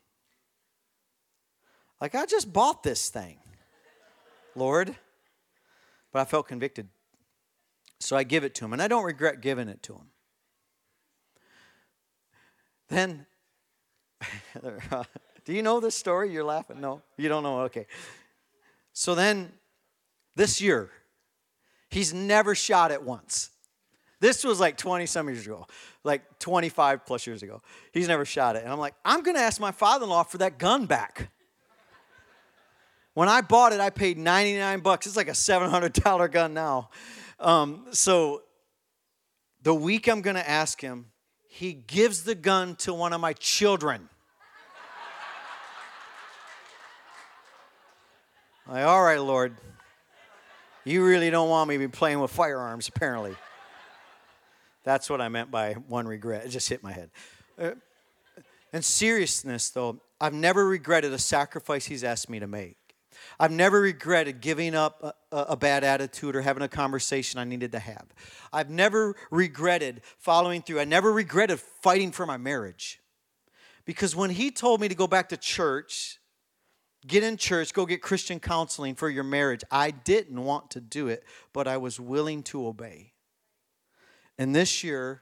Like, 2.00 2.16
I 2.16 2.26
just 2.26 2.52
bought 2.52 2.84
this 2.84 3.10
thing, 3.10 3.38
Lord. 4.56 4.96
But 6.12 6.22
I 6.22 6.26
felt 6.26 6.48
convicted. 6.48 6.88
So 8.00 8.16
I 8.16 8.24
give 8.24 8.44
it 8.44 8.56
to 8.56 8.66
him, 8.66 8.74
and 8.74 8.82
I 8.82 8.88
don't 8.88 9.04
regret 9.04 9.42
giving 9.42 9.68
it 9.68 9.82
to 9.84 9.94
him. 9.94 10.10
Then, 12.90 13.26
do 15.46 15.54
you 15.54 15.62
know 15.62 15.80
this 15.80 15.96
story? 15.96 16.32
You're 16.32 16.44
laughing. 16.44 16.80
No, 16.80 17.02
you 17.18 17.28
don't 17.28 17.44
know. 17.44 17.62
Okay. 17.62 17.88
So 18.94 19.16
then, 19.16 19.52
this 20.36 20.62
year, 20.62 20.90
he's 21.90 22.14
never 22.14 22.56
shot 22.56 22.92
it 22.92 23.02
once. 23.04 23.50
This 24.20 24.44
was 24.44 24.60
like 24.60 24.78
20 24.78 25.06
some 25.06 25.28
years 25.28 25.46
ago, 25.46 25.68
like 26.04 26.40
25 26.40 27.06
plus 27.06 27.28
years 27.28 27.44
ago. 27.44 27.62
He's 27.92 28.08
never 28.08 28.26
shot 28.26 28.56
it. 28.56 28.64
And 28.64 28.72
I'm 28.72 28.80
like, 28.80 28.96
I'm 29.06 29.22
going 29.22 29.36
to 29.36 29.42
ask 29.42 29.62
my 29.62 29.72
father 29.72 30.06
in 30.06 30.10
law 30.10 30.24
for 30.24 30.40
that 30.40 30.58
gun 30.58 30.88
back. 30.88 31.30
When 33.18 33.30
I 33.30 33.42
bought 33.42 33.74
it, 33.74 33.80
I 33.80 33.90
paid 33.90 34.16
99 34.20 34.82
bucks. 34.82 35.08
It's 35.08 35.18
like 35.18 35.28
a 35.28 35.32
$700 35.32 36.32
gun 36.32 36.54
now. 36.54 36.92
Um, 37.40 37.88
so 37.90 38.44
the 39.64 39.74
week 39.74 40.08
I'm 40.08 40.22
going 40.22 40.36
to 40.36 40.48
ask 40.48 40.80
him, 40.80 41.08
he 41.50 41.74
gives 41.74 42.26
the 42.26 42.36
gun 42.36 42.76
to 42.76 42.94
one 42.94 43.14
of 43.14 43.20
my 43.20 43.34
children. 43.34 44.08
like, 48.70 48.86
all 48.86 49.04
right, 49.04 49.20
Lord. 49.20 49.58
You 50.86 51.04
really 51.04 51.32
don't 51.32 51.50
want 51.50 51.70
me 51.70 51.76
to 51.76 51.80
be 51.80 51.88
playing 51.88 52.20
with 52.20 52.30
firearms, 52.30 52.88
apparently. 52.88 53.36
That's 54.84 55.10
what 55.10 55.22
I 55.22 55.30
meant 55.30 55.50
by 55.50 55.74
one 55.74 56.08
regret. 56.08 56.46
It 56.46 56.50
just 56.50 56.70
hit 56.70 56.84
my 56.84 56.92
head. 56.92 57.10
Uh, 57.60 57.72
in 58.72 58.84
seriousness, 58.84 59.72
though, 59.72 60.02
I've 60.22 60.36
never 60.36 60.68
regretted 60.68 61.14
a 61.14 61.18
sacrifice 61.18 61.88
He's 61.88 62.04
asked 62.04 62.30
me 62.30 62.40
to 62.40 62.46
make. 62.46 62.77
I've 63.40 63.52
never 63.52 63.82
regretted 63.82 64.42
giving 64.42 64.74
up 64.74 65.16
a, 65.32 65.38
a, 65.38 65.56
bad 65.56 65.84
attitude 65.84 66.36
or 66.36 66.42
having 66.42 66.64
a 66.64 66.68
conversation 66.68 67.40
I 67.40 67.44
needed 67.44 67.72
to 67.74 67.80
have. 67.80 68.08
I've 68.52 68.70
never 68.70 69.16
regretted 69.30 70.02
following 70.18 70.64
through. 70.64 70.80
I 70.80 70.86
never 70.86 71.12
regretted 71.12 71.60
fighting 71.60 72.12
for 72.12 72.26
my 72.26 72.38
marriage. 72.38 73.00
Because 73.86 74.16
when 74.16 74.32
he 74.32 74.50
told 74.50 74.82
me 74.82 74.88
to 74.88 74.96
go 74.96 75.08
back 75.08 75.30
to 75.30 75.38
church, 75.38 76.20
get 77.06 77.24
in 77.24 77.38
church, 77.38 77.74
go 77.74 77.86
get 77.86 78.02
Christian 78.02 78.40
counseling 78.40 78.96
for 78.96 79.10
your 79.10 79.24
marriage, 79.24 79.64
I 79.70 79.92
didn't 79.92 80.44
want 80.44 80.72
to 80.72 80.82
do 80.82 81.08
it, 81.08 81.24
but 81.54 81.68
I 81.68 81.78
was 81.78 82.00
willing 82.00 82.42
to 82.44 82.68
obey. 82.68 83.14
And 84.40 84.56
this 84.56 84.84
year, 84.84 85.22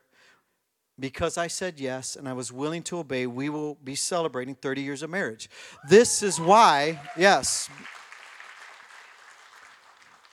because 1.00 1.38
I 1.38 1.48
said 1.48 1.80
yes 1.80 2.16
and 2.16 2.28
I 2.28 2.34
was 2.34 2.52
willing 2.52 2.84
to 2.84 3.00
obey, 3.00 3.28
we 3.28 3.50
will 3.50 3.76
be 3.76 3.96
celebrating 3.96 4.56
30 4.56 4.82
years 4.82 5.04
of 5.04 5.10
marriage. 5.10 5.50
This 5.90 6.24
is 6.24 6.40
why, 6.40 7.00
yes, 7.18 7.70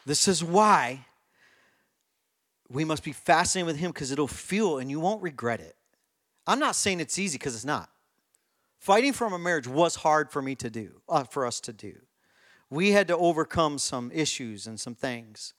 this 0.04 0.28
is 0.28 0.42
why 0.42 1.06
we 2.68 2.84
must 2.84 3.04
be 3.04 3.12
fascinated 3.12 3.66
with 3.66 3.76
Him 3.76 3.90
because 3.90 4.10
it'll 4.10 4.26
fuel 4.26 4.78
and 4.78 4.90
you 4.90 5.00
won't 5.00 5.22
regret 5.22 5.60
it. 5.60 5.76
I'm 6.46 6.58
not 6.58 6.74
saying 6.74 7.00
it's 7.00 7.18
easy 7.18 7.38
because 7.38 7.54
it's 7.54 7.64
not. 7.64 7.90
Fighting 8.78 9.12
for 9.12 9.26
a 9.26 9.38
marriage 9.38 9.68
was 9.68 9.96
hard 9.96 10.30
for 10.30 10.42
me 10.42 10.54
to 10.56 10.68
do, 10.68 11.02
uh, 11.08 11.24
for 11.24 11.46
us 11.46 11.60
to 11.60 11.72
do. 11.72 11.94
We 12.68 12.92
had 12.92 13.06
to 13.08 13.16
overcome 13.16 13.78
some 13.78 14.10
issues 14.12 14.66
and 14.66 14.80
some 14.80 14.94
things, 14.94 15.54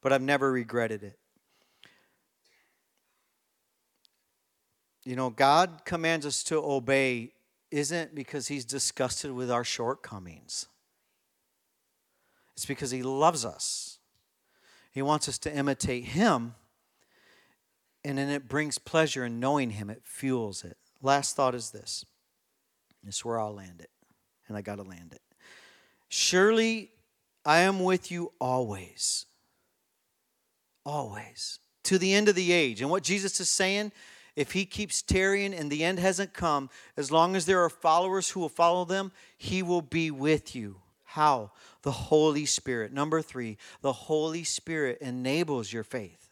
but 0.00 0.12
I've 0.12 0.22
never 0.22 0.50
regretted 0.50 1.02
it. 1.02 1.18
You 5.04 5.14
know, 5.14 5.28
God 5.30 5.82
commands 5.84 6.24
us 6.24 6.42
to 6.44 6.56
obey 6.56 7.34
isn't 7.70 8.14
because 8.14 8.48
He's 8.48 8.64
disgusted 8.64 9.32
with 9.32 9.50
our 9.50 9.64
shortcomings. 9.64 10.66
It's 12.54 12.66
because 12.66 12.90
He 12.90 13.02
loves 13.02 13.44
us. 13.44 13.98
He 14.92 15.02
wants 15.02 15.28
us 15.28 15.38
to 15.38 15.54
imitate 15.54 16.04
Him, 16.04 16.54
and 18.04 18.18
then 18.18 18.28
it 18.28 18.48
brings 18.48 18.78
pleasure 18.78 19.24
in 19.24 19.40
knowing 19.40 19.70
Him, 19.70 19.90
it 19.90 20.02
fuels 20.04 20.64
it. 20.64 20.76
Last 21.02 21.36
thought 21.36 21.54
is 21.54 21.70
this 21.70 22.04
this 23.02 23.16
is 23.16 23.24
where 23.24 23.38
I'll 23.38 23.54
land 23.54 23.80
it, 23.80 23.90
and 24.48 24.56
I 24.56 24.62
got 24.62 24.76
to 24.76 24.82
land 24.82 25.12
it. 25.12 25.20
Surely 26.08 26.90
I 27.44 27.60
am 27.60 27.82
with 27.82 28.10
you 28.10 28.32
always. 28.40 29.26
Always. 30.86 31.58
To 31.84 31.98
the 31.98 32.14
end 32.14 32.28
of 32.28 32.34
the 32.34 32.52
age. 32.52 32.80
And 32.80 32.90
what 32.90 33.02
Jesus 33.02 33.40
is 33.40 33.50
saying, 33.50 33.92
if 34.36 34.52
he 34.52 34.64
keeps 34.64 35.02
tarrying 35.02 35.52
and 35.52 35.70
the 35.70 35.84
end 35.84 35.98
hasn't 35.98 36.32
come, 36.32 36.70
as 36.96 37.10
long 37.10 37.36
as 37.36 37.46
there 37.46 37.62
are 37.62 37.70
followers 37.70 38.30
who 38.30 38.40
will 38.40 38.48
follow 38.48 38.84
them, 38.84 39.12
he 39.36 39.62
will 39.62 39.82
be 39.82 40.10
with 40.10 40.56
you. 40.56 40.76
How? 41.14 41.52
The 41.82 41.92
Holy 41.92 42.44
Spirit. 42.44 42.92
Number 42.92 43.22
three, 43.22 43.56
the 43.82 43.92
Holy 43.92 44.42
Spirit 44.42 44.98
enables 45.00 45.72
your 45.72 45.84
faith. 45.84 46.28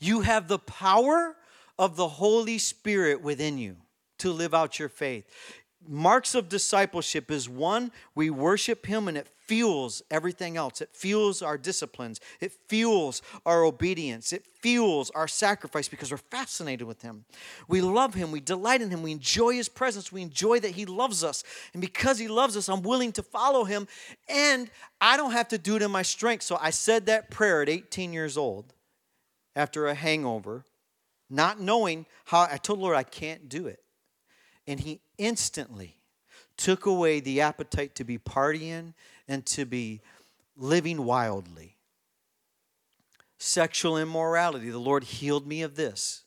You 0.00 0.22
have 0.22 0.48
the 0.48 0.58
power 0.58 1.36
of 1.78 1.94
the 1.94 2.08
Holy 2.08 2.58
Spirit 2.58 3.22
within 3.22 3.58
you 3.58 3.76
to 4.18 4.32
live 4.32 4.54
out 4.54 4.80
your 4.80 4.88
faith. 4.88 5.24
Marks 5.86 6.34
of 6.34 6.48
discipleship 6.48 7.30
is 7.30 7.48
one, 7.48 7.92
we 8.16 8.28
worship 8.28 8.86
Him 8.86 9.06
and 9.06 9.16
it 9.16 9.28
fuels 9.48 10.02
everything 10.10 10.58
else. 10.58 10.80
It 10.82 10.90
fuels 10.92 11.42
our 11.42 11.56
disciplines, 11.58 12.20
it 12.40 12.52
fuels 12.68 13.22
our 13.46 13.64
obedience, 13.64 14.32
it 14.32 14.46
fuels 14.60 15.10
our 15.10 15.26
sacrifice 15.26 15.88
because 15.88 16.10
we're 16.10 16.18
fascinated 16.18 16.86
with 16.86 17.02
Him. 17.02 17.24
We 17.66 17.80
love 17.80 18.14
Him, 18.14 18.30
we 18.30 18.40
delight 18.40 18.82
in 18.82 18.90
Him, 18.90 19.02
we 19.02 19.12
enjoy 19.12 19.54
His 19.54 19.68
presence, 19.68 20.12
we 20.12 20.22
enjoy 20.22 20.60
that 20.60 20.72
He 20.72 20.84
loves 20.84 21.24
us. 21.24 21.42
And 21.72 21.80
because 21.80 22.18
He 22.18 22.28
loves 22.28 22.56
us, 22.56 22.68
I'm 22.68 22.82
willing 22.82 23.12
to 23.12 23.22
follow 23.22 23.64
Him. 23.64 23.88
And 24.28 24.70
I 25.00 25.16
don't 25.16 25.32
have 25.32 25.48
to 25.48 25.58
do 25.58 25.76
it 25.76 25.82
in 25.82 25.90
my 25.90 26.02
strength. 26.02 26.42
So 26.42 26.58
I 26.60 26.70
said 26.70 27.06
that 27.06 27.30
prayer 27.30 27.62
at 27.62 27.68
18 27.68 28.12
years 28.12 28.36
old 28.36 28.74
after 29.56 29.86
a 29.86 29.94
hangover, 29.94 30.64
not 31.30 31.58
knowing 31.58 32.06
how 32.26 32.46
I 32.50 32.58
told 32.58 32.78
Lord 32.78 32.96
I 32.96 33.02
can't 33.02 33.48
do 33.48 33.66
it. 33.66 33.80
And 34.66 34.78
He 34.78 35.00
instantly 35.16 35.97
took 36.58 36.84
away 36.84 37.20
the 37.20 37.40
appetite 37.40 37.94
to 37.94 38.04
be 38.04 38.18
partying 38.18 38.92
and 39.26 39.46
to 39.46 39.64
be 39.64 40.02
living 40.56 41.04
wildly. 41.04 41.76
Sexual 43.38 43.96
immorality, 43.96 44.68
the 44.68 44.78
Lord 44.78 45.04
healed 45.04 45.46
me 45.46 45.62
of 45.62 45.76
this. 45.76 46.24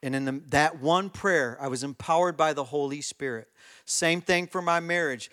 And 0.00 0.14
in 0.14 0.24
the, 0.24 0.40
that 0.50 0.80
one 0.80 1.10
prayer, 1.10 1.58
I 1.60 1.66
was 1.66 1.82
empowered 1.82 2.36
by 2.36 2.52
the 2.52 2.62
Holy 2.62 3.00
Spirit. 3.00 3.48
Same 3.84 4.20
thing 4.20 4.46
for 4.46 4.62
my 4.62 4.78
marriage. 4.78 5.28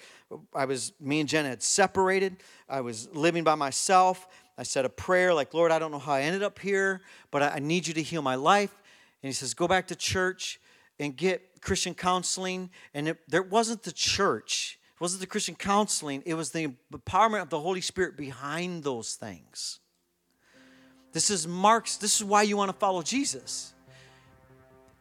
I 0.55 0.65
was, 0.65 0.93
me 0.99 1.19
and 1.19 1.29
Jenna 1.29 1.49
had 1.49 1.61
separated. 1.61 2.37
I 2.67 2.81
was 2.81 3.07
living 3.13 3.43
by 3.43 3.53
myself. 3.53 4.27
I 4.57 4.63
said 4.63 4.83
a 4.83 4.89
prayer 4.89 5.35
like, 5.35 5.53
Lord, 5.53 5.71
I 5.71 5.77
don't 5.77 5.91
know 5.91 5.99
how 5.99 6.13
I 6.13 6.21
ended 6.21 6.41
up 6.41 6.57
here, 6.57 7.01
but 7.29 7.43
I, 7.43 7.49
I 7.49 7.59
need 7.59 7.87
you 7.87 7.93
to 7.93 8.01
heal 8.01 8.23
my 8.23 8.35
life. 8.35 8.75
And 9.21 9.29
He 9.29 9.33
says, 9.33 9.53
Go 9.53 9.67
back 9.67 9.87
to 9.89 9.95
church 9.95 10.59
and 10.99 11.15
get 11.15 11.54
Christian 11.65 11.93
counseling. 11.93 12.69
And 12.93 13.09
it, 13.09 13.17
there 13.27 13.43
wasn't 13.43 13.83
the 13.83 13.91
church, 13.91 14.79
it 14.95 15.01
wasn't 15.01 15.21
the 15.21 15.27
Christian 15.27 15.55
counseling, 15.55 16.23
it 16.25 16.35
was 16.35 16.51
the 16.51 16.73
empowerment 16.93 17.41
of 17.41 17.49
the 17.49 17.59
Holy 17.59 17.81
Spirit 17.81 18.15
behind 18.15 18.83
those 18.83 19.15
things. 19.15 19.79
This 21.11 21.29
is 21.29 21.47
Mark's, 21.47 21.97
this 21.97 22.15
is 22.15 22.23
why 22.23 22.43
you 22.43 22.55
want 22.55 22.71
to 22.71 22.77
follow 22.77 23.01
Jesus. 23.01 23.73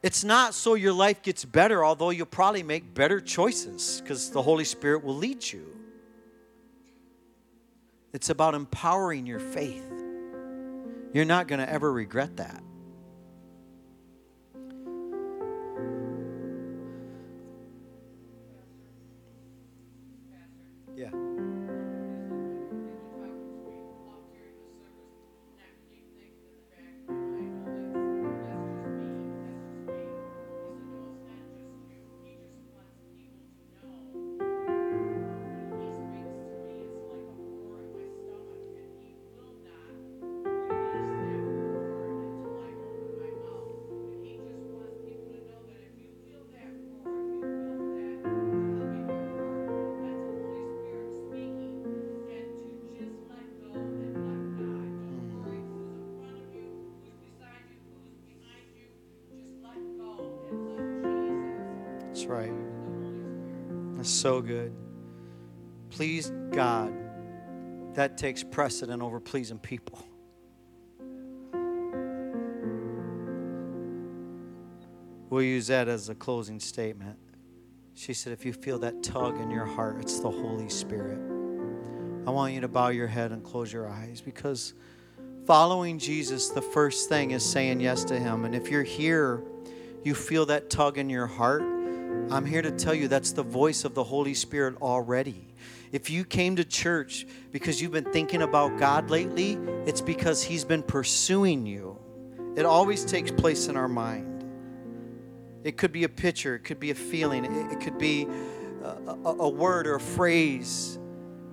It's 0.02 0.22
not 0.22 0.54
so 0.54 0.74
your 0.74 0.92
life 0.92 1.22
gets 1.22 1.44
better, 1.44 1.84
although 1.84 2.10
you'll 2.10 2.26
probably 2.26 2.62
make 2.62 2.94
better 2.94 3.20
choices 3.20 4.00
because 4.00 4.30
the 4.30 4.42
Holy 4.42 4.64
Spirit 4.64 5.02
will 5.02 5.16
lead 5.16 5.42
you. 5.50 5.66
It's 8.12 8.30
about 8.30 8.54
empowering 8.54 9.26
your 9.26 9.40
faith. 9.40 9.86
You're 11.12 11.24
not 11.24 11.48
going 11.48 11.60
to 11.60 11.68
ever 11.70 11.92
regret 11.92 12.36
that. 12.36 12.63
Right. 62.26 62.52
That's 63.96 64.10
so 64.10 64.40
good. 64.40 64.74
Please, 65.90 66.30
God, 66.50 66.92
that 67.94 68.18
takes 68.18 68.42
precedent 68.42 69.02
over 69.02 69.20
pleasing 69.20 69.58
people. 69.58 70.06
We'll 75.30 75.42
use 75.42 75.66
that 75.68 75.88
as 75.88 76.08
a 76.08 76.14
closing 76.14 76.60
statement. 76.60 77.18
She 77.94 78.12
said, 78.12 78.32
if 78.32 78.44
you 78.44 78.52
feel 78.52 78.78
that 78.80 79.02
tug 79.02 79.40
in 79.40 79.50
your 79.50 79.64
heart, 79.64 79.98
it's 80.00 80.20
the 80.20 80.30
Holy 80.30 80.68
Spirit. 80.68 81.18
I 82.26 82.30
want 82.30 82.54
you 82.54 82.60
to 82.60 82.68
bow 82.68 82.88
your 82.88 83.06
head 83.06 83.32
and 83.32 83.42
close 83.42 83.72
your 83.72 83.88
eyes 83.88 84.20
because 84.20 84.74
following 85.46 85.98
Jesus, 85.98 86.50
the 86.50 86.62
first 86.62 87.08
thing 87.08 87.32
is 87.32 87.44
saying 87.44 87.80
yes 87.80 88.04
to 88.04 88.18
Him. 88.18 88.44
And 88.44 88.54
if 88.54 88.70
you're 88.70 88.82
here, 88.82 89.42
you 90.02 90.14
feel 90.14 90.46
that 90.46 90.70
tug 90.70 90.98
in 90.98 91.10
your 91.10 91.26
heart, 91.26 91.62
I'm 92.30 92.44
here 92.44 92.62
to 92.62 92.70
tell 92.70 92.94
you 92.94 93.08
that's 93.08 93.32
the 93.32 93.42
voice 93.42 93.84
of 93.84 93.94
the 93.94 94.02
Holy 94.02 94.34
Spirit 94.34 94.76
already. 94.80 95.54
If 95.92 96.10
you 96.10 96.24
came 96.24 96.56
to 96.56 96.64
church 96.64 97.26
because 97.52 97.80
you've 97.80 97.92
been 97.92 98.12
thinking 98.12 98.42
about 98.42 98.78
God 98.78 99.10
lately, 99.10 99.58
it's 99.86 100.00
because 100.00 100.42
He's 100.42 100.64
been 100.64 100.82
pursuing 100.82 101.66
you. 101.66 101.98
It 102.56 102.66
always 102.66 103.04
takes 103.04 103.30
place 103.30 103.68
in 103.68 103.76
our 103.76 103.88
mind. 103.88 104.44
It 105.64 105.76
could 105.76 105.92
be 105.92 106.04
a 106.04 106.08
picture, 106.08 106.56
it 106.56 106.60
could 106.60 106.80
be 106.80 106.90
a 106.90 106.94
feeling, 106.94 107.44
it, 107.44 107.80
could 107.80 107.98
be 107.98 108.26
a, 108.82 108.88
a, 109.24 109.34
a 109.40 109.48
word 109.48 109.86
or 109.86 109.94
a 109.94 110.00
phrase. 110.00 110.98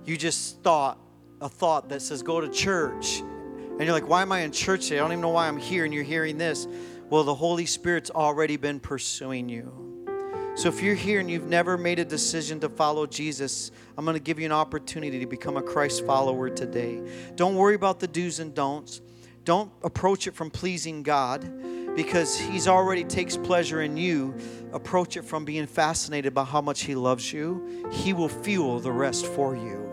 you 0.04 0.16
just 0.16 0.62
thought 0.62 0.98
a 1.40 1.48
thought 1.48 1.88
that 1.88 2.00
says 2.00 2.22
go 2.22 2.40
to 2.40 2.48
church. 2.48 3.20
And 3.20 3.80
you're 3.80 3.92
like, 3.92 4.08
why 4.08 4.22
am 4.22 4.32
I 4.32 4.40
in 4.40 4.52
church 4.52 4.84
today? 4.84 4.98
I 4.98 5.02
don't 5.02 5.12
even 5.12 5.22
know 5.22 5.30
why 5.30 5.48
I'm 5.48 5.56
here. 5.56 5.84
And 5.84 5.92
you're 5.92 6.04
hearing 6.04 6.38
this. 6.38 6.68
Well, 7.10 7.24
the 7.24 7.34
Holy 7.34 7.66
Spirit's 7.66 8.10
already 8.10 8.56
been 8.56 8.78
pursuing 8.78 9.48
you. 9.48 9.81
So 10.54 10.68
if 10.68 10.82
you're 10.82 10.94
here 10.94 11.18
and 11.18 11.30
you've 11.30 11.48
never 11.48 11.78
made 11.78 11.98
a 11.98 12.04
decision 12.04 12.60
to 12.60 12.68
follow 12.68 13.06
Jesus, 13.06 13.70
I'm 13.96 14.04
going 14.04 14.16
to 14.16 14.22
give 14.22 14.38
you 14.38 14.44
an 14.44 14.52
opportunity 14.52 15.18
to 15.20 15.26
become 15.26 15.56
a 15.56 15.62
Christ 15.62 16.04
follower 16.04 16.50
today. 16.50 17.02
Don't 17.36 17.56
worry 17.56 17.74
about 17.74 18.00
the 18.00 18.06
do's 18.06 18.38
and 18.38 18.54
don'ts. 18.54 19.00
Don't 19.44 19.72
approach 19.82 20.26
it 20.26 20.34
from 20.34 20.50
pleasing 20.50 21.02
God 21.02 21.96
because 21.96 22.38
he's 22.38 22.68
already 22.68 23.02
takes 23.02 23.34
pleasure 23.36 23.80
in 23.80 23.96
you. 23.96 24.34
Approach 24.74 25.16
it 25.16 25.22
from 25.22 25.46
being 25.46 25.66
fascinated 25.66 26.34
by 26.34 26.44
how 26.44 26.60
much 26.60 26.82
he 26.82 26.94
loves 26.94 27.32
you. 27.32 27.88
He 27.90 28.12
will 28.12 28.28
fuel 28.28 28.78
the 28.78 28.92
rest 28.92 29.24
for 29.24 29.56
you. 29.56 29.90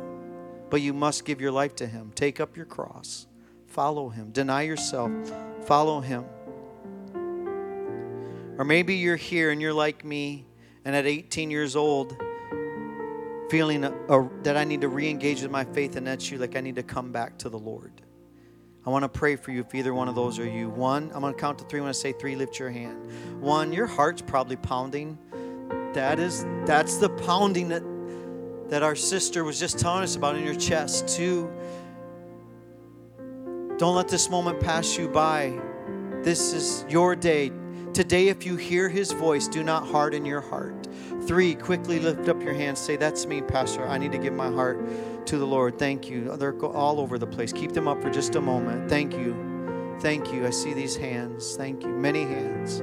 But 0.69 0.81
you 0.81 0.93
must 0.93 1.23
give 1.23 1.39
your 1.39 1.51
life 1.51 1.75
to 1.77 1.87
him. 1.87 2.11
Take 2.15 2.41
up 2.41 2.57
your 2.57 2.65
cross. 2.65 3.27
Follow 3.67 4.09
him. 4.09 4.31
Deny 4.31 4.63
yourself. 4.63 5.11
Follow 5.65 6.01
him. 6.01 6.25
Or 8.57 8.65
maybe 8.65 8.95
you're 8.95 9.15
here 9.15 9.51
and 9.51 9.61
you're 9.61 9.73
like 9.73 10.03
me 10.03 10.45
and 10.89 10.95
at 10.95 11.05
18 11.05 11.51
years 11.51 11.75
old, 11.75 12.19
feeling 13.51 13.83
a, 13.83 13.91
a, 14.09 14.27
that 14.41 14.57
I 14.57 14.63
need 14.63 14.81
to 14.81 14.87
re 14.87 15.07
engage 15.07 15.43
with 15.43 15.51
my 15.51 15.63
faith, 15.63 15.95
and 15.95 16.07
that's 16.07 16.31
you, 16.31 16.39
like 16.39 16.55
I 16.55 16.61
need 16.61 16.77
to 16.77 16.83
come 16.83 17.11
back 17.11 17.37
to 17.39 17.49
the 17.49 17.59
Lord. 17.59 17.91
I 18.87 18.89
want 18.89 19.03
to 19.03 19.09
pray 19.09 19.35
for 19.35 19.51
you 19.51 19.59
if 19.59 19.75
either 19.75 19.93
one 19.93 20.07
of 20.07 20.15
those 20.15 20.39
are 20.39 20.49
you. 20.49 20.67
One, 20.67 21.11
I'm 21.13 21.21
going 21.21 21.35
to 21.35 21.39
count 21.39 21.59
to 21.59 21.65
three. 21.65 21.79
When 21.79 21.89
I 21.89 21.91
say 21.91 22.11
three, 22.11 22.35
lift 22.35 22.57
your 22.57 22.71
hand. 22.71 23.07
One, 23.39 23.71
your 23.71 23.85
heart's 23.85 24.23
probably 24.23 24.55
pounding. 24.55 25.19
That 25.93 26.17
is, 26.17 26.43
that's 26.65 26.97
the 26.97 27.09
pounding 27.09 27.67
that, 27.67 27.83
that 28.71 28.81
our 28.81 28.95
sister 28.95 29.43
was 29.43 29.59
just 29.59 29.77
telling 29.77 30.01
us 30.01 30.15
about 30.15 30.37
in 30.37 30.43
your 30.43 30.55
chest. 30.55 31.07
Two, 31.07 31.51
don't 33.77 33.95
let 33.95 34.07
this 34.07 34.27
moment 34.27 34.59
pass 34.59 34.97
you 34.97 35.07
by. 35.07 35.55
This 36.23 36.51
is 36.51 36.83
your 36.89 37.15
day. 37.15 37.51
Today, 37.93 38.27
if 38.27 38.45
you 38.45 38.55
hear 38.55 38.87
his 38.87 39.11
voice, 39.11 39.47
do 39.47 39.63
not 39.63 39.87
harden 39.87 40.23
your 40.25 40.41
heart. 40.41 40.87
Three, 41.25 41.55
quickly 41.55 41.99
lift 41.99 42.29
up 42.29 42.41
your 42.41 42.53
hands. 42.53 42.79
Say, 42.79 42.95
That's 42.95 43.25
me, 43.25 43.41
Pastor. 43.41 43.87
I 43.87 43.97
need 43.97 44.11
to 44.11 44.17
give 44.17 44.33
my 44.33 44.51
heart 44.51 45.25
to 45.25 45.37
the 45.37 45.45
Lord. 45.45 45.79
Thank 45.79 46.09
you. 46.09 46.35
They're 46.37 46.55
all 46.65 46.99
over 46.99 47.17
the 47.17 47.27
place. 47.27 47.51
Keep 47.51 47.73
them 47.73 47.87
up 47.87 48.01
for 48.01 48.09
just 48.09 48.35
a 48.35 48.41
moment. 48.41 48.89
Thank 48.89 49.13
you. 49.13 49.97
Thank 50.01 50.31
you. 50.31 50.45
I 50.45 50.51
see 50.51 50.73
these 50.73 50.95
hands. 50.95 51.55
Thank 51.55 51.83
you. 51.83 51.89
Many 51.89 52.23
hands. 52.23 52.81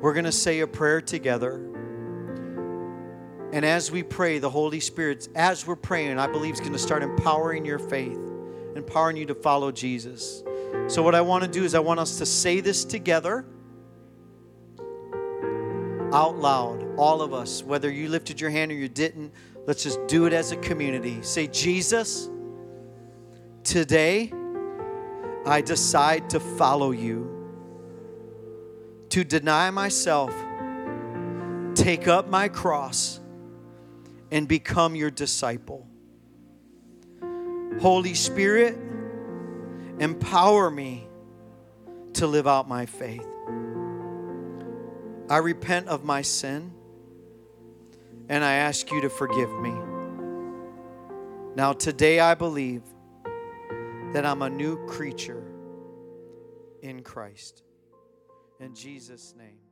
We're 0.00 0.14
going 0.14 0.24
to 0.24 0.32
say 0.32 0.60
a 0.60 0.66
prayer 0.66 1.00
together. 1.00 1.54
And 3.52 3.64
as 3.64 3.90
we 3.90 4.02
pray, 4.02 4.38
the 4.38 4.50
Holy 4.50 4.80
Spirit, 4.80 5.28
as 5.34 5.66
we're 5.66 5.76
praying, 5.76 6.18
I 6.18 6.26
believe 6.28 6.54
is 6.54 6.60
going 6.60 6.72
to 6.72 6.78
start 6.78 7.02
empowering 7.02 7.64
your 7.64 7.78
faith, 7.78 8.20
empowering 8.74 9.16
you 9.16 9.26
to 9.26 9.34
follow 9.34 9.72
Jesus. 9.72 10.42
So, 10.88 11.02
what 11.02 11.14
I 11.14 11.20
want 11.20 11.44
to 11.44 11.50
do 11.50 11.64
is, 11.64 11.74
I 11.74 11.80
want 11.80 12.00
us 12.00 12.18
to 12.18 12.26
say 12.26 12.60
this 12.60 12.84
together 12.84 13.44
out 16.12 16.38
loud, 16.38 16.86
all 16.96 17.20
of 17.20 17.34
us, 17.34 17.62
whether 17.62 17.90
you 17.90 18.08
lifted 18.08 18.40
your 18.40 18.50
hand 18.50 18.70
or 18.70 18.74
you 18.74 18.88
didn't, 18.88 19.32
let's 19.66 19.82
just 19.82 19.98
do 20.06 20.26
it 20.26 20.32
as 20.32 20.52
a 20.52 20.56
community. 20.56 21.20
Say, 21.22 21.46
Jesus, 21.46 22.30
today 23.64 24.32
I 25.44 25.60
decide 25.60 26.30
to 26.30 26.40
follow 26.40 26.92
you, 26.92 27.30
to 29.10 29.24
deny 29.24 29.70
myself, 29.70 30.34
take 31.74 32.08
up 32.08 32.28
my 32.28 32.48
cross, 32.48 33.20
and 34.30 34.48
become 34.48 34.94
your 34.94 35.10
disciple. 35.10 35.86
Holy 37.80 38.14
Spirit, 38.14 38.78
Empower 39.98 40.70
me 40.70 41.06
to 42.14 42.26
live 42.26 42.46
out 42.46 42.68
my 42.68 42.86
faith. 42.86 43.26
I 45.28 45.38
repent 45.38 45.88
of 45.88 46.04
my 46.04 46.22
sin 46.22 46.72
and 48.28 48.44
I 48.44 48.54
ask 48.54 48.90
you 48.90 49.00
to 49.02 49.10
forgive 49.10 49.50
me. 49.60 49.74
Now, 51.54 51.72
today 51.72 52.20
I 52.20 52.34
believe 52.34 52.82
that 54.12 54.26
I'm 54.26 54.42
a 54.42 54.50
new 54.50 54.84
creature 54.86 55.42
in 56.82 57.02
Christ. 57.02 57.62
In 58.60 58.74
Jesus' 58.74 59.34
name. 59.36 59.65